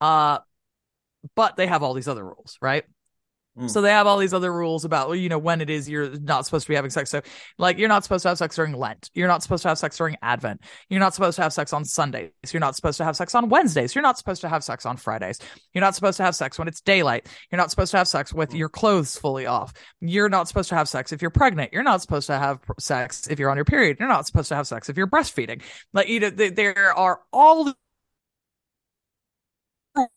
Uh, 0.00 0.38
but 1.34 1.56
they 1.56 1.66
have 1.66 1.82
all 1.82 1.94
these 1.94 2.08
other 2.08 2.24
rules, 2.24 2.58
right? 2.60 2.84
Mm. 3.58 3.70
So 3.70 3.80
they 3.80 3.90
have 3.90 4.08
all 4.08 4.18
these 4.18 4.34
other 4.34 4.52
rules 4.52 4.84
about, 4.84 5.12
you 5.12 5.28
know, 5.28 5.38
when 5.38 5.60
it 5.60 5.70
is 5.70 5.88
you're 5.88 6.10
not 6.18 6.44
supposed 6.44 6.66
to 6.66 6.68
be 6.70 6.74
having 6.74 6.90
sex. 6.90 7.10
So, 7.10 7.22
like, 7.56 7.78
you're 7.78 7.88
not 7.88 8.02
supposed 8.02 8.22
to 8.24 8.28
have 8.30 8.38
sex 8.38 8.56
during 8.56 8.72
Lent. 8.72 9.10
You're 9.14 9.28
not 9.28 9.44
supposed 9.44 9.62
to 9.62 9.68
have 9.68 9.78
sex 9.78 9.96
during 9.96 10.16
Advent. 10.22 10.62
You're 10.88 11.00
not 11.00 11.14
supposed 11.14 11.36
to 11.36 11.42
have 11.42 11.52
sex 11.52 11.72
on 11.72 11.84
Sundays. 11.84 12.32
You're 12.52 12.60
not 12.60 12.74
supposed 12.74 12.98
to 12.98 13.04
have 13.04 13.16
sex 13.16 13.32
on 13.34 13.48
Wednesdays. 13.48 13.94
You're 13.94 14.02
not 14.02 14.18
supposed 14.18 14.40
to 14.40 14.48
have 14.48 14.64
sex 14.64 14.84
on 14.86 14.96
Fridays. 14.96 15.38
You're 15.72 15.82
not 15.82 15.94
supposed 15.94 16.16
to 16.16 16.24
have 16.24 16.34
sex 16.34 16.58
when 16.58 16.66
it's 16.66 16.80
daylight. 16.80 17.28
You're 17.52 17.58
not 17.58 17.70
supposed 17.70 17.92
to 17.92 17.98
have 17.98 18.08
sex 18.08 18.32
with 18.32 18.54
your 18.54 18.68
clothes 18.68 19.16
fully 19.16 19.46
off. 19.46 19.72
You're 20.00 20.28
not 20.28 20.48
supposed 20.48 20.70
to 20.70 20.74
have 20.74 20.88
sex 20.88 21.12
if 21.12 21.22
you're 21.22 21.30
pregnant. 21.30 21.72
You're 21.72 21.84
not 21.84 22.02
supposed 22.02 22.26
to 22.26 22.38
have 22.38 22.58
sex 22.80 23.28
if 23.28 23.38
you're 23.38 23.50
on 23.50 23.56
your 23.56 23.64
period. 23.64 23.98
You're 24.00 24.08
not 24.08 24.26
supposed 24.26 24.48
to 24.48 24.56
have 24.56 24.66
sex 24.66 24.88
if 24.88 24.96
you're 24.96 25.06
breastfeeding. 25.06 25.62
Like, 25.92 26.08
you 26.08 26.18
know, 26.18 26.30
th- 26.30 26.56
there 26.56 26.92
are 26.96 27.20
all 27.32 27.64
the 27.64 27.74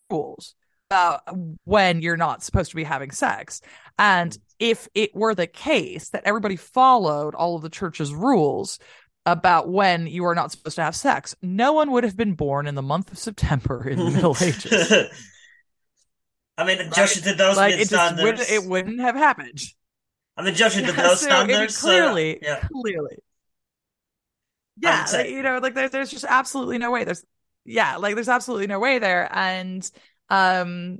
rules 0.09 0.55
about 0.89 1.21
when 1.65 2.01
you're 2.01 2.17
not 2.17 2.43
supposed 2.43 2.69
to 2.71 2.75
be 2.75 2.83
having 2.83 3.11
sex. 3.11 3.61
And 3.99 4.37
if 4.59 4.87
it 4.95 5.15
were 5.15 5.35
the 5.35 5.47
case 5.47 6.09
that 6.09 6.23
everybody 6.25 6.55
followed 6.55 7.35
all 7.35 7.55
of 7.55 7.61
the 7.61 7.69
church's 7.69 8.13
rules 8.13 8.79
about 9.25 9.69
when 9.69 10.07
you 10.07 10.25
are 10.25 10.35
not 10.35 10.51
supposed 10.51 10.77
to 10.77 10.83
have 10.83 10.95
sex, 10.95 11.35
no 11.41 11.73
one 11.73 11.91
would 11.91 12.03
have 12.05 12.15
been 12.15 12.33
born 12.33 12.67
in 12.67 12.75
the 12.75 12.81
month 12.81 13.11
of 13.11 13.17
September 13.17 13.87
in 13.87 13.99
the 13.99 14.11
Middle 14.11 14.35
Ages. 14.41 14.93
I 16.57 16.65
mean, 16.65 16.91
judging 16.91 17.23
to 17.23 17.33
those 17.33 17.57
Like 17.57 17.73
it 17.75 17.87
standards, 17.87 18.23
wouldn't, 18.23 18.49
it 18.49 18.63
wouldn't 18.63 18.99
have 19.01 19.15
happened. 19.15 19.59
I 20.37 20.43
mean, 20.43 20.55
judging 20.55 20.85
to 20.85 20.93
Yeah, 20.93 21.01
those 21.03 21.19
so, 21.21 21.27
standards, 21.27 21.77
uh, 21.77 21.81
clearly, 21.81 22.39
yeah. 22.41 22.59
clearly, 22.71 23.17
yeah, 24.79 25.05
like, 25.11 25.29
you 25.29 25.41
know, 25.41 25.57
like 25.59 25.73
there, 25.73 25.89
there's 25.89 26.11
just 26.11 26.25
absolutely 26.27 26.77
no 26.77 26.91
way. 26.91 27.03
There's, 27.03 27.23
yeah, 27.65 27.97
like 27.97 28.15
there's 28.15 28.29
absolutely 28.29 28.67
no 28.67 28.79
way 28.79 28.99
there, 28.99 29.27
and 29.35 29.89
um, 30.29 30.99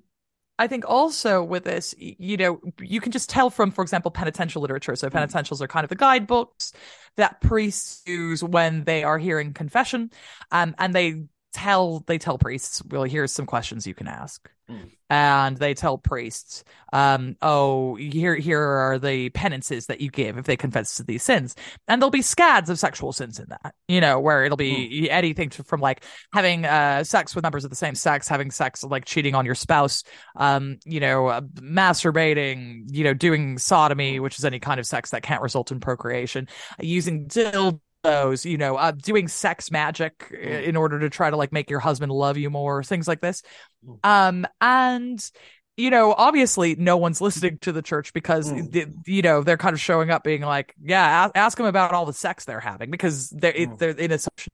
I 0.60 0.68
think 0.68 0.86
also 0.88 1.44
with 1.44 1.66
this, 1.66 1.94
you 1.98 2.36
know, 2.38 2.60
you 2.82 3.00
can 3.00 3.12
just 3.12 3.30
tell 3.30 3.50
from, 3.50 3.72
for 3.72 3.84
example, 3.84 4.10
penitential 4.10 4.62
literature. 4.62 4.96
So 4.96 5.10
penitentials 5.10 5.62
are 5.62 5.68
kind 5.68 5.84
of 5.84 5.90
the 5.90 5.96
guidebooks 5.96 6.74
that 7.16 7.42
priests 7.42 8.02
use 8.08 8.44
when 8.44 8.84
they 8.84 9.04
are 9.04 9.20
hearing 9.20 9.54
confession, 9.54 10.12
um, 10.52 10.76
and 10.80 10.96
they 10.96 11.26
tell 11.58 12.04
they 12.06 12.20
tell 12.20 12.38
priests, 12.38 12.84
well, 12.90 13.04
here's 13.04 13.34
some 13.34 13.48
questions 13.48 13.88
you 13.88 13.96
can 13.96 14.08
ask. 14.08 14.48
Mm. 14.70 14.92
And 15.10 15.58
they 15.58 15.74
tell 15.74 15.98
priests, 15.98 16.66
um, 16.92 17.38
oh, 17.42 17.96
here 17.96 18.36
here 18.36 18.62
are 18.62 19.00
the 19.00 19.30
penances 19.30 19.86
that 19.86 20.02
you 20.02 20.12
give 20.12 20.38
if 20.38 20.46
they 20.46 20.58
confess 20.58 20.98
to 20.98 21.04
these 21.04 21.24
sins. 21.24 21.56
And 21.88 22.02
there'll 22.02 22.12
be 22.12 22.22
scads 22.22 22.70
of 22.70 22.78
sexual 22.78 23.14
sins 23.14 23.40
in 23.40 23.46
that, 23.50 23.74
you 23.88 24.02
know, 24.02 24.20
where 24.20 24.44
it'll 24.44 24.58
be 24.58 25.10
anything 25.10 25.50
to, 25.52 25.64
from 25.64 25.80
like 25.80 26.04
having 26.34 26.66
uh, 26.66 27.06
sex 27.06 27.34
with 27.34 27.44
members 27.44 27.64
of 27.64 27.70
the 27.70 27.78
same 27.78 27.96
sex, 27.96 28.28
having 28.28 28.52
sex 28.52 28.84
like 28.84 29.06
cheating 29.06 29.34
on 29.34 29.46
your 29.46 29.56
spouse, 29.56 30.04
um, 30.36 30.78
you 30.86 31.00
know, 31.00 31.28
uh, 31.28 31.42
masturbating, 31.56 32.84
you 32.92 33.06
know, 33.06 33.14
doing 33.14 33.58
sodomy, 33.58 34.20
which 34.20 34.38
is 34.38 34.46
any 34.46 34.60
kind 34.60 34.80
of 34.80 34.86
sex 34.86 35.12
that 35.12 35.24
can't 35.24 35.42
result 35.42 35.72
in 35.72 35.80
procreation, 35.80 36.48
using 36.80 37.28
dildos, 37.28 37.80
you 38.06 38.58
know, 38.58 38.76
uh, 38.78 38.92
doing 38.92 39.28
sex 39.28 39.70
magic 39.72 40.32
uh, 40.34 40.38
in 40.38 40.76
order 40.76 41.00
to 41.00 41.10
try 41.10 41.30
to 41.30 41.36
like 41.36 41.52
make 41.52 41.70
your 41.70 41.80
husband 41.80 42.12
love 42.12 42.38
you 42.38 42.50
more, 42.50 42.84
things 42.84 43.08
like 43.08 43.22
this. 43.22 43.42
Mm. 43.86 44.00
Um, 44.04 44.48
and 44.62 45.32
you 45.76 45.92
know, 45.92 46.14
obviously, 46.18 46.76
no 46.76 46.98
one's 46.98 47.22
listening 47.28 47.60
to 47.60 47.72
the 47.72 47.82
church 47.82 48.14
because 48.14 48.52
Mm. 48.52 48.72
the, 48.72 48.88
you 49.06 49.22
know 49.22 49.44
they're 49.44 49.58
kind 49.58 49.74
of 49.74 49.80
showing 49.80 50.10
up, 50.10 50.24
being 50.24 50.42
like, 50.42 50.74
"Yeah, 50.82 51.04
ask, 51.06 51.32
ask 51.36 51.58
them 51.58 51.68
about 51.68 51.94
all 51.94 52.06
the 52.06 52.14
sex 52.14 52.46
they're 52.46 52.60
having," 52.60 52.90
because 52.92 53.30
they're 53.30 53.54
it, 53.54 53.70
Mm. 53.70 53.78
they're 53.78 53.90
in 53.92 54.12
assumption 54.12 54.52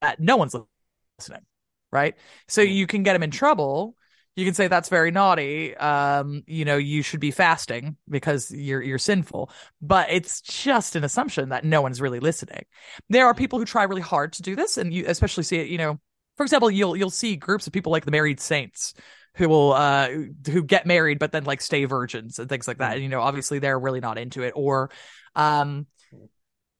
that 0.00 0.20
no 0.20 0.36
one's 0.36 0.54
listening, 1.18 1.44
right? 1.92 2.14
So 2.46 2.62
Mm. 2.62 2.74
you 2.74 2.86
can 2.86 3.02
get 3.02 3.14
them 3.14 3.22
in 3.22 3.30
trouble. 3.30 3.96
You 4.38 4.44
can 4.44 4.54
say 4.54 4.68
that's 4.68 4.88
very 4.88 5.10
naughty. 5.10 5.76
Um, 5.76 6.44
you 6.46 6.64
know, 6.64 6.76
you 6.76 7.02
should 7.02 7.18
be 7.18 7.32
fasting 7.32 7.96
because 8.08 8.52
you're 8.52 8.80
you're 8.80 8.96
sinful. 8.96 9.50
But 9.82 10.10
it's 10.10 10.40
just 10.40 10.94
an 10.94 11.02
assumption 11.02 11.48
that 11.48 11.64
no 11.64 11.82
one's 11.82 12.00
really 12.00 12.20
listening. 12.20 12.64
There 13.08 13.26
are 13.26 13.34
people 13.34 13.58
who 13.58 13.64
try 13.64 13.82
really 13.82 14.00
hard 14.00 14.32
to 14.34 14.42
do 14.42 14.54
this, 14.54 14.76
and 14.78 14.94
you 14.94 15.06
especially 15.08 15.42
see 15.42 15.56
it. 15.56 15.66
You 15.66 15.78
know, 15.78 15.98
for 16.36 16.44
example, 16.44 16.70
you'll 16.70 16.96
you'll 16.96 17.10
see 17.10 17.34
groups 17.34 17.66
of 17.66 17.72
people 17.72 17.90
like 17.90 18.04
the 18.04 18.12
married 18.12 18.38
saints 18.38 18.94
who 19.34 19.48
will 19.48 19.72
uh 19.72 20.08
who 20.46 20.62
get 20.62 20.86
married 20.86 21.18
but 21.18 21.32
then 21.32 21.42
like 21.42 21.60
stay 21.60 21.84
virgins 21.84 22.38
and 22.38 22.48
things 22.48 22.68
like 22.68 22.78
that. 22.78 22.92
And 22.92 23.02
you 23.02 23.08
know, 23.08 23.20
obviously 23.22 23.58
they're 23.58 23.78
really 23.78 24.00
not 24.00 24.18
into 24.18 24.42
it. 24.44 24.52
Or 24.54 24.90
um 25.34 25.88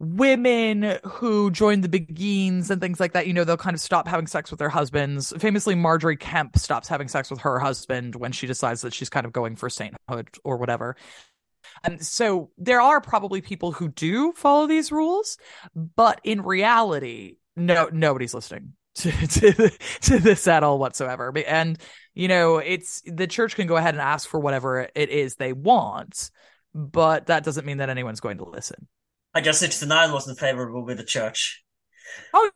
women 0.01 0.99
who 1.05 1.51
join 1.51 1.81
the 1.81 1.89
Beguines 1.89 2.71
and 2.71 2.81
things 2.81 3.01
like 3.01 3.13
that, 3.13 3.27
you 3.27 3.33
know, 3.33 3.45
they'll 3.45 3.57
kind 3.57 3.75
of 3.75 3.81
stop 3.81 4.07
having 4.07 4.27
sex 4.27 4.51
with 4.51 4.59
their 4.59 4.69
husbands. 4.69 5.33
Famously, 5.39 5.75
Margery 5.75 6.17
Kempe 6.17 6.57
stops 6.59 6.89
having 6.89 7.09
sex 7.09 7.31
with 7.31 7.41
her 7.41 7.59
husband 7.59 8.15
when 8.15 8.33
she 8.33 8.47
decides 8.47 8.83
that 8.83 8.95
she's 8.95 9.11
kind 9.11 9.27
of 9.27 9.33
going 9.33 9.57
for 9.57 9.69
sainthood 9.69 10.29
or 10.45 10.57
whatever. 10.57 10.97
And 11.83 12.05
so 12.05 12.51
there 12.57 12.81
are 12.81 13.01
probably 13.01 13.41
people 13.41 13.73
who 13.73 13.89
do 13.89 14.33
follow 14.33 14.67
these 14.67 14.93
rules, 14.93 15.37
but 15.75 16.21
in 16.25 16.43
reality, 16.43 17.37
no 17.57 17.89
nobody's 17.93 18.35
listening 18.35 18.75
to 18.97 19.11
to, 19.11 19.71
to 20.03 20.19
this 20.19 20.47
at 20.47 20.63
all 20.63 20.79
whatsoever. 20.79 21.33
And 21.47 21.79
you 22.15 22.29
know, 22.29 22.59
it's 22.59 23.03
the 23.05 23.27
church 23.27 23.57
can 23.57 23.67
go 23.67 23.77
ahead 23.77 23.95
and 23.95 24.01
ask 24.01 24.29
for 24.29 24.39
whatever 24.39 24.89
it 24.95 25.11
is 25.11 25.35
they 25.35 25.53
want, 25.53 26.31
but 26.73 27.27
that 27.27 27.45
doesn't 27.45 27.67
mean 27.67 27.79
that 27.79 27.91
anyone's 27.91 28.21
going 28.21 28.39
to 28.39 28.49
listen. 28.49 28.87
I 29.35 29.41
guess 29.41 29.59
69 29.59 30.13
wasn't 30.13 30.39
favorable 30.39 30.85
with 30.85 30.97
the 30.99 31.05
church. 31.05 31.63
Oh, 32.35 32.51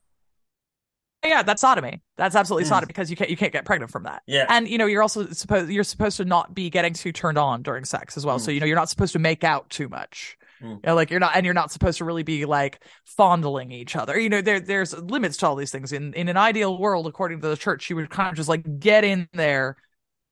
yeah, 1.24 1.42
that's 1.42 1.60
sodomy. 1.60 2.02
That's 2.16 2.34
absolutely 2.34 2.64
Mm. 2.64 2.68
sodomy 2.70 2.86
because 2.88 3.08
you 3.10 3.16
can't 3.16 3.30
you 3.30 3.36
can't 3.36 3.52
get 3.52 3.64
pregnant 3.64 3.92
from 3.92 4.04
that. 4.04 4.22
Yeah. 4.26 4.46
And 4.48 4.66
you 4.68 4.76
know, 4.78 4.86
you're 4.86 5.02
also 5.02 5.28
supposed 5.30 5.70
you're 5.70 5.84
supposed 5.84 6.16
to 6.16 6.24
not 6.24 6.52
be 6.54 6.68
getting 6.70 6.94
too 6.94 7.12
turned 7.12 7.38
on 7.38 7.62
during 7.62 7.84
sex 7.84 8.16
as 8.16 8.26
well. 8.26 8.38
Mm. 8.38 8.40
So 8.40 8.50
you 8.50 8.58
know, 8.60 8.66
you're 8.66 8.76
not 8.76 8.88
supposed 8.88 9.12
to 9.12 9.18
make 9.20 9.44
out 9.44 9.70
too 9.70 9.88
much. 9.88 10.36
Mm. 10.60 10.70
You 10.76 10.80
know, 10.84 10.94
like 10.96 11.10
you're 11.10 11.20
not 11.20 11.36
and 11.36 11.44
you're 11.44 11.54
not 11.54 11.70
supposed 11.70 11.98
to 11.98 12.04
really 12.04 12.24
be 12.24 12.44
like 12.44 12.82
fondling 13.04 13.70
each 13.70 13.94
other. 13.94 14.18
You 14.18 14.30
know, 14.30 14.40
there 14.40 14.58
there's 14.58 14.94
limits 14.98 15.36
to 15.38 15.46
all 15.46 15.54
these 15.54 15.70
things. 15.70 15.92
In 15.92 16.12
in 16.14 16.28
an 16.28 16.36
ideal 16.36 16.76
world, 16.76 17.06
according 17.06 17.40
to 17.42 17.48
the 17.48 17.56
church, 17.56 17.88
you 17.88 17.94
would 17.96 18.10
kind 18.10 18.30
of 18.30 18.34
just 18.34 18.48
like 18.48 18.80
get 18.80 19.04
in 19.04 19.28
there, 19.32 19.76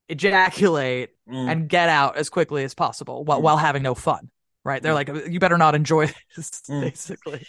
ejaculate, 0.09 1.11
Mm. 1.29 1.53
and 1.53 1.69
get 1.69 1.89
out 1.89 2.17
as 2.17 2.29
quickly 2.31 2.65
as 2.65 2.75
possible 2.75 3.23
while 3.25 3.39
Mm. 3.39 3.43
while 3.43 3.57
having 3.59 3.85
no 3.85 3.95
fun. 3.95 4.31
Right? 4.65 4.83
They're 4.83 4.95
like, 4.95 5.09
you 5.29 5.41
better 5.41 5.59
not 5.59 5.75
enjoy 5.75 6.07
this, 6.37 6.63
Mm. 6.69 6.83
basically. 6.83 7.47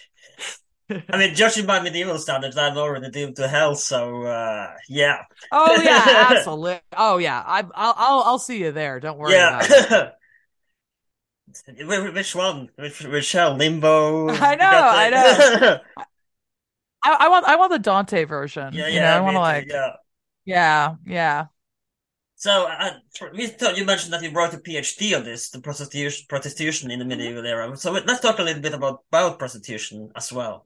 I 0.90 1.18
mean, 1.18 1.36
judging 1.36 1.66
by 1.66 1.80
medieval 1.82 2.18
standards, 2.18 2.58
I'm 2.58 2.78
already 2.78 3.10
doomed 3.10 3.38
to 3.38 3.48
hell, 3.48 3.76
so, 3.76 4.24
uh, 4.24 4.74
yeah. 4.90 5.24
Oh 5.52 5.82
yeah, 5.82 6.04
absolutely. 6.32 6.82
Oh 6.98 7.18
yeah, 7.18 7.42
I, 7.46 7.60
I'll 7.76 7.94
I'll 7.98 8.20
I'll 8.24 8.40
see 8.40 8.60
you 8.60 8.72
there. 8.74 9.00
Don't 9.00 9.18
worry 9.18 9.34
about 9.36 9.70
it. 9.70 10.14
Yeah. 11.78 12.12
Which 12.14 12.34
one? 12.36 12.70
Which, 12.78 13.02
which 13.04 13.32
hell? 13.34 13.56
Limbo? 13.56 14.30
I 14.30 14.56
know, 14.56 14.66
I 14.66 15.10
know. 15.10 15.80
I, 17.04 17.18
I 17.22 17.30
want 17.30 17.46
I 17.46 17.56
want 17.56 17.72
the 17.72 17.80
Dante 17.80 18.24
version. 18.26 18.74
yeah, 18.74 18.88
you 18.88 18.96
yeah. 18.96 19.02
know, 19.02 19.18
I 19.18 19.22
want 19.22 19.36
to 19.36 19.40
like 19.40 19.68
yeah. 19.70 19.94
yeah, 20.46 20.96
yeah. 21.06 21.46
So, 22.42 22.66
uh, 22.66 22.94
we 23.34 23.46
thought 23.48 23.78
you 23.78 23.86
mentioned 23.86 24.14
that 24.14 24.24
you 24.24 24.32
wrote 24.32 24.54
a 24.56 24.58
PhD 24.58 25.16
on 25.16 25.24
this, 25.24 25.52
the 25.52 25.62
prostitution, 25.62 26.26
prostitution 26.28 26.90
in 26.90 26.98
the 26.98 27.06
medieval 27.06 27.46
era. 27.46 27.78
So 27.78 27.92
let's 27.92 28.20
talk 28.20 28.40
a 28.40 28.44
little 28.44 28.62
bit 28.64 28.74
about 28.74 29.04
about 29.12 29.38
prostitution 29.38 30.12
as 30.16 30.34
well. 30.34 30.66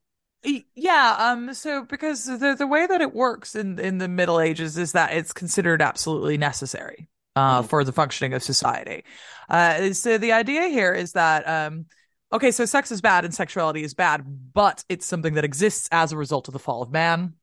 Yeah, 0.75 1.15
um, 1.17 1.53
so 1.55 1.83
because 1.83 2.25
the 2.25 2.55
the 2.57 2.67
way 2.67 2.85
that 2.85 3.01
it 3.01 3.13
works 3.15 3.55
in 3.55 3.79
in 3.79 3.97
the 3.97 4.07
Middle 4.07 4.39
Ages 4.39 4.77
is 4.77 4.91
that 4.91 5.13
it's 5.13 5.33
considered 5.33 5.81
absolutely 5.81 6.37
necessary 6.37 7.09
uh 7.35 7.63
Mm. 7.63 7.63
for 7.63 7.83
the 7.83 7.91
functioning 7.91 8.33
of 8.33 8.43
society. 8.43 9.03
Uh, 9.49 9.91
so 9.93 10.17
the 10.17 10.31
idea 10.33 10.67
here 10.67 10.93
is 10.93 11.13
that 11.13 11.47
um, 11.47 11.87
okay, 12.31 12.51
so 12.51 12.65
sex 12.65 12.91
is 12.91 13.01
bad 13.01 13.25
and 13.25 13.33
sexuality 13.33 13.83
is 13.83 13.93
bad, 13.95 14.23
but 14.53 14.83
it's 14.87 15.05
something 15.05 15.33
that 15.33 15.45
exists 15.45 15.89
as 15.91 16.11
a 16.11 16.17
result 16.17 16.47
of 16.47 16.53
the 16.53 16.59
fall 16.59 16.81
of 16.83 16.91
man. 16.91 17.33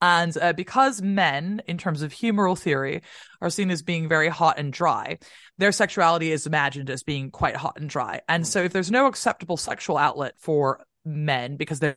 And 0.00 0.36
uh, 0.38 0.52
because 0.52 1.02
men, 1.02 1.60
in 1.66 1.76
terms 1.76 2.02
of 2.02 2.12
humoral 2.12 2.58
theory, 2.58 3.02
are 3.40 3.50
seen 3.50 3.70
as 3.70 3.82
being 3.82 4.08
very 4.08 4.28
hot 4.28 4.58
and 4.58 4.72
dry, 4.72 5.18
their 5.58 5.72
sexuality 5.72 6.30
is 6.30 6.46
imagined 6.46 6.88
as 6.88 7.02
being 7.02 7.30
quite 7.30 7.56
hot 7.56 7.78
and 7.80 7.90
dry. 7.90 8.20
And 8.28 8.46
so, 8.46 8.62
if 8.62 8.72
there's 8.72 8.90
no 8.90 9.06
acceptable 9.06 9.56
sexual 9.56 9.96
outlet 9.98 10.34
for 10.38 10.84
men 11.04 11.56
because 11.56 11.80
they're 11.80 11.96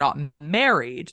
not 0.00 0.18
married, 0.40 1.12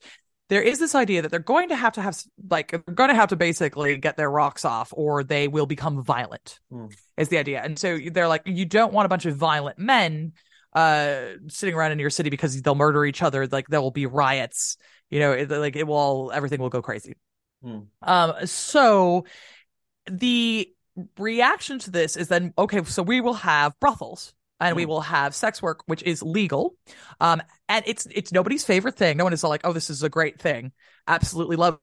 there 0.50 0.62
is 0.62 0.80
this 0.80 0.94
idea 0.94 1.24
that 1.24 1.32
they're 1.32 1.40
going 1.40 1.70
to 1.70 1.76
have 1.76 1.94
to 1.94 2.02
have, 2.02 2.22
like, 2.50 2.70
they're 2.72 2.94
going 2.94 3.10
to 3.10 3.16
have 3.16 3.30
to 3.30 3.36
basically 3.36 3.98
get 3.98 4.18
their 4.18 4.30
rocks 4.30 4.66
off 4.66 4.94
or 4.96 5.24
they 5.24 5.48
will 5.48 5.66
become 5.66 6.04
violent, 6.04 6.60
Hmm. 6.70 6.88
is 7.18 7.30
the 7.30 7.40
idea. 7.40 7.62
And 7.64 7.78
so, 7.78 7.98
they're 8.12 8.28
like, 8.28 8.44
you 8.46 8.66
don't 8.66 8.94
want 8.94 9.08
a 9.08 9.10
bunch 9.10 9.26
of 9.26 9.36
violent 9.36 9.80
men 9.80 10.34
uh 10.74 11.30
sitting 11.48 11.74
around 11.74 11.94
in 11.94 11.98
your 11.98 12.10
city 12.10 12.30
because 12.30 12.62
they'll 12.62 12.76
murder 12.76 13.06
each 13.06 13.24
other 13.24 13.48
like 13.48 13.66
there 13.70 13.82
will 13.82 13.90
be 13.90 14.06
riots 14.06 14.76
you 15.10 15.20
know 15.20 15.32
it, 15.32 15.50
like 15.50 15.76
it 15.76 15.88
will 15.88 15.96
all 15.96 16.32
everything 16.32 16.60
will 16.62 16.70
go 16.70 16.82
crazy 16.82 17.16
Hmm. 17.62 17.90
um 18.04 18.34
so 18.46 19.26
the 20.08 20.70
reaction 21.18 21.80
to 21.80 21.92
this 21.92 22.16
is 22.18 22.28
then 22.28 22.54
okay 22.58 22.84
so 22.86 23.04
we 23.04 23.22
will 23.22 23.36
have 23.36 23.74
brothels 23.80 24.34
and 24.60 24.76
we 24.76 24.86
Hmm. 24.86 24.88
will 24.88 25.02
have 25.02 25.36
sex 25.36 25.62
work 25.62 25.84
which 25.88 26.04
is 26.04 26.24
legal 26.24 26.76
um 27.22 27.42
and 27.70 27.84
it's 27.88 28.08
it's 28.08 28.32
nobody's 28.32 28.66
favorite 28.66 28.96
thing 28.96 29.18
no 29.18 29.24
one 29.24 29.34
is 29.34 29.44
all 29.44 29.50
like 29.50 29.62
oh 29.64 29.74
this 29.74 29.90
is 29.90 30.04
a 30.04 30.10
great 30.10 30.42
thing 30.42 30.72
absolutely 31.08 31.56
love 31.56 31.80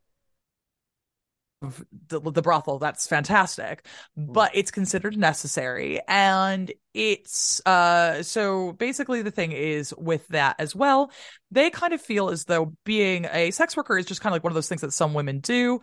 the, 2.09 2.21
the 2.21 2.43
brothel. 2.43 2.79
That's 2.79 3.07
fantastic. 3.07 3.87
But 4.17 4.53
it's 4.55 4.71
considered 4.71 5.17
necessary. 5.17 6.01
And 6.09 6.73
it's 6.95 7.61
uh 7.67 8.23
so 8.23 8.73
basically 8.73 9.23
the 9.23 9.31
thing 9.31 9.51
is 9.53 9.93
with 9.99 10.27
that 10.29 10.55
as 10.61 10.77
well 10.77 11.11
they 11.51 11.69
kind 11.69 11.93
of 11.93 12.01
feel 12.01 12.29
as 12.29 12.45
though 12.45 12.73
being 12.85 13.27
a 13.33 13.51
sex 13.51 13.77
worker 13.77 13.99
is 13.99 14.07
just 14.07 14.21
kind 14.21 14.33
of 14.33 14.35
like 14.35 14.45
one 14.45 14.53
of 14.53 14.55
those 14.55 14.69
things 14.69 14.81
that 14.81 14.93
some 14.93 15.13
women 15.13 15.41
do. 15.41 15.81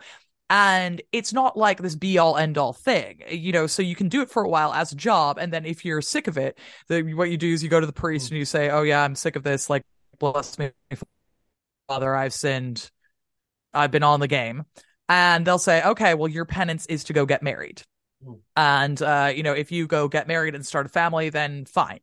And 0.48 1.00
it's 1.12 1.32
not 1.32 1.56
like 1.56 1.80
this 1.80 1.94
be 1.96 2.18
all 2.18 2.36
end 2.36 2.58
all 2.58 2.72
thing 2.72 3.22
you 3.30 3.52
know 3.52 3.66
so 3.66 3.82
you 3.82 3.94
can 3.94 4.08
do 4.08 4.22
it 4.22 4.30
for 4.30 4.42
a 4.42 4.48
while 4.48 4.72
as 4.72 4.92
a 4.92 4.96
job. 4.96 5.38
And 5.38 5.52
then 5.52 5.64
if 5.64 5.84
you're 5.84 6.02
sick 6.02 6.26
of 6.28 6.36
it 6.38 6.58
the, 6.88 7.02
what 7.14 7.30
you 7.30 7.36
do 7.36 7.52
is 7.52 7.62
you 7.62 7.68
go 7.68 7.80
to 7.80 7.86
the 7.86 7.92
priest 7.92 8.30
and 8.30 8.38
you 8.38 8.44
say 8.44 8.70
oh 8.70 8.82
yeah 8.82 9.02
i'm 9.02 9.14
sick 9.14 9.36
of 9.36 9.42
this. 9.42 9.70
Like 9.70 9.84
bless 10.18 10.58
me 10.58 10.70
father 11.88 12.14
i've 12.14 12.32
sinned. 12.34 12.90
I've 13.74 13.90
been 13.90 14.02
on 14.02 14.20
the 14.20 14.28
game 14.28 14.64
and 15.08 15.46
they'll 15.46 15.58
say 15.58 15.82
okay 15.82 16.14
well 16.14 16.28
your 16.28 16.44
penance 16.44 16.86
is 16.86 17.04
to 17.04 17.12
go 17.12 17.26
get 17.26 17.42
married. 17.42 17.82
Hmm. 18.24 18.34
and 18.56 19.02
uh 19.02 19.32
you 19.34 19.42
know 19.42 19.52
if 19.52 19.72
you 19.72 19.86
go 19.86 20.08
get 20.08 20.28
married 20.28 20.54
and 20.54 20.64
start 20.64 20.86
a 20.86 20.88
family 20.90 21.30
then 21.30 21.64
fine. 21.64 22.00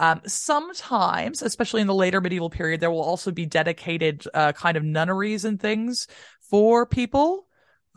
Um, 0.00 0.20
sometimes, 0.26 1.42
especially 1.42 1.80
in 1.80 1.88
the 1.88 1.94
later 1.94 2.20
medieval 2.20 2.50
period, 2.50 2.78
there 2.78 2.90
will 2.90 3.02
also 3.02 3.32
be 3.32 3.46
dedicated 3.46 4.24
uh, 4.32 4.52
kind 4.52 4.76
of 4.76 4.84
nunneries 4.84 5.44
and 5.44 5.58
things 5.58 6.06
for 6.48 6.86
people 6.86 7.47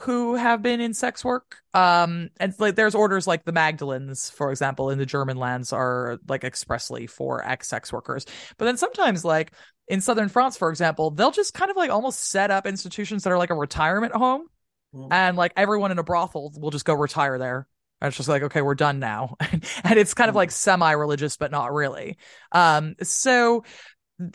who 0.01 0.35
have 0.35 0.61
been 0.61 0.81
in 0.81 0.93
sex 0.93 1.23
work. 1.23 1.57
Um, 1.73 2.29
and 2.39 2.53
like 2.59 2.75
there's 2.75 2.95
orders 2.95 3.27
like 3.27 3.43
the 3.45 3.53
Magdalens, 3.53 4.31
for 4.31 4.51
example, 4.51 4.89
in 4.89 4.97
the 4.99 5.05
German 5.05 5.37
lands 5.37 5.73
are 5.73 6.19
like 6.27 6.43
expressly 6.43 7.07
for 7.07 7.45
ex 7.45 7.67
sex 7.67 7.91
workers. 7.93 8.25
But 8.57 8.65
then 8.65 8.77
sometimes, 8.77 9.23
like 9.25 9.53
in 9.87 10.01
southern 10.01 10.29
France, 10.29 10.57
for 10.57 10.69
example, 10.69 11.11
they'll 11.11 11.31
just 11.31 11.53
kind 11.53 11.71
of 11.71 11.77
like 11.77 11.91
almost 11.91 12.19
set 12.29 12.51
up 12.51 12.65
institutions 12.67 13.23
that 13.23 13.31
are 13.31 13.37
like 13.37 13.49
a 13.51 13.55
retirement 13.55 14.13
home, 14.13 14.47
Hmm. 14.93 15.07
and 15.09 15.37
like 15.37 15.53
everyone 15.55 15.91
in 15.91 15.99
a 15.99 16.03
brothel 16.03 16.51
will 16.57 16.71
just 16.71 16.85
go 16.85 16.93
retire 16.93 17.37
there. 17.37 17.67
And 18.01 18.07
it's 18.07 18.17
just 18.17 18.29
like, 18.29 18.43
okay, 18.43 18.61
we're 18.61 18.75
done 18.75 18.99
now. 18.99 19.35
and 19.83 19.99
it's 19.99 20.13
kind 20.15 20.29
of 20.29 20.33
Hmm. 20.33 20.37
like 20.37 20.51
semi-religious, 20.51 21.37
but 21.37 21.51
not 21.51 21.71
really. 21.71 22.17
Um, 22.51 22.95
so 23.03 23.63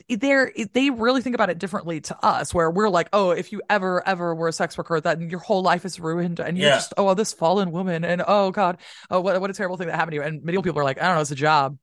they're 0.09 0.53
they 0.73 0.91
really 0.91 1.23
think 1.23 1.35
about 1.35 1.51
it 1.51 1.59
differently 1.59 2.01
to 2.03 2.17
us, 2.25 2.53
where 2.55 2.71
we're 2.71 2.89
like, 2.89 3.09
oh, 3.13 3.31
if 3.31 3.53
you 3.53 3.63
ever 3.71 4.07
ever 4.07 4.35
were 4.35 4.49
a 4.49 4.53
sex 4.53 4.77
worker, 4.79 5.01
then 5.01 5.31
your 5.31 5.41
whole 5.41 5.63
life 5.63 5.85
is 5.85 5.99
ruined, 6.01 6.41
and 6.41 6.57
you're 6.59 6.69
Yeah. 6.69 6.77
just 6.77 6.95
oh, 6.97 7.15
this 7.15 7.33
fallen 7.33 7.71
woman, 7.73 8.05
and 8.05 8.23
oh 8.27 8.51
god, 8.51 8.79
oh 9.11 9.21
what 9.21 9.41
what 9.41 9.51
a 9.51 9.55
terrible 9.55 9.77
thing 9.77 9.87
that 9.89 9.97
happened 9.97 10.13
to 10.13 10.17
you. 10.17 10.23
And 10.23 10.43
medieval 10.43 10.63
people 10.63 10.81
are 10.81 10.85
like, 10.85 11.01
I 11.01 11.07
don't 11.07 11.17
know, 11.17 11.21
it's 11.21 11.31
a 11.31 11.35
job. 11.35 11.79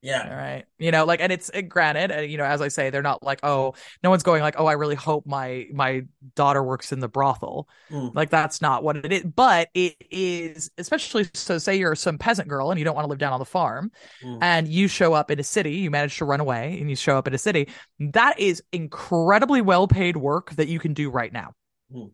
Yeah. 0.00 0.28
All 0.30 0.36
right. 0.36 0.64
You 0.78 0.92
know, 0.92 1.04
like, 1.04 1.20
and 1.20 1.32
it's 1.32 1.50
uh, 1.52 1.60
granted, 1.62 2.12
and 2.12 2.30
you 2.30 2.38
know, 2.38 2.44
as 2.44 2.60
I 2.60 2.68
say, 2.68 2.90
they're 2.90 3.02
not 3.02 3.22
like, 3.22 3.40
oh, 3.42 3.74
no 4.04 4.10
one's 4.10 4.22
going 4.22 4.42
like, 4.42 4.54
oh, 4.56 4.66
I 4.66 4.74
really 4.74 4.94
hope 4.94 5.26
my 5.26 5.66
my 5.72 6.02
daughter 6.36 6.62
works 6.62 6.92
in 6.92 7.00
the 7.00 7.08
brothel. 7.08 7.68
Hmm. 7.90 8.08
Like, 8.14 8.30
that's 8.30 8.62
not 8.62 8.84
what 8.84 8.96
it 8.96 9.12
is. 9.12 9.24
But 9.24 9.70
it 9.74 9.96
is, 10.10 10.70
especially 10.78 11.26
so. 11.34 11.58
Say 11.58 11.78
you're 11.78 11.96
some 11.96 12.16
peasant 12.16 12.46
girl 12.48 12.70
and 12.70 12.78
you 12.78 12.84
don't 12.84 12.94
want 12.94 13.06
to 13.06 13.08
live 13.08 13.18
down 13.18 13.32
on 13.32 13.40
the 13.40 13.44
farm, 13.44 13.90
Hmm. 14.22 14.38
and 14.40 14.68
you 14.68 14.86
show 14.86 15.14
up 15.14 15.32
in 15.32 15.40
a 15.40 15.44
city. 15.44 15.72
You 15.74 15.90
manage 15.90 16.16
to 16.18 16.24
run 16.24 16.38
away, 16.40 16.78
and 16.80 16.88
you 16.88 16.94
show 16.94 17.18
up 17.18 17.26
in 17.26 17.34
a 17.34 17.38
city. 17.38 17.68
That 17.98 18.38
is 18.38 18.62
incredibly 18.72 19.62
well 19.62 19.88
paid 19.88 20.16
work 20.16 20.52
that 20.52 20.68
you 20.68 20.78
can 20.78 20.94
do 20.94 21.10
right 21.10 21.32
now. 21.32 21.54
Hmm. 21.92 22.04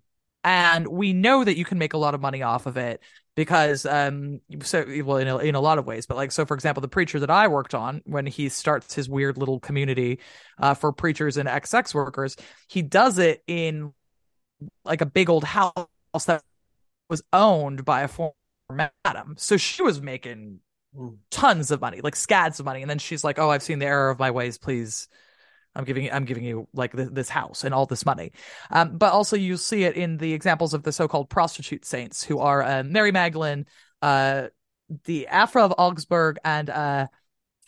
And 0.44 0.86
we 0.86 1.12
know 1.12 1.42
that 1.42 1.56
you 1.56 1.64
can 1.64 1.78
make 1.78 1.94
a 1.94 1.98
lot 1.98 2.14
of 2.14 2.20
money 2.20 2.42
off 2.42 2.66
of 2.66 2.76
it 2.76 3.00
because 3.36 3.84
um 3.86 4.40
so 4.62 4.84
well 5.04 5.16
in 5.16 5.26
a, 5.26 5.38
in 5.38 5.54
a 5.56 5.60
lot 5.60 5.78
of 5.78 5.86
ways 5.86 6.06
but 6.06 6.16
like 6.16 6.30
so 6.30 6.46
for 6.46 6.54
example 6.54 6.80
the 6.80 6.86
preacher 6.88 7.18
that 7.18 7.30
I 7.30 7.48
worked 7.48 7.74
on 7.74 8.00
when 8.04 8.26
he 8.26 8.48
starts 8.48 8.94
his 8.94 9.08
weird 9.08 9.38
little 9.38 9.58
community 9.58 10.20
uh 10.60 10.74
for 10.74 10.92
preachers 10.92 11.36
and 11.36 11.48
ex-sex 11.48 11.94
workers 11.94 12.36
he 12.68 12.82
does 12.82 13.18
it 13.18 13.42
in 13.48 13.92
like 14.84 15.00
a 15.00 15.06
big 15.06 15.28
old 15.30 15.44
house 15.44 15.74
that 16.26 16.42
was 17.08 17.22
owned 17.32 17.84
by 17.84 18.02
a 18.02 18.08
former 18.08 18.34
madam. 18.70 19.36
So 19.38 19.56
she 19.56 19.82
was 19.82 20.00
making 20.00 20.60
Hmm. 20.96 21.16
tons 21.30 21.72
of 21.72 21.80
money 21.80 22.00
like 22.02 22.16
scads 22.16 22.60
of 22.60 22.66
money. 22.66 22.82
And 22.82 22.90
then 22.90 22.98
she's 23.00 23.24
like 23.24 23.38
oh 23.38 23.50
I've 23.50 23.62
seen 23.64 23.80
the 23.80 23.86
error 23.86 24.10
of 24.10 24.18
my 24.20 24.30
ways. 24.30 24.58
Please 24.58 25.08
I'm 25.76 25.84
giving 25.84 26.10
I'm 26.10 26.24
giving 26.24 26.44
you 26.44 26.68
like 26.72 26.94
th- 26.94 27.10
this 27.12 27.28
house 27.28 27.64
and 27.64 27.74
all 27.74 27.86
this 27.86 28.06
money. 28.06 28.32
Um, 28.70 28.96
but 28.96 29.12
also 29.12 29.36
you 29.36 29.56
see 29.56 29.84
it 29.84 29.96
in 29.96 30.16
the 30.18 30.32
examples 30.32 30.74
of 30.74 30.82
the 30.82 30.92
so-called 30.92 31.28
prostitute 31.28 31.84
saints 31.84 32.22
who 32.22 32.38
are 32.38 32.62
uh, 32.62 32.82
Mary 32.84 33.12
Magdalene, 33.12 33.66
uh, 34.02 34.48
the 35.04 35.26
Afra 35.26 35.64
of 35.64 35.74
Augsburg, 35.76 36.38
and 36.44 36.70
uh, 36.70 37.06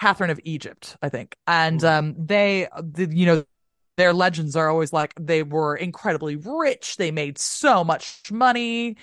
Catherine 0.01 0.31
of 0.31 0.41
Egypt, 0.45 0.97
I 1.03 1.09
think. 1.09 1.37
And 1.47 1.83
um, 1.83 2.15
they, 2.19 2.69
the, 2.81 3.09
you 3.11 3.27
know, 3.27 3.45
their 3.97 4.13
legends 4.13 4.57
are 4.57 4.69
always 4.69 4.93
like 4.93 5.15
they 5.19 5.43
were 5.43 5.75
incredibly 5.75 6.37
rich. 6.37 6.97
They 6.97 7.11
made 7.11 7.39
so 7.39 7.83
much 7.83 8.31
money. 8.31 8.97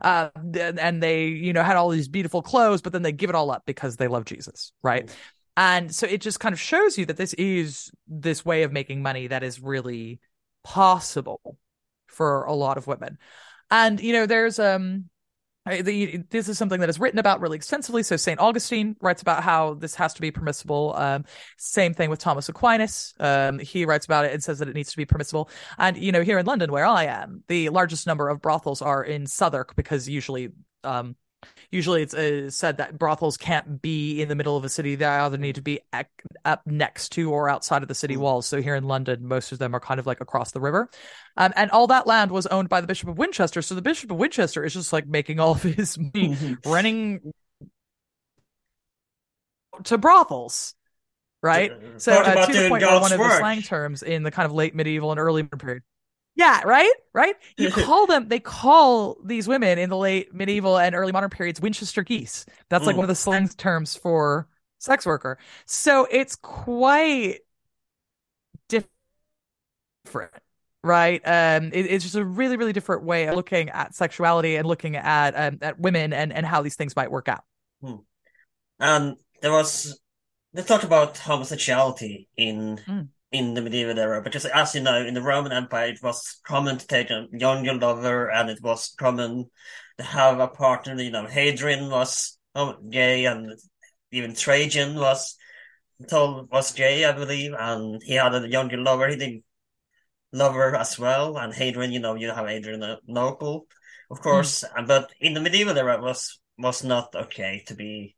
Uh, 0.00 0.30
and 0.36 0.78
and 0.78 1.02
they, 1.02 1.26
you 1.26 1.52
know, 1.52 1.62
had 1.62 1.76
all 1.76 1.88
these 1.88 2.08
beautiful 2.08 2.42
clothes, 2.42 2.82
but 2.82 2.92
then 2.92 3.02
they 3.02 3.12
give 3.12 3.30
it 3.30 3.36
all 3.36 3.50
up 3.50 3.64
because 3.66 3.96
they 3.96 4.06
love 4.06 4.24
Jesus, 4.24 4.72
right? 4.82 5.10
And 5.58 5.92
so 5.92 6.06
it 6.06 6.20
just 6.20 6.38
kind 6.38 6.52
of 6.52 6.60
shows 6.60 6.96
you 6.96 7.04
that 7.06 7.16
this 7.16 7.34
is 7.34 7.90
this 8.06 8.44
way 8.44 8.62
of 8.62 8.70
making 8.72 9.02
money 9.02 9.26
that 9.26 9.42
is 9.42 9.60
really 9.60 10.20
possible 10.62 11.58
for 12.06 12.44
a 12.44 12.54
lot 12.54 12.78
of 12.78 12.86
women. 12.86 13.18
And 13.68 14.00
you 14.00 14.12
know, 14.12 14.24
there's 14.24 14.60
um 14.60 15.06
the, 15.66 16.22
this 16.30 16.48
is 16.48 16.56
something 16.56 16.80
that 16.80 16.88
is 16.88 17.00
written 17.00 17.18
about 17.18 17.40
really 17.40 17.56
extensively. 17.56 18.04
So 18.04 18.16
Saint 18.16 18.38
Augustine 18.38 18.96
writes 19.00 19.20
about 19.20 19.42
how 19.42 19.74
this 19.74 19.96
has 19.96 20.14
to 20.14 20.20
be 20.20 20.30
permissible. 20.30 20.94
Um, 20.96 21.24
same 21.58 21.92
thing 21.92 22.08
with 22.08 22.20
Thomas 22.20 22.48
Aquinas. 22.48 23.12
Um, 23.18 23.58
he 23.58 23.84
writes 23.84 24.06
about 24.06 24.24
it 24.26 24.32
and 24.32 24.42
says 24.42 24.60
that 24.60 24.68
it 24.68 24.76
needs 24.76 24.92
to 24.92 24.96
be 24.96 25.04
permissible. 25.06 25.50
And 25.76 25.96
you 25.96 26.12
know, 26.12 26.22
here 26.22 26.38
in 26.38 26.46
London, 26.46 26.70
where 26.70 26.86
I 26.86 27.06
am, 27.06 27.42
the 27.48 27.68
largest 27.70 28.06
number 28.06 28.28
of 28.28 28.40
brothels 28.40 28.80
are 28.80 29.02
in 29.02 29.26
Southwark 29.26 29.74
because 29.74 30.08
usually, 30.08 30.50
um, 30.84 31.16
usually 31.70 32.02
it's 32.02 32.14
uh, 32.14 32.50
said 32.50 32.78
that 32.78 32.98
brothels 32.98 33.36
can't 33.36 33.80
be 33.82 34.20
in 34.22 34.28
the 34.28 34.34
middle 34.34 34.56
of 34.56 34.64
a 34.64 34.68
city; 34.68 34.94
they 34.94 35.04
either 35.04 35.38
need 35.38 35.56
to 35.56 35.62
be 35.62 35.80
ec- 35.92 36.10
up 36.44 36.62
next 36.66 37.10
to 37.12 37.30
or 37.30 37.48
outside 37.48 37.82
of 37.82 37.88
the 37.88 37.94
city 37.94 38.16
Mm. 38.16 38.20
walls. 38.20 38.46
So 38.46 38.60
here 38.62 38.74
in 38.74 38.84
London, 38.84 39.26
most 39.26 39.52
of 39.52 39.58
them 39.58 39.74
are 39.74 39.80
kind 39.80 40.00
of 40.00 40.06
like 40.06 40.20
across 40.20 40.52
the 40.52 40.60
river. 40.60 40.88
Um, 41.36 41.52
and 41.56 41.70
all 41.70 41.86
that 41.88 42.06
land 42.06 42.30
was 42.30 42.46
owned 42.46 42.68
by 42.68 42.80
the 42.80 42.86
Bishop 42.86 43.08
of 43.08 43.18
Winchester. 43.18 43.62
So 43.62 43.74
the 43.74 43.82
Bishop 43.82 44.10
of 44.10 44.16
Winchester 44.16 44.64
is 44.64 44.74
just 44.74 44.92
like 44.92 45.06
making 45.06 45.40
all 45.40 45.52
of 45.52 45.62
his 45.62 45.98
money 46.14 46.36
renting 46.64 47.32
to 49.84 49.98
brothels, 49.98 50.74
right? 51.42 51.70
Uh, 51.70 51.98
So 51.98 52.12
talk 52.22 52.36
uh, 52.36 52.46
to 52.46 52.52
the 52.52 52.68
point 52.68 52.82
where 52.82 53.00
one 53.00 53.00
God's 53.00 53.12
of 53.12 53.18
the 53.18 53.30
slang 53.38 53.62
terms 53.62 54.02
in 54.02 54.22
the 54.22 54.30
kind 54.30 54.46
of 54.46 54.52
late 54.52 54.74
medieval 54.74 55.10
and 55.10 55.20
early 55.20 55.42
period. 55.42 55.82
Yeah, 56.38 56.62
right, 56.64 56.92
right. 57.14 57.34
You 57.58 57.70
call 57.72 58.06
them. 58.06 58.28
They 58.28 58.40
call 58.40 59.18
these 59.24 59.48
women 59.48 59.78
in 59.78 59.90
the 59.90 59.96
late 59.96 60.32
medieval 60.32 60.78
and 60.78 60.94
early 60.94 61.12
modern 61.12 61.30
periods 61.30 61.60
Winchester 61.60 62.04
geese. 62.04 62.46
That's 62.70 62.86
like 62.86 62.94
Mm. 62.94 62.98
one 62.98 63.04
of 63.04 63.08
the 63.08 63.16
slang 63.16 63.48
terms 63.48 63.96
for 63.96 64.48
sex 64.78 65.04
worker. 65.04 65.38
So 65.66 66.06
it's 66.10 66.36
quite 66.36 67.40
different, 68.68 70.32
right? 70.82 71.20
Um, 71.24 71.66
it- 71.72 71.86
it's 71.86 72.04
just 72.04 72.14
a 72.14 72.24
really, 72.24 72.56
really 72.56 72.72
different 72.72 73.02
way 73.04 73.26
of 73.26 73.34
looking 73.34 73.68
at 73.70 73.94
sexuality 73.94 74.56
and 74.56 74.66
looking 74.66 74.96
at 74.96 75.34
um, 75.36 75.58
at 75.62 75.78
women 75.78 76.12
and 76.12 76.32
and 76.32 76.46
how 76.46 76.62
these 76.62 76.76
things 76.76 76.96
might 76.96 77.10
work 77.10 77.28
out. 77.28 77.44
And 78.80 79.16
there 79.42 79.52
was 79.52 80.00
they 80.52 80.62
talk 80.62 80.82
about 80.84 81.18
homosexuality 81.18 82.28
in 82.36 82.78
Mm. 82.88 83.08
In 83.30 83.54
the 83.54 83.60
medieval 83.60 83.98
era 83.98 84.22
because, 84.22 84.46
as 84.46 84.74
you 84.74 84.80
know, 84.80 85.04
in 85.04 85.14
the 85.14 85.22
Roman 85.22 85.52
Empire, 85.52 85.88
it 85.88 86.02
was 86.02 86.40
common 86.44 86.78
to 86.78 86.86
take 86.86 87.10
a 87.10 87.26
younger 87.32 87.74
lover, 87.74 88.30
and 88.30 88.48
it 88.50 88.62
was 88.62 88.94
common 88.98 89.50
to 89.98 90.04
have 90.04 90.40
a 90.40 90.48
partner. 90.48 91.00
You 91.00 91.10
know, 91.10 91.26
Hadrian 91.26 91.90
was 91.90 92.38
oh, 92.54 92.76
gay, 92.88 93.26
and 93.26 93.52
even 94.12 94.34
Trajan 94.34 94.96
was 94.96 95.36
told 96.08 96.50
was 96.50 96.72
gay, 96.72 97.04
I 97.04 97.12
believe, 97.12 97.52
and 97.58 98.02
he 98.02 98.14
had 98.14 98.34
a 98.34 98.48
younger 98.48 98.78
lover. 98.78 99.08
He 99.08 99.16
didn't 99.16 99.44
lover 100.32 100.74
as 100.74 100.98
well, 100.98 101.36
and 101.36 101.52
Hadrian. 101.52 101.92
You 101.92 102.00
know, 102.00 102.14
you 102.14 102.30
have 102.30 102.46
Hadrian 102.46 102.82
uh, 102.82 102.96
local, 103.06 103.66
of 104.10 104.20
course, 104.22 104.64
and 104.76 104.86
but 104.88 105.12
in 105.20 105.34
the 105.34 105.40
medieval 105.40 105.76
era, 105.76 105.96
it 105.96 106.02
was 106.02 106.40
was 106.56 106.82
not 106.82 107.14
okay 107.14 107.62
to 107.66 107.74
be 107.74 108.16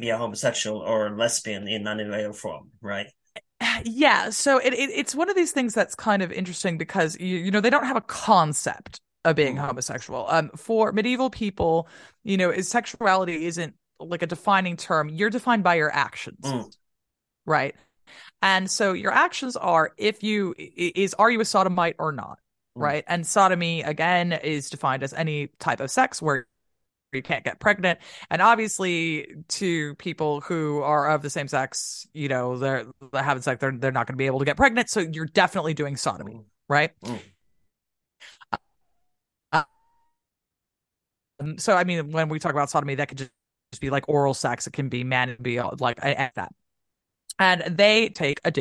be 0.00 0.08
a 0.08 0.18
homosexual 0.18 0.80
or 0.80 1.16
lesbian 1.16 1.68
in 1.68 1.86
any 1.86 2.08
way 2.08 2.24
or 2.24 2.32
form, 2.32 2.70
right? 2.80 3.06
Yeah, 3.84 4.30
so 4.30 4.58
it, 4.58 4.74
it 4.74 4.90
it's 4.90 5.14
one 5.14 5.30
of 5.30 5.36
these 5.36 5.52
things 5.52 5.74
that's 5.74 5.94
kind 5.94 6.22
of 6.22 6.32
interesting 6.32 6.76
because 6.78 7.18
you 7.18 7.36
you 7.38 7.50
know 7.50 7.60
they 7.60 7.70
don't 7.70 7.84
have 7.86 7.96
a 7.96 8.00
concept 8.02 9.00
of 9.24 9.36
being 9.36 9.56
Mm. 9.56 9.60
homosexual. 9.60 10.26
Um, 10.28 10.50
for 10.56 10.92
medieval 10.92 11.30
people, 11.30 11.88
you 12.24 12.36
know, 12.36 12.50
is 12.50 12.68
sexuality 12.68 13.46
isn't 13.46 13.74
like 13.98 14.22
a 14.22 14.26
defining 14.26 14.76
term. 14.76 15.08
You're 15.08 15.30
defined 15.30 15.62
by 15.64 15.74
your 15.76 15.90
actions, 15.94 16.38
Mm. 16.44 16.70
right? 17.46 17.74
And 18.42 18.70
so 18.70 18.92
your 18.94 19.12
actions 19.12 19.56
are 19.56 19.92
if 19.98 20.22
you 20.22 20.54
is 20.58 21.14
are 21.14 21.30
you 21.30 21.40
a 21.40 21.44
sodomite 21.46 21.96
or 21.98 22.12
not, 22.12 22.40
Mm. 22.76 22.82
right? 22.82 23.04
And 23.08 23.26
sodomy 23.26 23.82
again 23.82 24.32
is 24.32 24.70
defined 24.70 25.02
as 25.04 25.14
any 25.14 25.48
type 25.60 25.80
of 25.80 25.90
sex 25.90 26.22
where 26.22 26.46
you 27.12 27.22
can't 27.22 27.44
get 27.44 27.58
pregnant. 27.60 27.98
And 28.30 28.40
obviously 28.42 29.26
to 29.48 29.94
people 29.96 30.40
who 30.42 30.80
are 30.82 31.10
of 31.10 31.22
the 31.22 31.30
same 31.30 31.48
sex 31.48 32.06
you 32.12 32.28
know 32.28 32.56
they're, 32.56 32.84
they're 33.12 33.22
having 33.22 33.42
sex 33.42 33.60
they're, 33.60 33.72
they're 33.72 33.92
not 33.92 34.06
going 34.06 34.14
to 34.14 34.18
be 34.18 34.26
able 34.26 34.38
to 34.40 34.44
get 34.44 34.56
pregnant. 34.56 34.88
So 34.90 35.00
you're 35.00 35.26
definitely 35.26 35.74
doing 35.74 35.96
sodomy 35.96 36.34
Mm. 36.34 36.44
right? 36.68 36.90
Mm. 37.04 37.20
um, 41.40 41.58
so 41.58 41.74
i 41.74 41.84
mean 41.84 42.10
when 42.12 42.28
we 42.28 42.38
talk 42.38 42.52
about 42.52 42.70
sodomy 42.70 42.94
that 42.96 43.08
could 43.08 43.18
just, 43.18 43.30
be 43.80 43.88
like 43.90 44.08
oral 44.08 44.34
sex. 44.34 44.66
It 44.66 44.72
can 44.72 44.88
be 44.88 45.04
man 45.04 45.28
and 45.28 45.38
be 45.40 45.60
like 45.62 45.98
a- 46.02 46.10
a- 46.24 46.32
that 46.34 46.52
and 47.40 47.62
they 47.62 48.10
take 48.10 48.38
a 48.44 48.52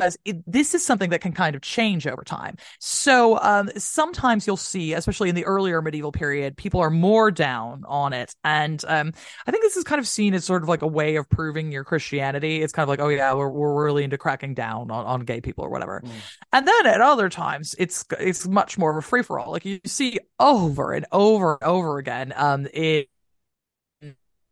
this 0.48 0.74
is 0.74 0.84
something 0.86 1.10
that 1.10 1.20
can 1.20 1.34
kind 1.34 1.56
of 1.56 1.62
change 1.62 2.08
over 2.08 2.24
time. 2.24 2.56
So 2.80 3.38
um, 3.42 3.70
sometimes 3.78 4.48
you'll 4.48 4.58
see, 4.58 4.94
especially 4.94 5.28
in 5.28 5.36
the 5.36 5.46
earlier 5.46 5.82
medieval 5.82 6.14
period, 6.14 6.56
people 6.56 6.80
are 6.80 6.90
more 6.90 7.30
down 7.30 7.84
on 7.88 8.14
it, 8.14 8.34
and 8.44 8.84
um, 8.88 9.14
I 9.46 9.52
think 9.52 9.64
this 9.64 9.76
is 9.76 9.84
kind 9.84 10.00
of 10.00 10.08
seen 10.08 10.34
as 10.34 10.46
sort 10.46 10.64
of 10.64 10.70
like 10.70 10.82
a 10.82 10.88
way 10.88 11.18
of 11.18 11.30
proving 11.30 11.72
your 11.72 11.84
Christianity. 11.84 12.64
It's 12.64 12.72
kind 12.72 12.84
of 12.84 12.90
like, 12.90 13.02
oh 13.02 13.10
yeah, 13.10 13.34
we're 13.34 13.50
we're 13.50 13.84
really 13.84 14.06
into 14.06 14.18
cracking 14.18 14.54
down 14.54 14.90
on, 14.90 15.06
on 15.06 15.20
gay 15.22 15.42
people 15.42 15.66
or 15.66 15.70
whatever. 15.70 16.02
Mm. 16.04 16.10
And 16.54 16.68
then 16.68 16.86
at 16.86 17.02
other 17.02 17.30
times, 17.30 17.76
it's 17.78 18.06
it's 18.18 18.48
much 18.48 18.78
more 18.78 18.92
of 18.92 18.98
a 18.98 19.02
free 19.02 19.24
for 19.24 19.40
all. 19.40 19.52
Like 19.52 19.66
you 19.66 19.82
see 19.86 20.20
over 20.40 20.94
and 20.94 21.06
over 21.12 21.58
and 21.62 21.70
over 21.70 21.98
again, 21.98 22.34
um, 22.36 22.66
in 22.68 23.06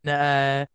uh, 0.06 0.66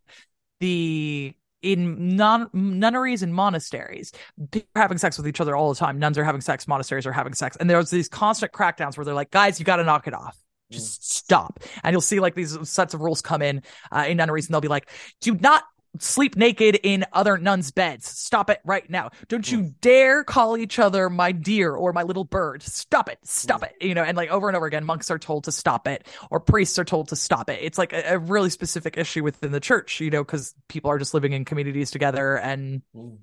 the 0.58 1.34
in 1.64 2.14
non 2.14 2.48
nunneries 2.52 3.22
and 3.22 3.34
monasteries, 3.34 4.12
people 4.52 4.68
are 4.76 4.82
having 4.82 4.98
sex 4.98 5.16
with 5.16 5.26
each 5.26 5.40
other 5.40 5.56
all 5.56 5.72
the 5.72 5.78
time. 5.78 5.98
Nuns 5.98 6.18
are 6.18 6.24
having 6.24 6.42
sex, 6.42 6.68
monasteries 6.68 7.06
are 7.06 7.12
having 7.12 7.32
sex, 7.32 7.56
and 7.56 7.68
there's 7.68 7.90
these 7.90 8.08
constant 8.08 8.52
crackdowns 8.52 8.96
where 8.96 9.04
they're 9.04 9.14
like, 9.14 9.30
"Guys, 9.30 9.58
you 9.58 9.64
got 9.64 9.76
to 9.76 9.84
knock 9.84 10.06
it 10.06 10.14
off." 10.14 10.36
Just 10.70 11.10
stop. 11.16 11.60
And 11.82 11.92
you'll 11.92 12.00
see 12.00 12.20
like 12.20 12.34
these 12.34 12.68
sets 12.68 12.94
of 12.94 13.00
rules 13.00 13.22
come 13.22 13.42
in 13.42 13.62
uh, 13.90 14.04
in 14.06 14.18
nunneries, 14.18 14.46
and 14.46 14.54
they'll 14.54 14.60
be 14.60 14.68
like, 14.68 14.90
"Do 15.20 15.34
not 15.34 15.64
sleep 15.98 16.36
naked 16.36 16.78
in 16.82 17.04
other 17.12 17.38
nuns' 17.38 17.70
beds. 17.70 18.06
Stop 18.06 18.50
it 18.50 18.60
right 18.64 18.88
now. 18.90 19.10
Don't 19.28 19.50
you 19.50 19.74
dare 19.80 20.24
call 20.24 20.56
each 20.56 20.78
other 20.78 21.08
my 21.08 21.32
dear 21.32 21.72
or 21.72 21.92
my 21.92 22.02
little 22.02 22.24
bird. 22.24 22.62
Stop 22.62 23.08
it. 23.08 23.18
Stop 23.22 23.62
it. 23.62 23.74
You 23.80 23.94
know, 23.94 24.02
and 24.02 24.16
like 24.16 24.30
over 24.30 24.48
and 24.48 24.56
over 24.56 24.66
again, 24.66 24.84
monks 24.84 25.10
are 25.10 25.18
told 25.18 25.44
to 25.44 25.52
stop 25.52 25.86
it 25.88 26.06
or 26.30 26.40
priests 26.40 26.78
are 26.78 26.84
told 26.84 27.08
to 27.08 27.16
stop 27.16 27.48
it. 27.50 27.60
It's 27.62 27.78
like 27.78 27.92
a, 27.92 28.14
a 28.14 28.18
really 28.18 28.50
specific 28.50 28.96
issue 28.98 29.22
within 29.22 29.52
the 29.52 29.60
church, 29.60 30.00
you 30.00 30.10
know, 30.10 30.24
because 30.24 30.54
people 30.68 30.90
are 30.90 30.98
just 30.98 31.14
living 31.14 31.32
in 31.32 31.44
communities 31.44 31.90
together 31.90 32.36
and 32.36 32.82
Mm. 32.94 33.18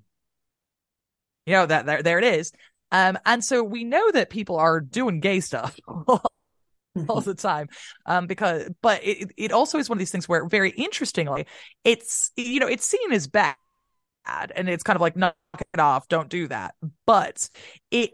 you 1.46 1.54
know 1.54 1.66
that 1.66 1.86
there 1.86 2.04
there 2.04 2.20
it 2.20 2.26
is. 2.26 2.52
Um, 2.92 3.18
and 3.26 3.44
so 3.44 3.64
we 3.64 3.84
know 3.86 4.12
that 4.12 4.30
people 4.30 4.58
are 4.58 4.82
doing 4.82 5.22
gay 5.22 5.40
stuff 5.40 5.80
all 7.08 7.22
the 7.22 7.34
time 7.34 7.68
um 8.06 8.28
because 8.28 8.70
but 8.82 9.02
it 9.04 9.32
it 9.38 9.52
also 9.52 9.78
is 9.78 9.90
one 9.90 9.96
of 9.98 10.00
these 10.00 10.12
things 10.12 10.28
where 10.28 10.46
very 10.48 10.72
interestingly 10.72 11.46
it's 11.84 12.32
you 12.36 12.60
know 12.60 12.68
it's 12.68 12.86
seen 12.86 13.12
as 13.14 13.28
bad 13.28 13.56
and 14.56 14.70
it's 14.70 14.84
kind 14.84 14.96
of 14.98 15.02
like 15.02 15.16
knock 15.16 15.36
it 15.74 15.80
off 15.80 16.08
don't 16.08 16.30
do 16.30 16.48
that 16.48 16.76
but 17.06 17.50
it 17.92 18.12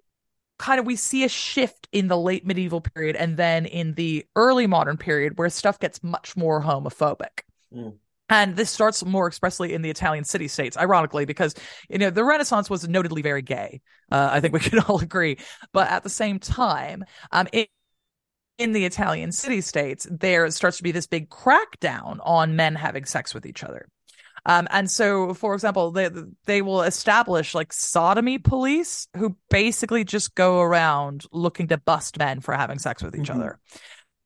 kind 0.60 0.80
of 0.80 0.86
we 0.86 0.96
see 0.96 1.24
a 1.24 1.30
shift 1.30 1.88
in 1.92 2.08
the 2.08 2.18
late 2.18 2.46
medieval 2.46 2.82
period 2.82 3.16
and 3.16 3.38
then 3.38 3.66
in 3.66 3.94
the 3.96 4.26
early 4.36 4.68
modern 4.68 4.98
period 4.98 5.38
where 5.38 5.50
stuff 5.50 5.80
gets 5.80 6.04
much 6.04 6.38
more 6.38 6.62
homophobic 6.62 7.42
Mm. 7.74 7.98
and 8.30 8.56
this 8.56 8.70
starts 8.70 9.06
more 9.06 9.28
expressly 9.28 9.74
in 9.74 9.82
the 9.82 9.90
Italian 9.90 10.24
city 10.24 10.48
states, 10.48 10.78
ironically, 10.78 11.26
because 11.26 11.56
you 11.90 11.98
know 11.98 12.10
the 12.10 12.24
Renaissance 12.24 12.70
was 12.70 12.88
notedly 12.88 13.22
very 13.22 13.42
gay. 13.42 13.82
Uh, 14.12 14.30
I 14.32 14.42
think 14.42 14.54
we 14.54 14.60
can 14.60 14.80
all 14.88 15.00
agree. 15.00 15.38
But 15.74 15.90
at 15.90 16.04
the 16.04 16.10
same 16.10 16.40
time, 16.40 17.06
um, 17.32 17.48
it, 17.54 17.70
in 18.58 18.74
the 18.74 18.86
Italian 18.86 19.32
city 19.32 19.62
states, 19.62 20.08
there 20.10 20.50
starts 20.52 20.78
to 20.78 20.84
be 20.84 20.92
this 20.92 21.08
big 21.08 21.30
crackdown 21.30 22.20
on 22.24 22.56
men 22.56 22.76
having 22.76 23.06
sex 23.06 23.34
with 23.34 23.46
each 23.46 23.64
other. 23.64 23.88
Um, 24.46 24.68
and 24.72 24.90
so, 24.90 25.34
for 25.34 25.54
example, 25.54 25.92
they 25.92 26.10
they 26.46 26.62
will 26.62 26.84
establish 26.84 27.54
like 27.54 27.74
sodomy 27.74 28.38
police 28.38 29.08
who 29.18 29.36
basically 29.50 30.04
just 30.06 30.36
go 30.36 30.62
around 30.62 31.26
looking 31.32 31.68
to 31.68 31.78
bust 31.78 32.18
men 32.18 32.40
for 32.40 32.54
having 32.54 32.80
sex 32.80 33.04
with 33.04 33.16
each 33.16 33.30
Mhm. 33.30 33.36
other. 33.36 33.60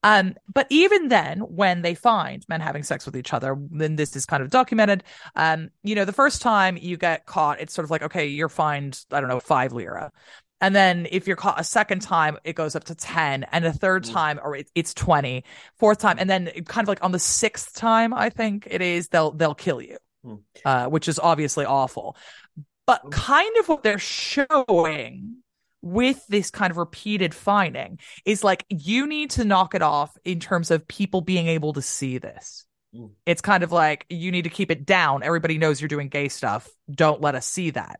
Um, 0.03 0.35
but 0.51 0.67
even 0.69 1.09
then, 1.09 1.39
when 1.39 1.83
they 1.83 1.93
find 1.93 2.43
men 2.49 2.61
having 2.61 2.83
sex 2.83 3.05
with 3.05 3.15
each 3.15 3.33
other, 3.33 3.55
then 3.69 3.95
this 3.95 4.15
is 4.15 4.25
kind 4.25 4.41
of 4.41 4.49
documented. 4.49 5.03
Um, 5.35 5.69
you 5.83 5.93
know, 5.95 6.05
the 6.05 6.13
first 6.13 6.41
time 6.41 6.77
you 6.77 6.97
get 6.97 7.25
caught, 7.27 7.59
it's 7.61 7.73
sort 7.73 7.83
of 7.85 7.91
like, 7.91 8.01
okay, 8.03 8.25
you're 8.27 8.49
fined, 8.49 9.03
I 9.11 9.19
don't 9.21 9.29
know, 9.29 9.39
five 9.39 9.73
lira. 9.73 10.11
And 10.61 10.75
then 10.75 11.07
if 11.11 11.27
you're 11.27 11.35
caught 11.35 11.59
a 11.59 11.63
second 11.63 12.01
time, 12.01 12.37
it 12.43 12.53
goes 12.53 12.75
up 12.75 12.83
to 12.85 12.95
10. 12.95 13.45
And 13.51 13.65
a 13.65 13.73
third 13.73 14.03
Mm. 14.05 14.13
time, 14.13 14.39
or 14.43 14.55
it, 14.55 14.69
it's 14.75 14.93
20. 14.93 15.43
Fourth 15.79 15.97
time. 15.99 16.17
And 16.19 16.29
then 16.29 16.49
kind 16.65 16.85
of 16.85 16.87
like 16.89 17.03
on 17.03 17.11
the 17.11 17.19
sixth 17.19 17.73
time, 17.75 18.13
I 18.13 18.29
think 18.29 18.67
it 18.69 18.81
is, 18.81 19.07
they'll, 19.09 19.31
they'll 19.31 19.55
kill 19.55 19.81
you, 19.81 19.97
Mm. 20.25 20.39
uh, 20.63 20.85
which 20.87 21.07
is 21.07 21.17
obviously 21.19 21.65
awful. 21.65 22.15
But 22.85 23.03
Mm. 23.05 23.11
kind 23.11 23.57
of 23.57 23.67
what 23.69 23.83
they're 23.83 23.99
showing 23.99 25.37
with 25.81 26.25
this 26.27 26.51
kind 26.51 26.69
of 26.69 26.77
repeated 26.77 27.33
finding 27.33 27.97
is 28.23 28.43
like 28.43 28.65
you 28.69 29.07
need 29.07 29.31
to 29.31 29.43
knock 29.43 29.73
it 29.73 29.81
off 29.81 30.15
in 30.23 30.39
terms 30.39 30.69
of 30.69 30.87
people 30.87 31.21
being 31.21 31.47
able 31.47 31.73
to 31.73 31.81
see 31.81 32.19
this. 32.19 32.65
Mm. 32.95 33.11
It's 33.25 33.41
kind 33.41 33.63
of 33.63 33.71
like 33.71 34.05
you 34.09 34.31
need 34.31 34.43
to 34.43 34.49
keep 34.49 34.69
it 34.69 34.85
down. 34.85 35.23
Everybody 35.23 35.57
knows 35.57 35.81
you're 35.81 35.87
doing 35.87 36.09
gay 36.09 36.29
stuff. 36.29 36.69
Don't 36.89 37.19
let 37.21 37.33
us 37.33 37.47
see 37.47 37.71
that. 37.71 37.99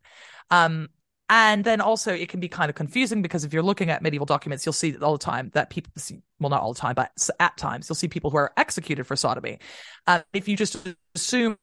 Um, 0.52 0.90
and 1.32 1.64
then 1.64 1.80
also 1.80 2.14
it 2.14 2.28
can 2.28 2.42
be 2.42 2.50
kind 2.50 2.70
of 2.70 2.76
confusing 2.76 3.22
because 3.22 3.46
if 3.46 3.54
you're 3.54 3.64
looking 3.64 3.90
at 3.90 4.02
medieval 4.02 4.26
documents, 4.26 4.66
you'll 4.66 4.74
see 4.74 4.98
all 4.98 5.14
the 5.14 5.18
time 5.18 5.50
that 5.54 5.70
people 5.70 5.90
see, 5.96 6.20
well, 6.42 6.50
not 6.50 6.62
all 6.62 6.74
the 6.74 6.80
time, 6.80 6.94
but 6.94 7.10
at 7.40 7.56
times 7.56 7.88
you'll 7.88 7.96
see 7.96 8.10
people 8.10 8.30
who 8.30 8.36
are 8.36 8.52
executed 8.58 9.06
for 9.06 9.16
sodomy. 9.16 9.60
Uh, 10.06 10.20
if 10.34 10.50
you 10.50 10.58
just 10.58 10.86
assume 11.16 11.58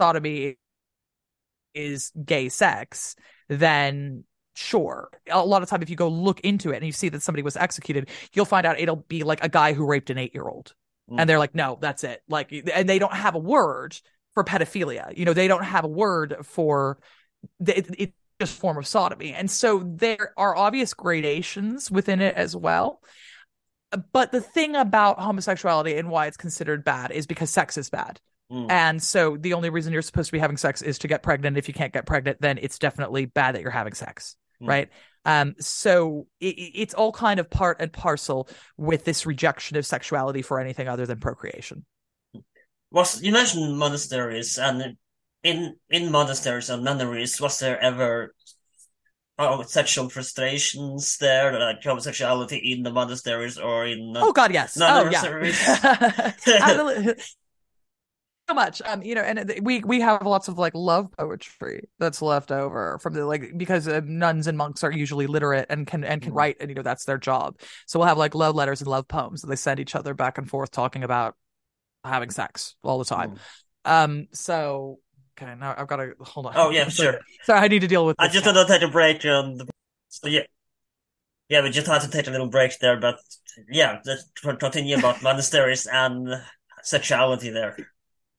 sodomy 0.00 0.56
is 1.74 2.12
gay 2.24 2.48
sex, 2.48 3.16
then 3.48 4.22
sure. 4.54 5.10
A 5.28 5.44
lot 5.44 5.64
of 5.64 5.68
time, 5.68 5.82
if 5.82 5.90
you 5.90 5.96
go 5.96 6.08
look 6.08 6.38
into 6.42 6.70
it 6.70 6.76
and 6.76 6.86
you 6.86 6.92
see 6.92 7.08
that 7.08 7.22
somebody 7.22 7.42
was 7.42 7.56
executed, 7.56 8.10
you'll 8.32 8.44
find 8.44 8.64
out 8.64 8.78
it'll 8.78 9.04
be 9.08 9.24
like 9.24 9.42
a 9.42 9.48
guy 9.48 9.72
who 9.72 9.86
raped 9.86 10.10
an 10.10 10.18
eight 10.18 10.34
year 10.34 10.46
old. 10.46 10.72
Mm. 11.10 11.16
And 11.18 11.28
they're 11.28 11.40
like, 11.40 11.56
no, 11.56 11.78
that's 11.80 12.04
it. 12.04 12.22
Like, 12.28 12.52
and 12.72 12.88
they 12.88 13.00
don't 13.00 13.12
have 13.12 13.34
a 13.34 13.40
word 13.40 13.98
for 14.34 14.44
pedophilia. 14.44 15.16
You 15.16 15.24
know, 15.24 15.32
they 15.32 15.48
don't 15.48 15.64
have 15.64 15.84
a 15.84 15.88
word 15.88 16.36
for 16.42 16.98
it, 17.66 17.86
it's 17.98 18.12
just 18.40 18.58
form 18.58 18.78
of 18.78 18.86
sodomy. 18.86 19.32
And 19.32 19.50
so 19.50 19.82
there 19.84 20.32
are 20.36 20.56
obvious 20.56 20.94
gradations 20.94 21.90
within 21.90 22.20
it 22.20 22.34
as 22.34 22.56
well. 22.56 23.00
But 24.12 24.32
the 24.32 24.40
thing 24.40 24.74
about 24.74 25.20
homosexuality 25.20 25.96
and 25.96 26.08
why 26.08 26.26
it's 26.26 26.36
considered 26.36 26.84
bad 26.84 27.10
is 27.10 27.26
because 27.26 27.50
sex 27.50 27.76
is 27.76 27.90
bad. 27.90 28.20
Mm. 28.50 28.70
And 28.70 29.02
so 29.02 29.36
the 29.38 29.54
only 29.54 29.70
reason 29.70 29.92
you're 29.92 30.02
supposed 30.02 30.28
to 30.28 30.32
be 30.32 30.38
having 30.38 30.56
sex 30.56 30.82
is 30.82 30.98
to 31.00 31.08
get 31.08 31.22
pregnant. 31.22 31.56
If 31.56 31.68
you 31.68 31.74
can't 31.74 31.92
get 31.92 32.06
pregnant, 32.06 32.40
then 32.40 32.58
it's 32.60 32.78
definitely 32.78 33.26
bad 33.26 33.54
that 33.54 33.62
you're 33.62 33.70
having 33.70 33.94
sex. 33.94 34.36
Mm. 34.62 34.68
Right. 34.68 34.88
Um, 35.24 35.54
so 35.60 36.26
it, 36.40 36.54
it's 36.56 36.94
all 36.94 37.12
kind 37.12 37.38
of 37.38 37.48
part 37.48 37.80
and 37.80 37.92
parcel 37.92 38.48
with 38.76 39.04
this 39.04 39.26
rejection 39.26 39.76
of 39.76 39.86
sexuality 39.86 40.42
for 40.42 40.58
anything 40.58 40.88
other 40.88 41.06
than 41.06 41.20
procreation. 41.20 41.84
Was 42.92 43.22
you 43.22 43.32
mentioned 43.32 43.78
monasteries 43.78 44.58
and 44.58 44.96
in 45.42 45.76
in 45.90 46.12
monasteries 46.12 46.70
and 46.70 46.84
nunneries, 46.84 47.40
was 47.40 47.58
there 47.58 47.80
ever 47.80 48.34
oh, 49.38 49.62
sexual 49.62 50.08
frustrations 50.08 51.16
there, 51.18 51.58
like 51.58 51.82
homosexuality 51.82 52.58
in 52.72 52.82
the 52.82 52.92
monasteries 52.92 53.58
or 53.58 53.86
in? 53.86 54.14
Oh 54.16 54.32
God, 54.32 54.52
yes. 54.52 54.78
Oh 54.80 55.08
yeah. 55.10 55.22
Absolutely. 56.46 57.14
much. 58.54 58.82
Um, 58.84 59.02
you 59.02 59.14
know, 59.14 59.22
and 59.22 59.60
we 59.62 59.80
we 59.80 60.00
have 60.00 60.26
lots 60.26 60.48
of 60.48 60.58
like 60.58 60.74
love 60.74 61.10
poetry 61.16 61.88
that's 61.98 62.20
left 62.20 62.52
over 62.52 62.98
from 62.98 63.14
the 63.14 63.24
like 63.24 63.56
because 63.56 63.88
uh, 63.88 64.02
nuns 64.04 64.46
and 64.46 64.58
monks 64.58 64.84
are 64.84 64.92
usually 64.92 65.26
literate 65.26 65.66
and 65.70 65.86
can 65.86 66.04
and 66.04 66.20
can 66.20 66.32
mm. 66.32 66.36
write, 66.36 66.56
and 66.60 66.68
you 66.68 66.74
know 66.74 66.82
that's 66.82 67.04
their 67.04 67.18
job. 67.18 67.58
So 67.86 67.98
we'll 67.98 68.08
have 68.08 68.18
like 68.18 68.34
love 68.34 68.54
letters 68.54 68.82
and 68.82 68.90
love 68.90 69.08
poems 69.08 69.40
that 69.40 69.48
they 69.48 69.56
send 69.56 69.80
each 69.80 69.94
other 69.94 70.12
back 70.12 70.36
and 70.38 70.48
forth 70.48 70.70
talking 70.70 71.04
about 71.04 71.36
having 72.04 72.30
sex 72.30 72.74
all 72.82 72.98
the 72.98 73.04
time. 73.04 73.36
Mm. 73.86 74.04
Um, 74.04 74.26
so 74.32 74.98
okay, 75.40 75.54
now 75.58 75.74
I've 75.76 75.88
got 75.88 75.96
to 75.96 76.14
hold 76.20 76.46
on. 76.46 76.52
Oh 76.56 76.70
yeah, 76.70 76.88
sure. 76.88 77.20
Sorry, 77.44 77.60
I 77.60 77.68
need 77.68 77.80
to 77.80 77.88
deal 77.88 78.06
with. 78.06 78.16
I 78.18 78.28
just 78.28 78.44
want 78.46 78.56
to 78.56 78.72
take 78.72 78.82
a 78.82 78.90
break. 78.90 79.24
Um, 79.24 79.58
so 80.08 80.28
yeah, 80.28 80.42
yeah, 81.48 81.62
we 81.62 81.70
just 81.70 81.86
had 81.86 82.02
to 82.02 82.10
take 82.10 82.26
a 82.26 82.30
little 82.30 82.48
break 82.48 82.78
there, 82.78 82.98
but 82.98 83.18
yeah, 83.70 83.98
let's 84.04 84.24
continue 84.58 84.96
about 84.96 85.22
monasteries 85.22 85.86
and 85.86 86.28
sexuality 86.82 87.50
there. 87.50 87.76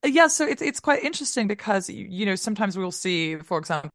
Yeah, 0.06 0.28
so 0.28 0.46
it's 0.46 0.62
it's 0.62 0.80
quite 0.80 1.04
interesting 1.04 1.48
because 1.48 1.90
you 1.90 2.26
know 2.26 2.36
sometimes 2.36 2.78
we'll 2.78 2.92
see, 2.92 3.38
for 3.38 3.58
example, 3.58 3.92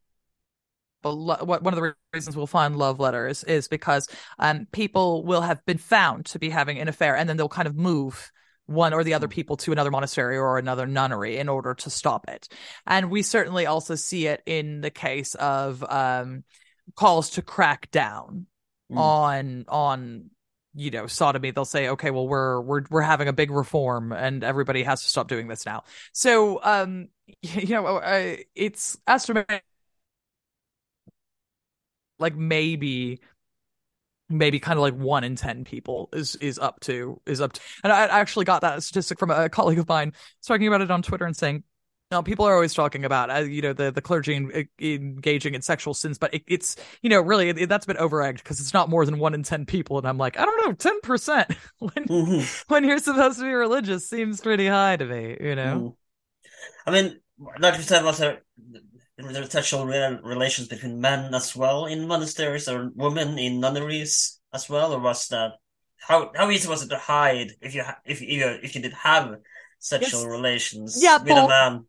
one 1.03 1.67
of 1.67 1.75
the 1.75 1.95
reasons 2.13 2.37
we'll 2.37 2.47
find 2.47 2.77
love 2.77 2.99
letters 2.99 3.45
is 3.45 3.69
because 3.69 4.09
um, 4.39 4.67
people 4.73 5.25
will 5.25 5.43
have 5.43 5.65
been 5.67 5.79
found 5.79 6.27
to 6.27 6.39
be 6.39 6.49
having 6.49 6.79
an 6.79 6.89
affair, 6.89 7.17
and 7.17 7.29
then 7.29 7.37
they'll 7.37 7.49
kind 7.49 7.69
of 7.69 7.77
move 7.77 8.31
one 8.69 8.93
or 8.93 9.03
the 9.03 9.15
other 9.15 9.27
hmm. 9.27 9.33
people 9.33 9.57
to 9.57 9.73
another 9.73 9.91
monastery 9.91 10.37
or 10.37 10.59
another 10.59 10.87
nunnery 10.87 11.39
in 11.39 11.49
order 11.49 11.75
to 11.75 11.91
stop 11.91 12.29
it. 12.29 12.49
And 12.87 13.11
we 13.11 13.23
certainly 13.23 13.67
also 13.67 13.95
see 13.95 14.27
it 14.27 14.43
in 14.47 14.83
the 14.83 14.91
case 14.91 15.35
of 15.35 15.83
um, 15.89 16.45
calls 16.95 17.31
to 17.31 17.43
crack 17.43 17.91
down 17.91 18.47
mm. 18.93 18.99
on 18.99 19.65
on 19.69 20.31
you 20.75 20.91
know 20.91 21.07
sodomy 21.07 21.51
they'll 21.51 21.65
say 21.65 21.89
okay 21.89 22.11
well 22.11 22.29
we're 22.29 22.61
we're 22.61 22.83
we're 22.91 23.01
having 23.01 23.29
a 23.29 23.33
big 23.33 23.51
reform 23.51 24.13
and 24.13 24.45
everybody 24.45 24.83
has 24.83 25.03
to 25.03 25.09
stop 25.09 25.29
doing 25.29 25.49
this 25.49 25.65
now 25.67 25.83
so 26.13 26.61
um 26.63 27.09
you 27.43 27.69
know 27.69 27.87
uh, 27.87 28.37
it's 28.55 28.99
estimated 29.07 29.63
like 32.19 32.37
maybe 32.37 33.21
maybe 34.29 34.61
kind 34.61 34.79
of 34.79 34.83
like 34.83 34.95
one 34.95 35.25
in 35.25 35.37
ten 35.37 35.65
people 35.65 36.09
is 36.13 36.37
is 36.37 36.59
up 36.59 36.81
to 36.81 37.21
is 37.27 37.41
up 37.41 37.53
to 37.53 37.61
and 37.83 37.93
i 37.93 38.05
actually 38.07 38.45
got 38.45 38.61
that 38.61 38.83
statistic 38.83 39.19
from 39.19 39.31
a 39.31 39.49
colleague 39.49 39.79
of 39.79 39.89
mine 39.89 40.13
talking 40.47 40.67
about 40.67 40.81
it 40.81 40.91
on 40.91 41.03
twitter 41.03 41.25
and 41.25 41.37
saying 41.37 41.63
now, 42.11 42.23
people 42.23 42.47
are 42.47 42.55
always 42.55 42.73
talking 42.73 43.05
about, 43.05 43.31
uh, 43.31 43.41
you 43.41 43.61
know, 43.61 43.75
the, 43.75 43.91
the 43.91 44.01
clergy 44.01 44.35
in, 44.35 44.67
engaging 44.81 45.55
in 45.55 45.61
sexual 45.61 45.93
sins, 45.93 46.17
but 46.17 46.33
it, 46.33 46.43
it's, 46.47 46.77
you 47.03 47.11
know, 47.11 47.21
really 47.21 47.51
it, 47.51 47.69
that's 47.69 47.85
been 47.85 47.99
over-egged 47.99 48.39
because 48.39 48.61
it's 48.61 48.73
not 48.73 48.89
more 48.89 49.05
than 49.05 49.19
one 49.19 49.35
in 49.35 49.43
10 49.43 49.67
people. 49.67 49.99
And 49.99 50.09
I'm 50.09 50.17
like, 50.17 50.39
I 50.39 50.47
don't 50.47 50.67
know, 50.67 50.75
10% 50.75 51.57
when, 51.79 51.91
mm-hmm. 52.07 52.73
when 52.73 52.85
you're 52.85 52.99
supposed 52.99 53.39
to 53.39 53.45
be 53.45 53.53
religious 53.53 54.09
seems 54.09 54.41
pretty 54.41 54.67
high 54.67 54.97
to 54.97 55.05
me, 55.05 55.37
you 55.39 55.55
know? 55.55 55.97
Mm. 56.87 56.87
I 56.87 56.91
mean, 56.91 57.21
like 57.59 57.77
you 57.77 57.83
said, 57.83 58.03
was 58.05 58.23
sexual 59.49 59.87
relations 59.87 60.69
between 60.69 61.01
men 61.01 61.35
as 61.35 61.57
well 61.57 61.87
in 61.87 62.07
monasteries 62.07 62.69
or 62.69 62.91
women 62.95 63.39
in 63.39 63.61
nunneries 63.61 64.41
as 64.53 64.69
well? 64.69 64.95
Or 64.95 65.01
was 65.01 65.29
that, 65.29 65.53
how, 65.99 66.31
how 66.35 66.51
easy 66.51 66.69
was 66.69 66.83
it 66.83 66.89
to 66.89 66.99
hide 66.99 67.53
if 67.61 67.75
you, 67.75 67.83
if 68.05 68.21
you, 68.21 68.47
if 68.63 68.75
you 68.75 68.83
did 68.83 68.93
have 68.95 69.37
sexual 69.79 70.23
yes. 70.23 70.31
relations 70.31 70.99
yeah, 71.03 71.19
with 71.19 71.31
a 71.31 71.49
man? 71.49 71.85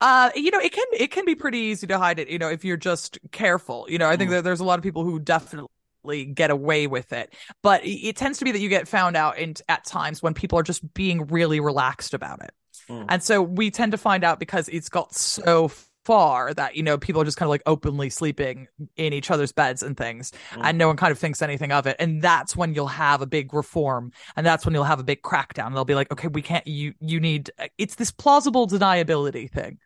Uh, 0.00 0.30
you 0.34 0.50
know, 0.50 0.60
it 0.60 0.72
can 0.72 0.86
it 0.92 1.10
can 1.10 1.26
be 1.26 1.34
pretty 1.34 1.58
easy 1.58 1.86
to 1.86 1.98
hide 1.98 2.18
it. 2.18 2.28
You 2.28 2.38
know, 2.38 2.48
if 2.48 2.64
you're 2.64 2.78
just 2.78 3.18
careful. 3.32 3.86
You 3.88 3.98
know, 3.98 4.08
I 4.08 4.16
think 4.16 4.30
mm. 4.30 4.34
that 4.34 4.44
there's 4.44 4.60
a 4.60 4.64
lot 4.64 4.78
of 4.78 4.82
people 4.82 5.04
who 5.04 5.18
definitely 5.18 6.24
get 6.24 6.50
away 6.50 6.86
with 6.86 7.12
it, 7.12 7.34
but 7.62 7.82
it 7.84 8.16
tends 8.16 8.38
to 8.38 8.46
be 8.46 8.52
that 8.52 8.60
you 8.60 8.70
get 8.70 8.88
found 8.88 9.14
out 9.14 9.38
in 9.38 9.54
at 9.68 9.84
times 9.84 10.22
when 10.22 10.32
people 10.32 10.58
are 10.58 10.62
just 10.62 10.94
being 10.94 11.26
really 11.26 11.60
relaxed 11.60 12.14
about 12.14 12.42
it. 12.42 12.52
Mm. 12.88 13.06
And 13.08 13.22
so 13.22 13.42
we 13.42 13.70
tend 13.70 13.92
to 13.92 13.98
find 13.98 14.24
out 14.24 14.38
because 14.38 14.68
it's 14.68 14.88
got 14.88 15.14
so 15.14 15.70
far 16.04 16.54
that 16.54 16.76
you 16.76 16.82
know 16.82 16.96
people 16.96 17.20
are 17.20 17.24
just 17.24 17.36
kind 17.36 17.46
of 17.46 17.50
like 17.50 17.62
openly 17.66 18.08
sleeping 18.08 18.66
in 18.96 19.12
each 19.12 19.30
other's 19.30 19.52
beds 19.52 19.82
and 19.82 19.96
things 19.96 20.32
mm. 20.50 20.60
and 20.64 20.78
no 20.78 20.86
one 20.86 20.96
kind 20.96 21.12
of 21.12 21.18
thinks 21.18 21.42
anything 21.42 21.72
of 21.72 21.86
it 21.86 21.94
and 21.98 22.22
that's 22.22 22.56
when 22.56 22.74
you'll 22.74 22.86
have 22.86 23.20
a 23.20 23.26
big 23.26 23.52
reform 23.52 24.10
and 24.34 24.46
that's 24.46 24.64
when 24.64 24.74
you'll 24.74 24.82
have 24.82 24.98
a 24.98 25.04
big 25.04 25.20
crackdown 25.20 25.74
they'll 25.74 25.84
be 25.84 25.94
like 25.94 26.10
okay 26.10 26.28
we 26.28 26.40
can't 26.40 26.66
you 26.66 26.94
you 27.00 27.20
need 27.20 27.50
it's 27.76 27.96
this 27.96 28.10
plausible 28.10 28.66
deniability 28.66 29.50
thing 29.50 29.78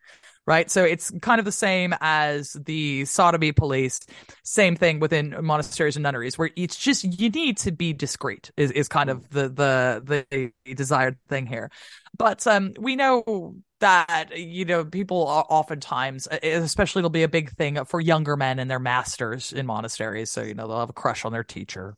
right? 0.47 0.71
So 0.71 0.85
it's 0.85 1.11
kind 1.21 1.39
of 1.39 1.45
the 1.45 1.53
same 1.53 1.95
as 2.01 2.53
the 2.53 3.05
sodomy 3.05 3.53
police. 3.53 4.01
Same 4.43 4.77
thing 4.77 5.01
within 5.01 5.37
monasteries 5.43 5.97
and 5.97 6.03
nunneries, 6.03 6.39
where 6.39 6.51
it's 6.57 6.77
just 6.77 7.05
you 7.05 7.31
need 7.31 7.57
to 7.59 7.73
be 7.73 7.93
discreet 7.93 8.51
is, 8.57 8.71
is 8.73 8.89
kind 8.89 9.11
of 9.11 9.29
the 9.31 9.49
the 9.49 10.23
the 10.67 10.75
desired 10.75 11.19
thing 11.29 11.47
here. 11.47 11.71
But 12.17 12.47
um, 12.47 12.73
we 12.79 12.97
know 12.97 13.57
that 13.81 14.37
you 14.37 14.65
know 14.65 14.85
people 14.85 15.27
are 15.27 15.45
oftentimes 15.51 16.27
especially 16.43 17.01
it'll 17.01 17.11
be 17.11 17.25
a 17.25 17.29
big 17.29 17.51
thing 17.51 17.85
for 17.85 18.01
younger 18.01 18.37
men 18.37 18.59
and 18.59 18.71
their 18.71 18.79
masters 18.79 19.53
in 19.53 19.67
monasteries 19.67 20.31
so 20.31 20.43
you 20.43 20.55
know 20.55 20.67
they'll 20.69 20.79
have 20.79 20.89
a 20.89 20.95
crush 20.95 21.25
on 21.25 21.33
their 21.33 21.45
teacher 21.45 21.97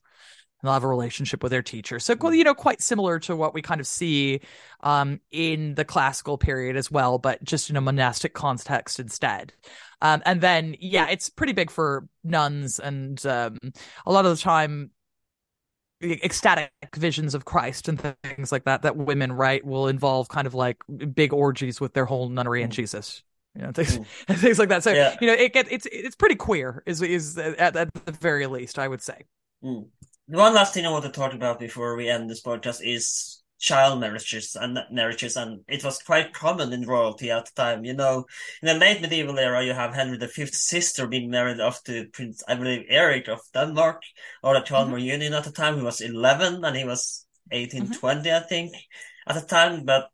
and 0.61 0.69
they'll 0.69 0.75
have 0.75 0.85
a 0.85 0.89
relationship 0.89 1.43
with 1.43 1.51
their 1.51 1.63
teacher 1.63 1.99
so 1.99 2.15
you 2.31 2.45
know 2.45 2.55
quite 2.55 2.81
similar 2.83 3.19
to 3.19 3.37
what 3.37 3.55
we 3.55 3.63
kind 3.63 3.81
of 3.81 3.87
see 3.87 4.41
um, 4.81 5.21
in 5.31 5.75
the 5.75 5.85
classical 5.85 6.39
period 6.39 6.77
as 6.77 6.91
well 6.91 7.19
but 7.19 7.43
just 7.45 7.71
in 7.71 7.77
a 7.77 7.81
monastic 7.81 8.35
context 8.35 9.01
instead 9.01 9.53
um, 10.03 10.23
and 10.27 10.41
then 10.41 10.77
yeah 10.81 11.09
it's 11.09 11.29
pretty 11.29 11.53
big 11.53 11.71
for 11.71 12.09
nuns 12.25 12.79
and 12.79 13.25
um, 13.27 13.59
a 14.07 14.13
lot 14.13 14.27
of 14.27 14.37
the 14.37 14.43
time 14.43 14.91
ecstatic 16.03 16.71
visions 16.95 17.35
of 17.35 17.45
Christ 17.45 17.89
and 17.89 18.01
things 18.23 18.53
like 18.53 18.65
that 18.65 18.83
that 18.83 18.97
women 18.97 19.33
write 19.33 19.65
will 19.65 19.89
involve 19.89 20.29
kind 20.29 20.47
of 20.47 20.55
like 20.55 20.79
big 21.15 21.33
orgies 21.33 21.81
with 21.81 21.95
their 21.95 22.05
whole 22.05 22.29
nunnery 22.29 22.63
and 22.63 22.73
mm. 22.73 22.77
Jesus. 22.77 23.23
You 23.55 23.63
know, 23.63 23.73
things, 23.73 23.99
mm. 23.99 24.07
things 24.37 24.59
like 24.59 24.69
that. 24.69 24.83
So 24.83 24.93
yeah. 24.93 25.17
you 25.21 25.27
know, 25.27 25.33
it 25.33 25.53
get 25.53 25.71
it's 25.73 25.87
it's 25.91 26.17
pretty 26.17 26.35
queer, 26.35 26.83
is 26.85 27.01
is 27.01 27.39
at, 27.39 27.75
at 27.77 27.93
the 28.05 28.13
very 28.13 28.47
least, 28.47 28.79
I 28.79 28.87
would 28.87 29.01
say. 29.01 29.25
Mm. 29.65 29.87
One 30.29 30.55
last 30.55 30.75
thing 30.75 30.85
I 30.85 30.91
want 30.91 31.05
to 31.05 31.11
talk 31.11 31.35
about 31.35 31.61
before 31.61 31.95
we 31.95 32.09
end 32.09 32.29
this 32.29 32.43
podcast 32.43 32.81
is 32.83 33.45
child 33.61 34.01
marriages 34.01 34.57
and 34.61 34.77
marriages, 34.91 35.37
and 35.37 35.61
it 35.69 35.85
was 35.85 36.03
quite 36.03 36.33
common 36.35 36.73
in 36.73 36.85
royalty 36.85 37.31
at 37.31 37.47
the 37.47 37.53
time. 37.55 37.85
You 37.85 37.95
know, 37.95 38.27
in 38.61 38.67
the 38.67 38.75
late 38.75 39.01
medieval 39.01 39.39
era, 39.39 39.65
you 39.65 39.73
have 39.73 39.95
Henry 39.95 40.19
V's 40.19 40.61
sister 40.61 41.07
being 41.07 41.31
married 41.31 41.61
off 41.61 41.81
to 41.85 42.09
Prince, 42.13 42.43
I 42.49 42.57
believe, 42.57 42.87
Eric 42.89 43.29
of 43.29 43.39
Denmark, 43.55 44.03
or 44.43 44.55
the 44.55 44.63
Kalmar 44.63 44.99
mm-hmm. 44.99 45.07
Union 45.07 45.33
at 45.33 45.45
the 45.45 45.53
time. 45.53 45.77
He 45.77 45.83
was 45.83 46.01
11 46.01 46.65
and 46.65 46.77
he 46.77 46.85
was 46.85 47.25
18, 47.53 47.83
mm-hmm. 47.85 47.93
20, 47.93 48.33
I 48.33 48.41
think, 48.41 48.73
at 49.29 49.37
the 49.37 49.47
time. 49.47 49.85
But 49.85 50.09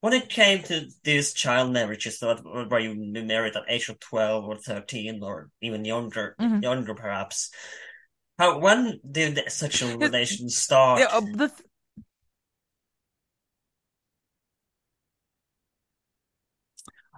when 0.00 0.12
it 0.12 0.28
came 0.28 0.62
to 0.64 0.86
these 1.02 1.32
child 1.32 1.72
marriages, 1.72 2.18
so 2.18 2.36
where 2.36 2.80
you 2.80 2.94
married 2.94 3.56
at 3.56 3.64
age 3.68 3.88
of 3.88 4.00
12 4.00 4.44
or 4.44 4.56
13 4.58 5.22
or 5.22 5.48
even 5.62 5.86
younger, 5.86 6.36
mm-hmm. 6.38 6.62
younger 6.62 6.94
perhaps, 6.94 7.50
how 8.38 8.58
when 8.58 9.00
did 9.10 9.36
the 9.36 9.50
sexual 9.50 9.96
relations 9.98 10.56
start? 10.56 11.00
Yeah, 11.00 11.06
uh, 11.06 11.20
the 11.20 11.52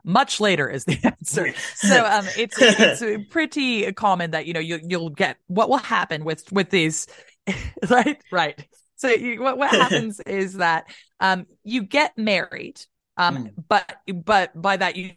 much 0.08 0.40
later 0.40 0.68
is 0.68 0.84
the 0.84 0.98
answer. 1.04 1.52
So 1.74 2.04
um, 2.04 2.26
it's 2.36 2.56
it's 2.60 3.28
pretty 3.30 3.92
common 3.92 4.32
that 4.32 4.46
you 4.46 4.54
know 4.54 4.60
you 4.60 4.80
you'll 4.82 5.10
get 5.10 5.36
what 5.46 5.68
will 5.68 5.76
happen 5.76 6.24
with 6.24 6.50
with 6.50 6.70
these, 6.70 7.06
right? 7.88 8.20
Right. 8.32 8.66
So 8.96 9.08
you, 9.08 9.40
what 9.40 9.58
what 9.58 9.70
happens 9.70 10.18
is 10.20 10.54
that 10.54 10.90
um 11.20 11.46
you 11.62 11.82
get 11.82 12.16
married. 12.18 12.80
Um, 13.16 13.46
mm. 13.46 13.64
but 13.68 13.96
but 14.24 14.60
by 14.60 14.76
that 14.76 14.94
you 14.94 15.10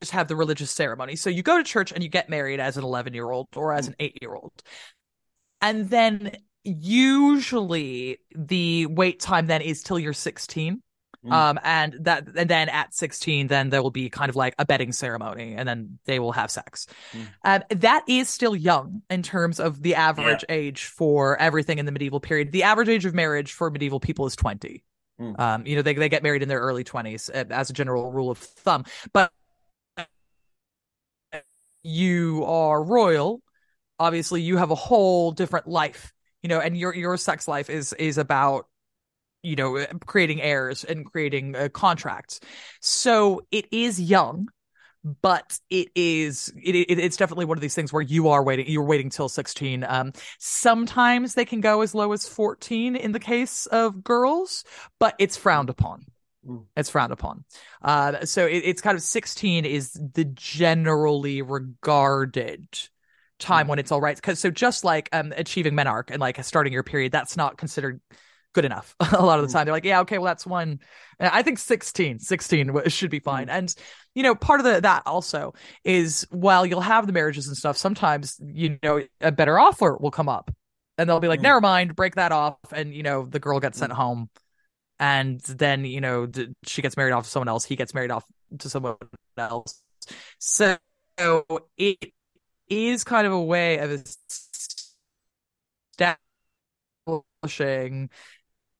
just 0.00 0.12
have 0.12 0.28
the 0.28 0.36
religious 0.36 0.70
ceremony. 0.70 1.16
So 1.16 1.28
you 1.28 1.42
go 1.42 1.58
to 1.58 1.64
church 1.64 1.90
and 1.90 2.04
you 2.04 2.08
get 2.08 2.30
married 2.30 2.60
as 2.60 2.76
an 2.76 2.84
11 2.84 3.14
year 3.14 3.28
old 3.28 3.48
or 3.56 3.72
as 3.72 3.88
an 3.88 3.96
eight 3.98 4.16
year 4.22 4.32
old, 4.32 4.52
and 5.60 5.90
then 5.90 6.36
usually 6.64 8.18
the 8.34 8.86
wait 8.86 9.20
time 9.20 9.46
then 9.46 9.62
is 9.62 9.82
till 9.82 9.98
you're 9.98 10.12
16 10.12 10.82
Mm. 11.24 11.32
Um, 11.32 11.60
and 11.64 11.96
that, 12.00 12.28
and 12.36 12.48
then 12.48 12.68
at 12.68 12.94
16, 12.94 13.48
then 13.48 13.70
there 13.70 13.82
will 13.82 13.90
be 13.90 14.08
kind 14.08 14.28
of 14.28 14.36
like 14.36 14.54
a 14.58 14.64
betting 14.64 14.92
ceremony 14.92 15.54
and 15.54 15.68
then 15.68 15.98
they 16.04 16.18
will 16.20 16.32
have 16.32 16.50
sex. 16.50 16.86
Mm. 17.12 17.26
Um, 17.44 17.62
that 17.80 18.04
is 18.06 18.28
still 18.28 18.54
young 18.54 19.02
in 19.10 19.22
terms 19.22 19.58
of 19.58 19.82
the 19.82 19.94
average 19.94 20.44
yeah. 20.48 20.54
age 20.54 20.84
for 20.84 21.36
everything 21.40 21.78
in 21.78 21.86
the 21.86 21.92
medieval 21.92 22.20
period. 22.20 22.52
The 22.52 22.62
average 22.62 22.88
age 22.88 23.04
of 23.04 23.14
marriage 23.14 23.52
for 23.52 23.70
medieval 23.70 24.00
people 24.00 24.26
is 24.26 24.36
20. 24.36 24.84
Mm. 25.20 25.40
Um, 25.40 25.66
you 25.66 25.74
know, 25.74 25.82
they, 25.82 25.94
they 25.94 26.08
get 26.08 26.22
married 26.22 26.42
in 26.42 26.48
their 26.48 26.60
early 26.60 26.84
20s 26.84 27.30
uh, 27.30 27.52
as 27.52 27.70
a 27.70 27.72
general 27.72 28.12
rule 28.12 28.30
of 28.30 28.38
thumb, 28.38 28.84
but 29.12 29.32
you 31.82 32.44
are 32.44 32.82
royal. 32.82 33.42
Obviously, 33.98 34.42
you 34.42 34.56
have 34.56 34.70
a 34.70 34.76
whole 34.76 35.32
different 35.32 35.66
life, 35.66 36.12
you 36.42 36.48
know, 36.48 36.60
and 36.60 36.76
your, 36.76 36.94
your 36.94 37.16
sex 37.16 37.48
life 37.48 37.70
is, 37.70 37.92
is 37.94 38.18
about 38.18 38.66
you 39.42 39.54
know 39.54 39.76
uh, 39.76 39.86
creating 40.06 40.42
heirs 40.42 40.84
and 40.84 41.06
creating 41.06 41.54
uh, 41.54 41.68
contracts. 41.68 42.40
So 42.80 43.42
it 43.50 43.66
is 43.72 44.00
young 44.00 44.48
but 45.22 45.58
it 45.70 45.88
is 45.94 46.52
it, 46.62 46.74
it, 46.74 46.98
it's 46.98 47.16
definitely 47.16 47.44
one 47.44 47.56
of 47.56 47.62
these 47.62 47.74
things 47.74 47.92
where 47.92 48.02
you 48.02 48.28
are 48.28 48.42
waiting 48.42 48.66
you're 48.68 48.84
waiting 48.84 49.10
till 49.10 49.28
16 49.28 49.84
um 49.84 50.12
sometimes 50.38 51.34
they 51.34 51.44
can 51.44 51.60
go 51.60 51.82
as 51.82 51.94
low 51.94 52.12
as 52.12 52.26
14 52.26 52.96
in 52.96 53.12
the 53.12 53.20
case 53.20 53.66
of 53.66 54.02
girls 54.02 54.64
but 54.98 55.14
it's 55.18 55.36
frowned 55.36 55.70
upon. 55.70 56.04
Mm. 56.46 56.64
it's 56.76 56.90
frowned 56.90 57.12
upon. 57.12 57.44
Uh 57.82 58.24
so 58.24 58.46
it, 58.46 58.62
it's 58.64 58.82
kind 58.82 58.96
of 58.96 59.02
16 59.02 59.64
is 59.64 59.92
the 59.92 60.24
generally 60.24 61.42
regarded 61.42 62.66
time 63.38 63.66
mm. 63.66 63.70
when 63.70 63.78
it's 63.78 63.92
all 63.92 64.00
right 64.00 64.16
because 64.16 64.38
so 64.38 64.50
just 64.50 64.84
like 64.84 65.08
um 65.12 65.32
achieving 65.36 65.74
menarche 65.74 66.10
and 66.10 66.20
like 66.20 66.42
starting 66.44 66.72
your 66.72 66.82
period 66.82 67.12
that's 67.12 67.36
not 67.36 67.56
considered 67.56 68.00
good 68.54 68.64
enough 68.64 68.96
a 69.12 69.24
lot 69.24 69.38
of 69.38 69.44
the 69.44 69.50
mm. 69.50 69.52
time 69.52 69.64
they're 69.64 69.74
like 69.74 69.84
yeah 69.84 70.00
okay 70.00 70.18
well 70.18 70.26
that's 70.26 70.46
one 70.46 70.80
i 71.20 71.42
think 71.42 71.58
16 71.58 72.18
16 72.18 72.88
should 72.88 73.10
be 73.10 73.20
fine 73.20 73.48
and 73.48 73.74
you 74.18 74.24
know, 74.24 74.34
part 74.34 74.58
of 74.58 74.66
the, 74.66 74.80
that 74.80 75.04
also 75.06 75.54
is 75.84 76.26
while 76.30 76.66
you'll 76.66 76.80
have 76.80 77.06
the 77.06 77.12
marriages 77.12 77.46
and 77.46 77.56
stuff, 77.56 77.76
sometimes, 77.76 78.36
you 78.44 78.76
know, 78.82 79.00
a 79.20 79.30
better 79.30 79.60
offer 79.60 79.96
will 79.96 80.10
come 80.10 80.28
up 80.28 80.52
and 80.98 81.08
they'll 81.08 81.20
be 81.20 81.28
like, 81.28 81.38
mm. 81.38 81.44
never 81.44 81.60
mind, 81.60 81.94
break 81.94 82.16
that 82.16 82.32
off. 82.32 82.56
And, 82.72 82.92
you 82.92 83.04
know, 83.04 83.26
the 83.26 83.38
girl 83.38 83.60
gets 83.60 83.78
sent 83.78 83.92
mm. 83.92 83.94
home 83.94 84.28
and 84.98 85.38
then, 85.42 85.84
you 85.84 86.00
know, 86.00 86.28
she 86.64 86.82
gets 86.82 86.96
married 86.96 87.12
off 87.12 87.26
to 87.26 87.30
someone 87.30 87.46
else. 87.46 87.64
He 87.64 87.76
gets 87.76 87.94
married 87.94 88.10
off 88.10 88.24
to 88.58 88.68
someone 88.68 88.96
else. 89.36 89.80
So 90.40 90.78
it 91.76 92.12
is 92.68 93.04
kind 93.04 93.26
of 93.26 93.32
a 93.32 93.42
way 93.42 93.78
of 93.78 93.90
establishing 97.06 98.10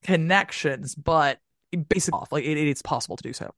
connections, 0.03 0.95
but 0.95 1.41
basically, 1.89 2.21
like 2.31 2.45
it, 2.45 2.59
it's 2.59 2.83
possible 2.83 3.17
to 3.17 3.23
do 3.23 3.33
so. 3.33 3.53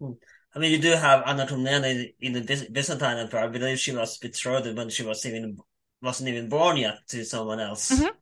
Mm. 0.00 0.16
I 0.54 0.58
mean, 0.58 0.72
you 0.72 0.78
do 0.78 0.92
have 0.92 1.22
Anna 1.26 1.46
Komnene 1.46 2.14
in 2.20 2.32
the 2.32 2.40
Byzantine 2.72 3.18
Empire. 3.18 3.44
I 3.44 3.48
believe 3.48 3.78
she 3.78 3.94
was 3.94 4.18
betrothed 4.18 4.76
when 4.76 4.88
she 4.88 5.04
was 5.04 5.24
even 5.26 5.58
wasn't 6.00 6.28
even 6.30 6.48
born 6.48 6.76
yet 6.76 6.98
to 7.08 7.24
someone 7.24 7.60
else. 7.60 7.90
Mm-hmm. 7.90 8.16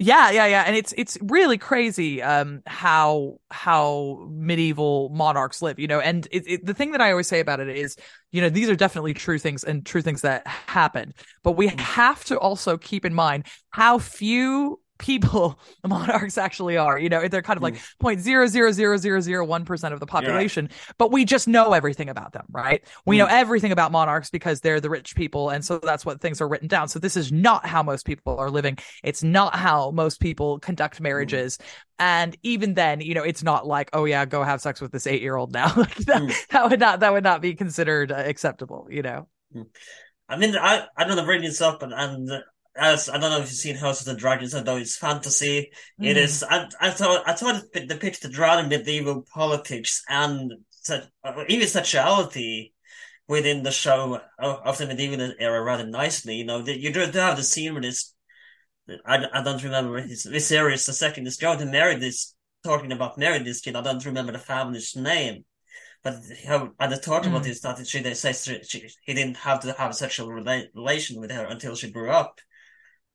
Yeah, 0.00 0.30
yeah, 0.30 0.46
yeah, 0.46 0.62
and 0.64 0.76
it's 0.76 0.94
it's 0.96 1.18
really 1.22 1.58
crazy 1.58 2.22
um, 2.22 2.62
how 2.66 3.40
how 3.50 4.28
medieval 4.30 5.08
monarchs 5.08 5.60
live, 5.60 5.80
you 5.80 5.88
know. 5.88 5.98
And 5.98 6.28
it, 6.30 6.44
it, 6.46 6.64
the 6.66 6.72
thing 6.72 6.92
that 6.92 7.00
I 7.00 7.10
always 7.10 7.26
say 7.26 7.40
about 7.40 7.58
it 7.58 7.68
is, 7.68 7.96
you 8.30 8.40
know, 8.40 8.48
these 8.48 8.68
are 8.70 8.76
definitely 8.76 9.12
true 9.12 9.40
things 9.40 9.64
and 9.64 9.84
true 9.84 10.00
things 10.00 10.20
that 10.20 10.46
happened, 10.46 11.14
but 11.42 11.52
we 11.52 11.68
mm. 11.68 11.80
have 11.80 12.24
to 12.26 12.38
also 12.38 12.76
keep 12.78 13.04
in 13.04 13.12
mind 13.12 13.46
how 13.70 13.98
few 13.98 14.78
people 14.98 15.58
the 15.82 15.88
monarchs 15.88 16.36
actually 16.36 16.76
are. 16.76 16.98
You 16.98 17.08
know, 17.08 17.26
they're 17.28 17.42
kind 17.42 17.56
of 17.56 17.62
like 17.62 17.76
hmm. 17.76 17.82
point 18.00 18.20
zero 18.20 18.46
zero 18.46 18.72
zero 18.72 18.96
zero 18.96 19.20
zero 19.20 19.44
one 19.44 19.64
percent 19.64 19.94
of 19.94 20.00
the 20.00 20.06
population, 20.06 20.68
yeah. 20.70 20.92
but 20.98 21.12
we 21.12 21.24
just 21.24 21.48
know 21.48 21.72
everything 21.72 22.08
about 22.08 22.32
them, 22.32 22.44
right? 22.50 22.84
We 23.06 23.16
mm. 23.16 23.20
know 23.20 23.26
everything 23.26 23.72
about 23.72 23.92
monarchs 23.92 24.30
because 24.30 24.60
they're 24.60 24.80
the 24.80 24.90
rich 24.90 25.14
people, 25.14 25.50
and 25.50 25.64
so 25.64 25.78
that's 25.78 26.04
what 26.04 26.20
things 26.20 26.40
are 26.40 26.48
written 26.48 26.68
down. 26.68 26.88
So 26.88 26.98
this 26.98 27.16
is 27.16 27.32
not 27.32 27.66
how 27.66 27.82
most 27.82 28.04
people 28.04 28.36
are 28.38 28.50
living. 28.50 28.78
It's 29.02 29.22
not 29.22 29.54
how 29.54 29.90
most 29.90 30.20
people 30.20 30.58
conduct 30.58 30.98
hmm. 30.98 31.04
marriages. 31.04 31.58
Mm. 31.58 31.64
And 32.00 32.36
even 32.44 32.74
then, 32.74 33.00
you 33.00 33.14
know, 33.14 33.24
it's 33.24 33.42
not 33.42 33.66
like, 33.66 33.90
oh 33.92 34.04
yeah, 34.04 34.24
go 34.24 34.44
have 34.44 34.60
sex 34.60 34.80
with 34.80 34.92
this 34.92 35.06
eight 35.06 35.20
year 35.20 35.34
old 35.34 35.52
now. 35.52 35.72
like 35.76 35.96
that, 35.96 36.22
mm. 36.22 36.48
that 36.50 36.70
would 36.70 36.80
not 36.80 37.00
that 37.00 37.12
would 37.12 37.24
not 37.24 37.42
be 37.42 37.54
considered 37.54 38.12
uh, 38.12 38.16
acceptable. 38.16 38.86
You 38.90 39.02
know. 39.02 39.28
Hmm. 39.52 39.62
I 40.28 40.36
mean, 40.36 40.56
I 40.56 40.86
I 40.96 41.04
don't 41.04 41.16
know 41.16 41.24
bring 41.24 41.42
this 41.42 41.60
up, 41.60 41.82
and, 41.82 41.92
and 41.92 42.30
as 42.78 43.08
I 43.08 43.18
don't 43.18 43.30
know 43.30 43.38
if 43.38 43.50
you've 43.50 43.50
seen 43.50 43.76
House 43.76 44.00
of 44.00 44.06
the 44.06 44.14
Dragons, 44.14 44.54
although 44.54 44.76
it's 44.76 44.96
fantasy, 44.96 45.70
mm. 46.00 46.06
it 46.06 46.16
is. 46.16 46.44
I, 46.48 46.68
I 46.80 46.90
thought 46.90 47.28
I 47.28 47.32
thought 47.32 47.62
it 47.74 47.88
depicted 47.88 48.36
rather 48.38 48.66
medieval 48.66 49.22
politics 49.22 50.02
and 50.08 50.52
uh, 50.90 51.44
even 51.48 51.68
sexuality 51.68 52.72
within 53.26 53.62
the 53.62 53.70
show 53.70 54.20
of, 54.38 54.78
the 54.78 54.86
medieval 54.86 55.32
era 55.38 55.62
rather 55.62 55.86
nicely. 55.86 56.36
You 56.36 56.44
know, 56.44 56.64
you 56.64 56.92
do 56.92 57.00
have 57.00 57.36
the 57.36 57.42
scene 57.42 57.72
where 57.72 57.82
this. 57.82 58.14
I, 59.04 59.26
I 59.34 59.42
don't 59.42 59.62
remember 59.62 60.00
his 60.00 60.24
Viserys 60.24 60.86
the 60.86 60.94
second 60.94 61.26
is 61.26 61.36
going 61.36 61.58
to 61.58 61.66
marry 61.66 61.96
this 61.96 62.34
talking 62.64 62.90
about 62.90 63.18
marrying 63.18 63.44
this 63.44 63.60
kid. 63.60 63.76
I 63.76 63.82
don't 63.82 64.04
remember 64.04 64.32
the 64.32 64.38
family's 64.38 64.96
name. 64.96 65.44
But 66.02 66.14
how 66.46 66.70
at 66.78 66.90
the 66.90 66.96
thought 66.96 67.24
mm. 67.24 67.28
about 67.28 67.42
this 67.42 67.60
that 67.60 67.86
she 67.86 68.00
they 68.00 68.14
say 68.14 68.32
she, 68.32 68.88
he 69.02 69.14
didn't 69.14 69.36
have 69.38 69.60
to 69.60 69.72
have 69.72 69.90
a 69.90 69.94
sexual 69.94 70.28
rela- 70.28 70.68
relation 70.74 71.20
with 71.20 71.30
her 71.30 71.44
until 71.44 71.74
she 71.74 71.90
grew 71.90 72.10
up. 72.10 72.40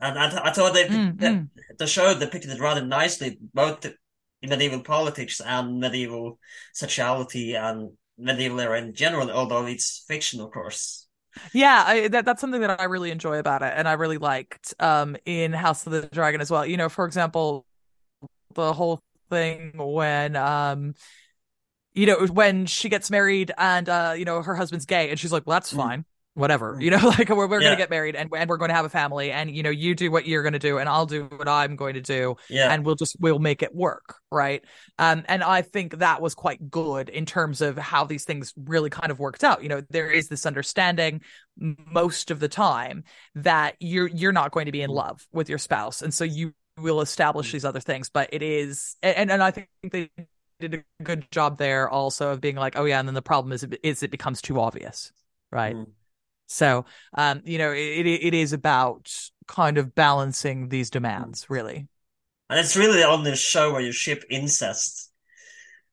And 0.04 0.20
I, 0.20 0.50
I 0.50 0.52
thought 0.52 0.74
they, 0.74 0.86
mm, 0.86 1.18
the, 1.18 1.28
mm. 1.28 1.50
the 1.78 1.88
show 1.88 2.18
depicted 2.18 2.52
it 2.52 2.60
rather 2.60 2.86
nicely, 2.86 3.38
both 3.54 3.82
the 3.82 3.96
medieval 4.42 4.82
politics 4.82 5.40
and 5.40 5.80
medieval 5.80 6.40
sexuality 6.74 7.56
and 7.56 7.92
medieval 8.18 8.60
era 8.60 8.80
in 8.80 8.94
general, 8.94 9.32
although 9.32 9.66
it's 9.66 10.04
fiction, 10.08 10.42
of 10.42 10.52
course. 10.52 11.08
Yeah, 11.54 11.84
I, 11.88 12.08
that 12.10 12.26
that's 12.26 12.42
something 12.42 12.62
that 12.62 12.80
I 12.80 12.84
really 12.84 13.12
enjoy 13.12 13.40
about 13.40 13.64
it, 13.64 13.74
and 13.76 13.88
I 13.88 13.94
really 13.94 14.20
liked 14.20 14.76
um 14.80 15.16
in 15.26 15.52
House 15.52 15.86
of 15.88 15.92
the 15.92 16.04
Dragon 16.04 16.42
as 16.42 16.52
well. 16.52 16.64
You 16.64 16.78
know, 16.78 16.90
for 16.90 17.06
example, 17.06 17.66
the 18.54 18.74
whole 18.74 19.02
thing 19.30 19.72
when 19.76 20.36
um 20.36 20.94
you 21.94 22.06
know 22.06 22.28
when 22.28 22.66
she 22.66 22.90
gets 22.90 23.10
married 23.10 23.52
and 23.58 23.90
uh 23.90 24.14
you 24.16 24.26
know 24.26 24.44
her 24.44 24.54
husband's 24.54 24.86
gay 24.86 25.10
and 25.10 25.20
she's 25.20 25.32
like 25.32 25.48
well 25.48 25.56
that's 25.56 25.74
mm. 25.74 26.06
Whatever 26.36 26.78
you 26.80 26.90
know 26.90 26.98
like 27.18 27.30
we're, 27.30 27.48
we're 27.48 27.62
yeah. 27.62 27.68
gonna 27.68 27.78
get 27.78 27.90
married 27.90 28.16
and, 28.16 28.30
and 28.36 28.50
we're 28.50 28.58
going 28.58 28.70
to 28.70 28.76
have 28.76 28.86
a 28.86 28.90
family 28.90 29.32
and 29.32 29.56
you 29.56 29.62
know 29.62 29.70
you 29.70 29.94
do 29.94 30.10
what 30.10 30.26
you're 30.26 30.42
going 30.42 30.54
to 30.54 30.60
do 30.60 30.78
and 30.78 30.90
i'll 30.90 31.06
do 31.06 31.26
what 31.26 31.48
i'm 31.48 31.76
going 31.76 31.94
to 31.94 32.02
do 32.02 32.36
yeah. 32.50 32.72
and 32.72 32.86
we'll 32.86 32.96
just 32.96 33.16
we'll 33.20 33.40
make 33.40 33.62
it 33.62 33.74
work 33.76 34.16
right 34.32 34.64
um 34.98 35.24
and 35.28 35.44
i 35.44 35.62
think 35.62 36.00
that 36.00 36.22
was 36.22 36.34
quite 36.34 36.72
good 36.72 37.10
in 37.10 37.26
terms 37.26 37.62
of 37.62 37.78
how 37.78 38.04
these 38.04 38.24
things 38.26 38.54
really 38.66 38.90
kind 38.90 39.12
of 39.12 39.20
worked 39.20 39.44
out 39.44 39.62
you 39.62 39.70
know 39.70 39.82
there 39.90 40.10
is 40.10 40.28
this 40.28 40.46
understanding 40.46 41.22
most 41.58 42.32
of 42.32 42.40
the 42.40 42.50
time 42.50 43.04
that 43.36 43.76
you're 43.80 44.08
you're 44.08 44.32
not 44.32 44.52
going 44.52 44.66
to 44.66 44.72
be 44.72 44.82
in 44.82 44.90
love 44.90 45.26
with 45.32 45.50
your 45.50 45.60
spouse 45.60 46.02
and 46.02 46.14
so 46.14 46.24
you 46.24 46.54
will 46.80 47.02
establish 47.02 47.52
these 47.52 47.66
other 47.66 47.80
things 47.80 48.10
but 48.10 48.28
it 48.34 48.42
is 48.42 48.96
and 49.04 49.30
and 49.30 49.44
i 49.44 49.52
think 49.52 49.68
they 49.92 50.10
did 50.60 50.74
a 50.74 51.04
good 51.04 51.30
job 51.30 51.58
there 51.58 51.88
also 51.90 52.32
of 52.32 52.42
being 52.42 52.56
like 52.56 52.76
oh 52.76 52.86
yeah 52.86 52.98
and 52.98 53.08
then 53.08 53.14
the 53.14 53.22
problem 53.22 53.52
is 53.52 53.64
is 53.84 54.02
it 54.02 54.10
becomes 54.10 54.42
too 54.42 54.60
obvious 54.60 55.12
right 55.52 55.76
mm. 55.76 55.86
So, 56.48 56.86
um, 57.16 57.42
you 57.46 57.58
know, 57.58 57.72
it 57.72 58.06
it 58.06 58.34
is 58.34 58.54
about 58.54 59.12
kind 59.48 59.78
of 59.78 59.96
balancing 59.96 60.70
these 60.70 60.90
demands, 60.90 61.50
really. 61.50 61.88
And 62.50 62.60
it's 62.60 62.76
really 62.76 63.04
on 63.04 63.24
this 63.24 63.40
show 63.40 63.72
where 63.72 63.82
you 63.82 63.92
ship 63.92 64.24
incest. 64.30 65.12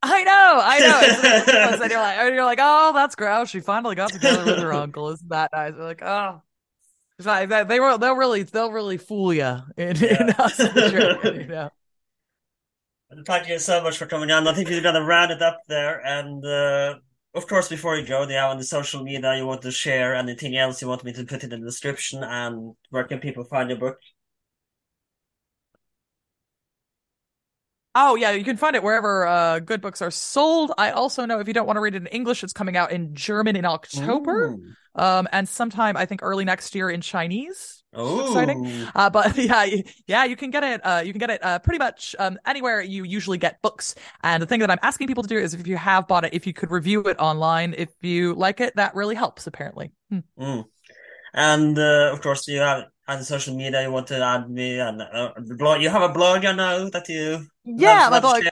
I 0.02 0.22
know, 0.24 0.60
I 0.62 0.78
know. 0.80 1.80
and 1.80 1.90
you're 1.90 2.00
like, 2.00 2.32
you're 2.32 2.44
like, 2.44 2.58
oh, 2.60 2.92
that's 2.94 3.14
gross. 3.14 3.50
She 3.50 3.60
finally 3.60 3.94
got 3.94 4.12
together 4.12 4.44
with 4.44 4.58
her 4.58 4.72
uncle. 4.72 5.10
Isn't 5.10 5.28
that 5.28 5.50
nice? 5.52 5.74
You're 5.76 5.84
like, 5.84 6.02
oh, 6.02 6.42
Like 7.24 7.48
they 7.68 7.80
will. 7.80 7.98
They'll 7.98 8.16
really, 8.16 8.44
they'll 8.44 8.72
really 8.72 8.96
fool 8.96 9.34
you 9.34 9.58
in, 9.76 9.96
yeah. 10.00 10.48
in 10.58 11.34
you 11.34 11.46
know. 11.46 11.70
Thank 13.26 13.48
you 13.48 13.58
so 13.58 13.82
much 13.82 13.98
for 13.98 14.06
coming 14.06 14.30
on. 14.30 14.46
I 14.46 14.54
think 14.54 14.68
we're 14.68 14.82
gonna 14.82 15.04
round 15.04 15.32
it 15.32 15.42
up 15.42 15.60
there, 15.68 16.00
and 16.04 16.44
uh, 16.44 16.94
of 17.34 17.46
course, 17.46 17.68
before 17.68 17.96
you 17.96 18.06
go, 18.06 18.26
do 18.26 18.34
on 18.34 18.58
the 18.58 18.64
social 18.64 19.02
media 19.02 19.36
you 19.36 19.46
want 19.46 19.62
to 19.62 19.70
share? 19.70 20.14
Anything 20.14 20.56
else 20.56 20.82
you 20.82 20.88
want 20.88 21.04
me 21.04 21.12
to 21.12 21.24
put 21.24 21.44
in 21.44 21.50
the 21.50 21.58
description? 21.58 22.22
And 22.24 22.74
where 22.90 23.04
can 23.04 23.20
people 23.20 23.44
find 23.44 23.70
your 23.70 23.78
book? 23.78 23.98
Oh 27.94 28.14
yeah, 28.14 28.30
you 28.30 28.44
can 28.44 28.56
find 28.56 28.76
it 28.76 28.82
wherever 28.84 29.26
uh, 29.26 29.58
good 29.58 29.80
books 29.80 30.00
are 30.00 30.12
sold. 30.12 30.72
I 30.78 30.92
also 30.92 31.24
know 31.24 31.40
if 31.40 31.48
you 31.48 31.54
don't 31.54 31.66
want 31.66 31.76
to 31.76 31.80
read 31.80 31.94
it 31.94 32.02
in 32.02 32.06
English, 32.06 32.44
it's 32.44 32.52
coming 32.52 32.76
out 32.76 32.92
in 32.92 33.16
German 33.16 33.56
in 33.56 33.64
October, 33.64 34.56
um, 34.94 35.26
and 35.32 35.48
sometime 35.48 35.96
I 35.96 36.06
think 36.06 36.22
early 36.22 36.44
next 36.44 36.76
year 36.76 36.88
in 36.88 37.00
Chinese. 37.00 37.82
Oh, 37.92 38.28
exciting! 38.28 38.86
Uh, 38.94 39.10
but 39.10 39.36
yeah, 39.36 39.66
yeah, 40.06 40.24
you 40.24 40.36
can 40.36 40.50
get 40.50 40.62
it. 40.62 40.80
Uh, 40.86 41.02
you 41.04 41.12
can 41.12 41.18
get 41.18 41.30
it 41.30 41.44
uh, 41.44 41.58
pretty 41.58 41.78
much 41.78 42.14
um, 42.20 42.38
anywhere 42.46 42.80
you 42.80 43.02
usually 43.02 43.38
get 43.38 43.60
books. 43.60 43.96
And 44.22 44.40
the 44.40 44.46
thing 44.46 44.60
that 44.60 44.70
I'm 44.70 44.78
asking 44.82 45.08
people 45.08 45.24
to 45.24 45.28
do 45.28 45.38
is, 45.38 45.54
if 45.54 45.66
you 45.66 45.76
have 45.76 46.06
bought 46.06 46.24
it, 46.24 46.32
if 46.32 46.46
you 46.46 46.52
could 46.52 46.70
review 46.70 47.02
it 47.02 47.16
online, 47.18 47.74
if 47.76 47.88
you 48.02 48.34
like 48.34 48.60
it, 48.60 48.76
that 48.76 48.94
really 48.94 49.16
helps. 49.16 49.48
Apparently. 49.48 49.90
Hmm. 50.10 50.18
Mm. 50.38 50.64
And 51.34 51.76
uh, 51.76 52.10
of 52.12 52.20
course, 52.20 52.46
you 52.46 52.60
have 52.60 52.84
on 53.10 53.24
social 53.24 53.56
media 53.56 53.82
you 53.82 53.90
want 53.90 54.06
to 54.06 54.24
add 54.24 54.48
me 54.48 54.78
and 54.78 55.02
uh, 55.02 55.32
blog. 55.58 55.82
You 55.82 55.90
have 55.90 56.02
a 56.02 56.12
blog, 56.12 56.44
you 56.44 56.52
know 56.52 56.88
that 56.90 57.08
you 57.08 57.46
yeah, 57.76 58.08
my 58.10 58.20
blog. 58.20 58.44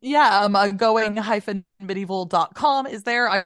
Yeah, 0.00 0.40
um, 0.40 0.54
uh, 0.54 0.68
going-medieval.com 0.68 2.86
is 2.86 3.02
there. 3.02 3.28
I 3.28 3.42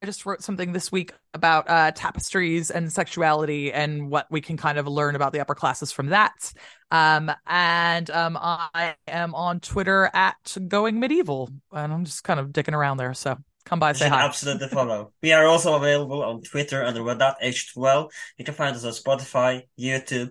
I 0.00 0.06
just 0.06 0.24
wrote 0.24 0.42
something 0.42 0.72
this 0.72 0.92
week 0.92 1.12
about 1.34 1.68
uh, 1.68 1.90
tapestries 1.90 2.70
and 2.70 2.92
sexuality 2.92 3.72
and 3.72 4.10
what 4.10 4.30
we 4.30 4.40
can 4.40 4.56
kind 4.56 4.78
of 4.78 4.86
learn 4.86 5.16
about 5.16 5.32
the 5.32 5.40
upper 5.40 5.56
classes 5.56 5.90
from 5.90 6.08
that. 6.08 6.52
Um, 6.92 7.32
and 7.46 8.08
um, 8.10 8.38
I 8.40 8.94
am 9.08 9.34
on 9.34 9.58
Twitter 9.58 10.08
at 10.14 10.56
Going 10.68 11.00
Medieval, 11.00 11.50
and 11.72 11.92
I'm 11.92 12.04
just 12.04 12.22
kind 12.22 12.38
of 12.38 12.50
dicking 12.50 12.74
around 12.74 12.98
there. 12.98 13.12
So 13.12 13.38
come 13.64 13.80
by, 13.80 13.92
say 13.92 14.08
hi. 14.08 14.24
Absolutely 14.24 14.68
follow. 14.68 15.12
we 15.20 15.32
are 15.32 15.46
also 15.46 15.74
available 15.74 16.22
on 16.22 16.42
Twitter 16.42 16.84
under 16.84 17.00
H12. 17.00 18.10
You 18.36 18.44
can 18.44 18.54
find 18.54 18.76
us 18.76 18.84
on 18.84 18.92
Spotify, 18.92 19.62
YouTube, 19.78 20.30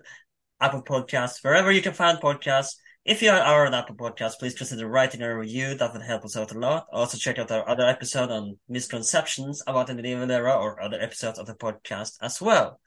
Apple 0.60 0.82
Podcasts, 0.82 1.44
wherever 1.44 1.70
you 1.70 1.82
can 1.82 1.92
find 1.92 2.18
podcasts. 2.18 2.76
If 3.04 3.22
you 3.22 3.30
are 3.30 3.64
an 3.64 3.74
Apple 3.74 3.94
Podcast, 3.94 4.38
please 4.38 4.54
consider 4.54 4.86
writing 4.86 5.22
a 5.22 5.38
review. 5.38 5.74
That 5.74 5.92
would 5.92 6.02
help 6.02 6.24
us 6.24 6.36
out 6.36 6.52
a 6.52 6.58
lot. 6.58 6.86
Also, 6.92 7.16
check 7.16 7.38
out 7.38 7.50
our 7.50 7.66
other 7.66 7.86
episode 7.86 8.30
on 8.30 8.58
misconceptions 8.68 9.62
about 9.66 9.86
the 9.86 9.94
medieval 9.94 10.30
era 10.30 10.52
or 10.52 10.82
other 10.82 11.00
episodes 11.00 11.38
of 11.38 11.46
the 11.46 11.54
podcast 11.54 12.18
as 12.20 12.40
well. 12.40 12.80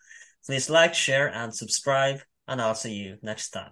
Please 0.46 0.70
like, 0.70 0.94
share, 0.94 1.34
and 1.34 1.56
subscribe, 1.56 2.20
and 2.48 2.62
I'll 2.62 2.76
see 2.76 2.94
you 2.94 3.18
next 3.24 3.50
time. 3.50 3.72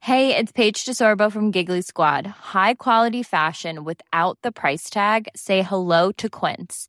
Hey, 0.00 0.36
it's 0.36 0.50
Paige 0.50 0.84
DeSorbo 0.84 1.30
from 1.30 1.50
Giggly 1.50 1.82
Squad. 1.82 2.26
High 2.26 2.74
quality 2.74 3.22
fashion 3.22 3.84
without 3.84 4.38
the 4.42 4.50
price 4.50 4.90
tag. 4.90 5.28
Say 5.36 5.62
hello 5.62 6.10
to 6.12 6.28
Quince. 6.28 6.88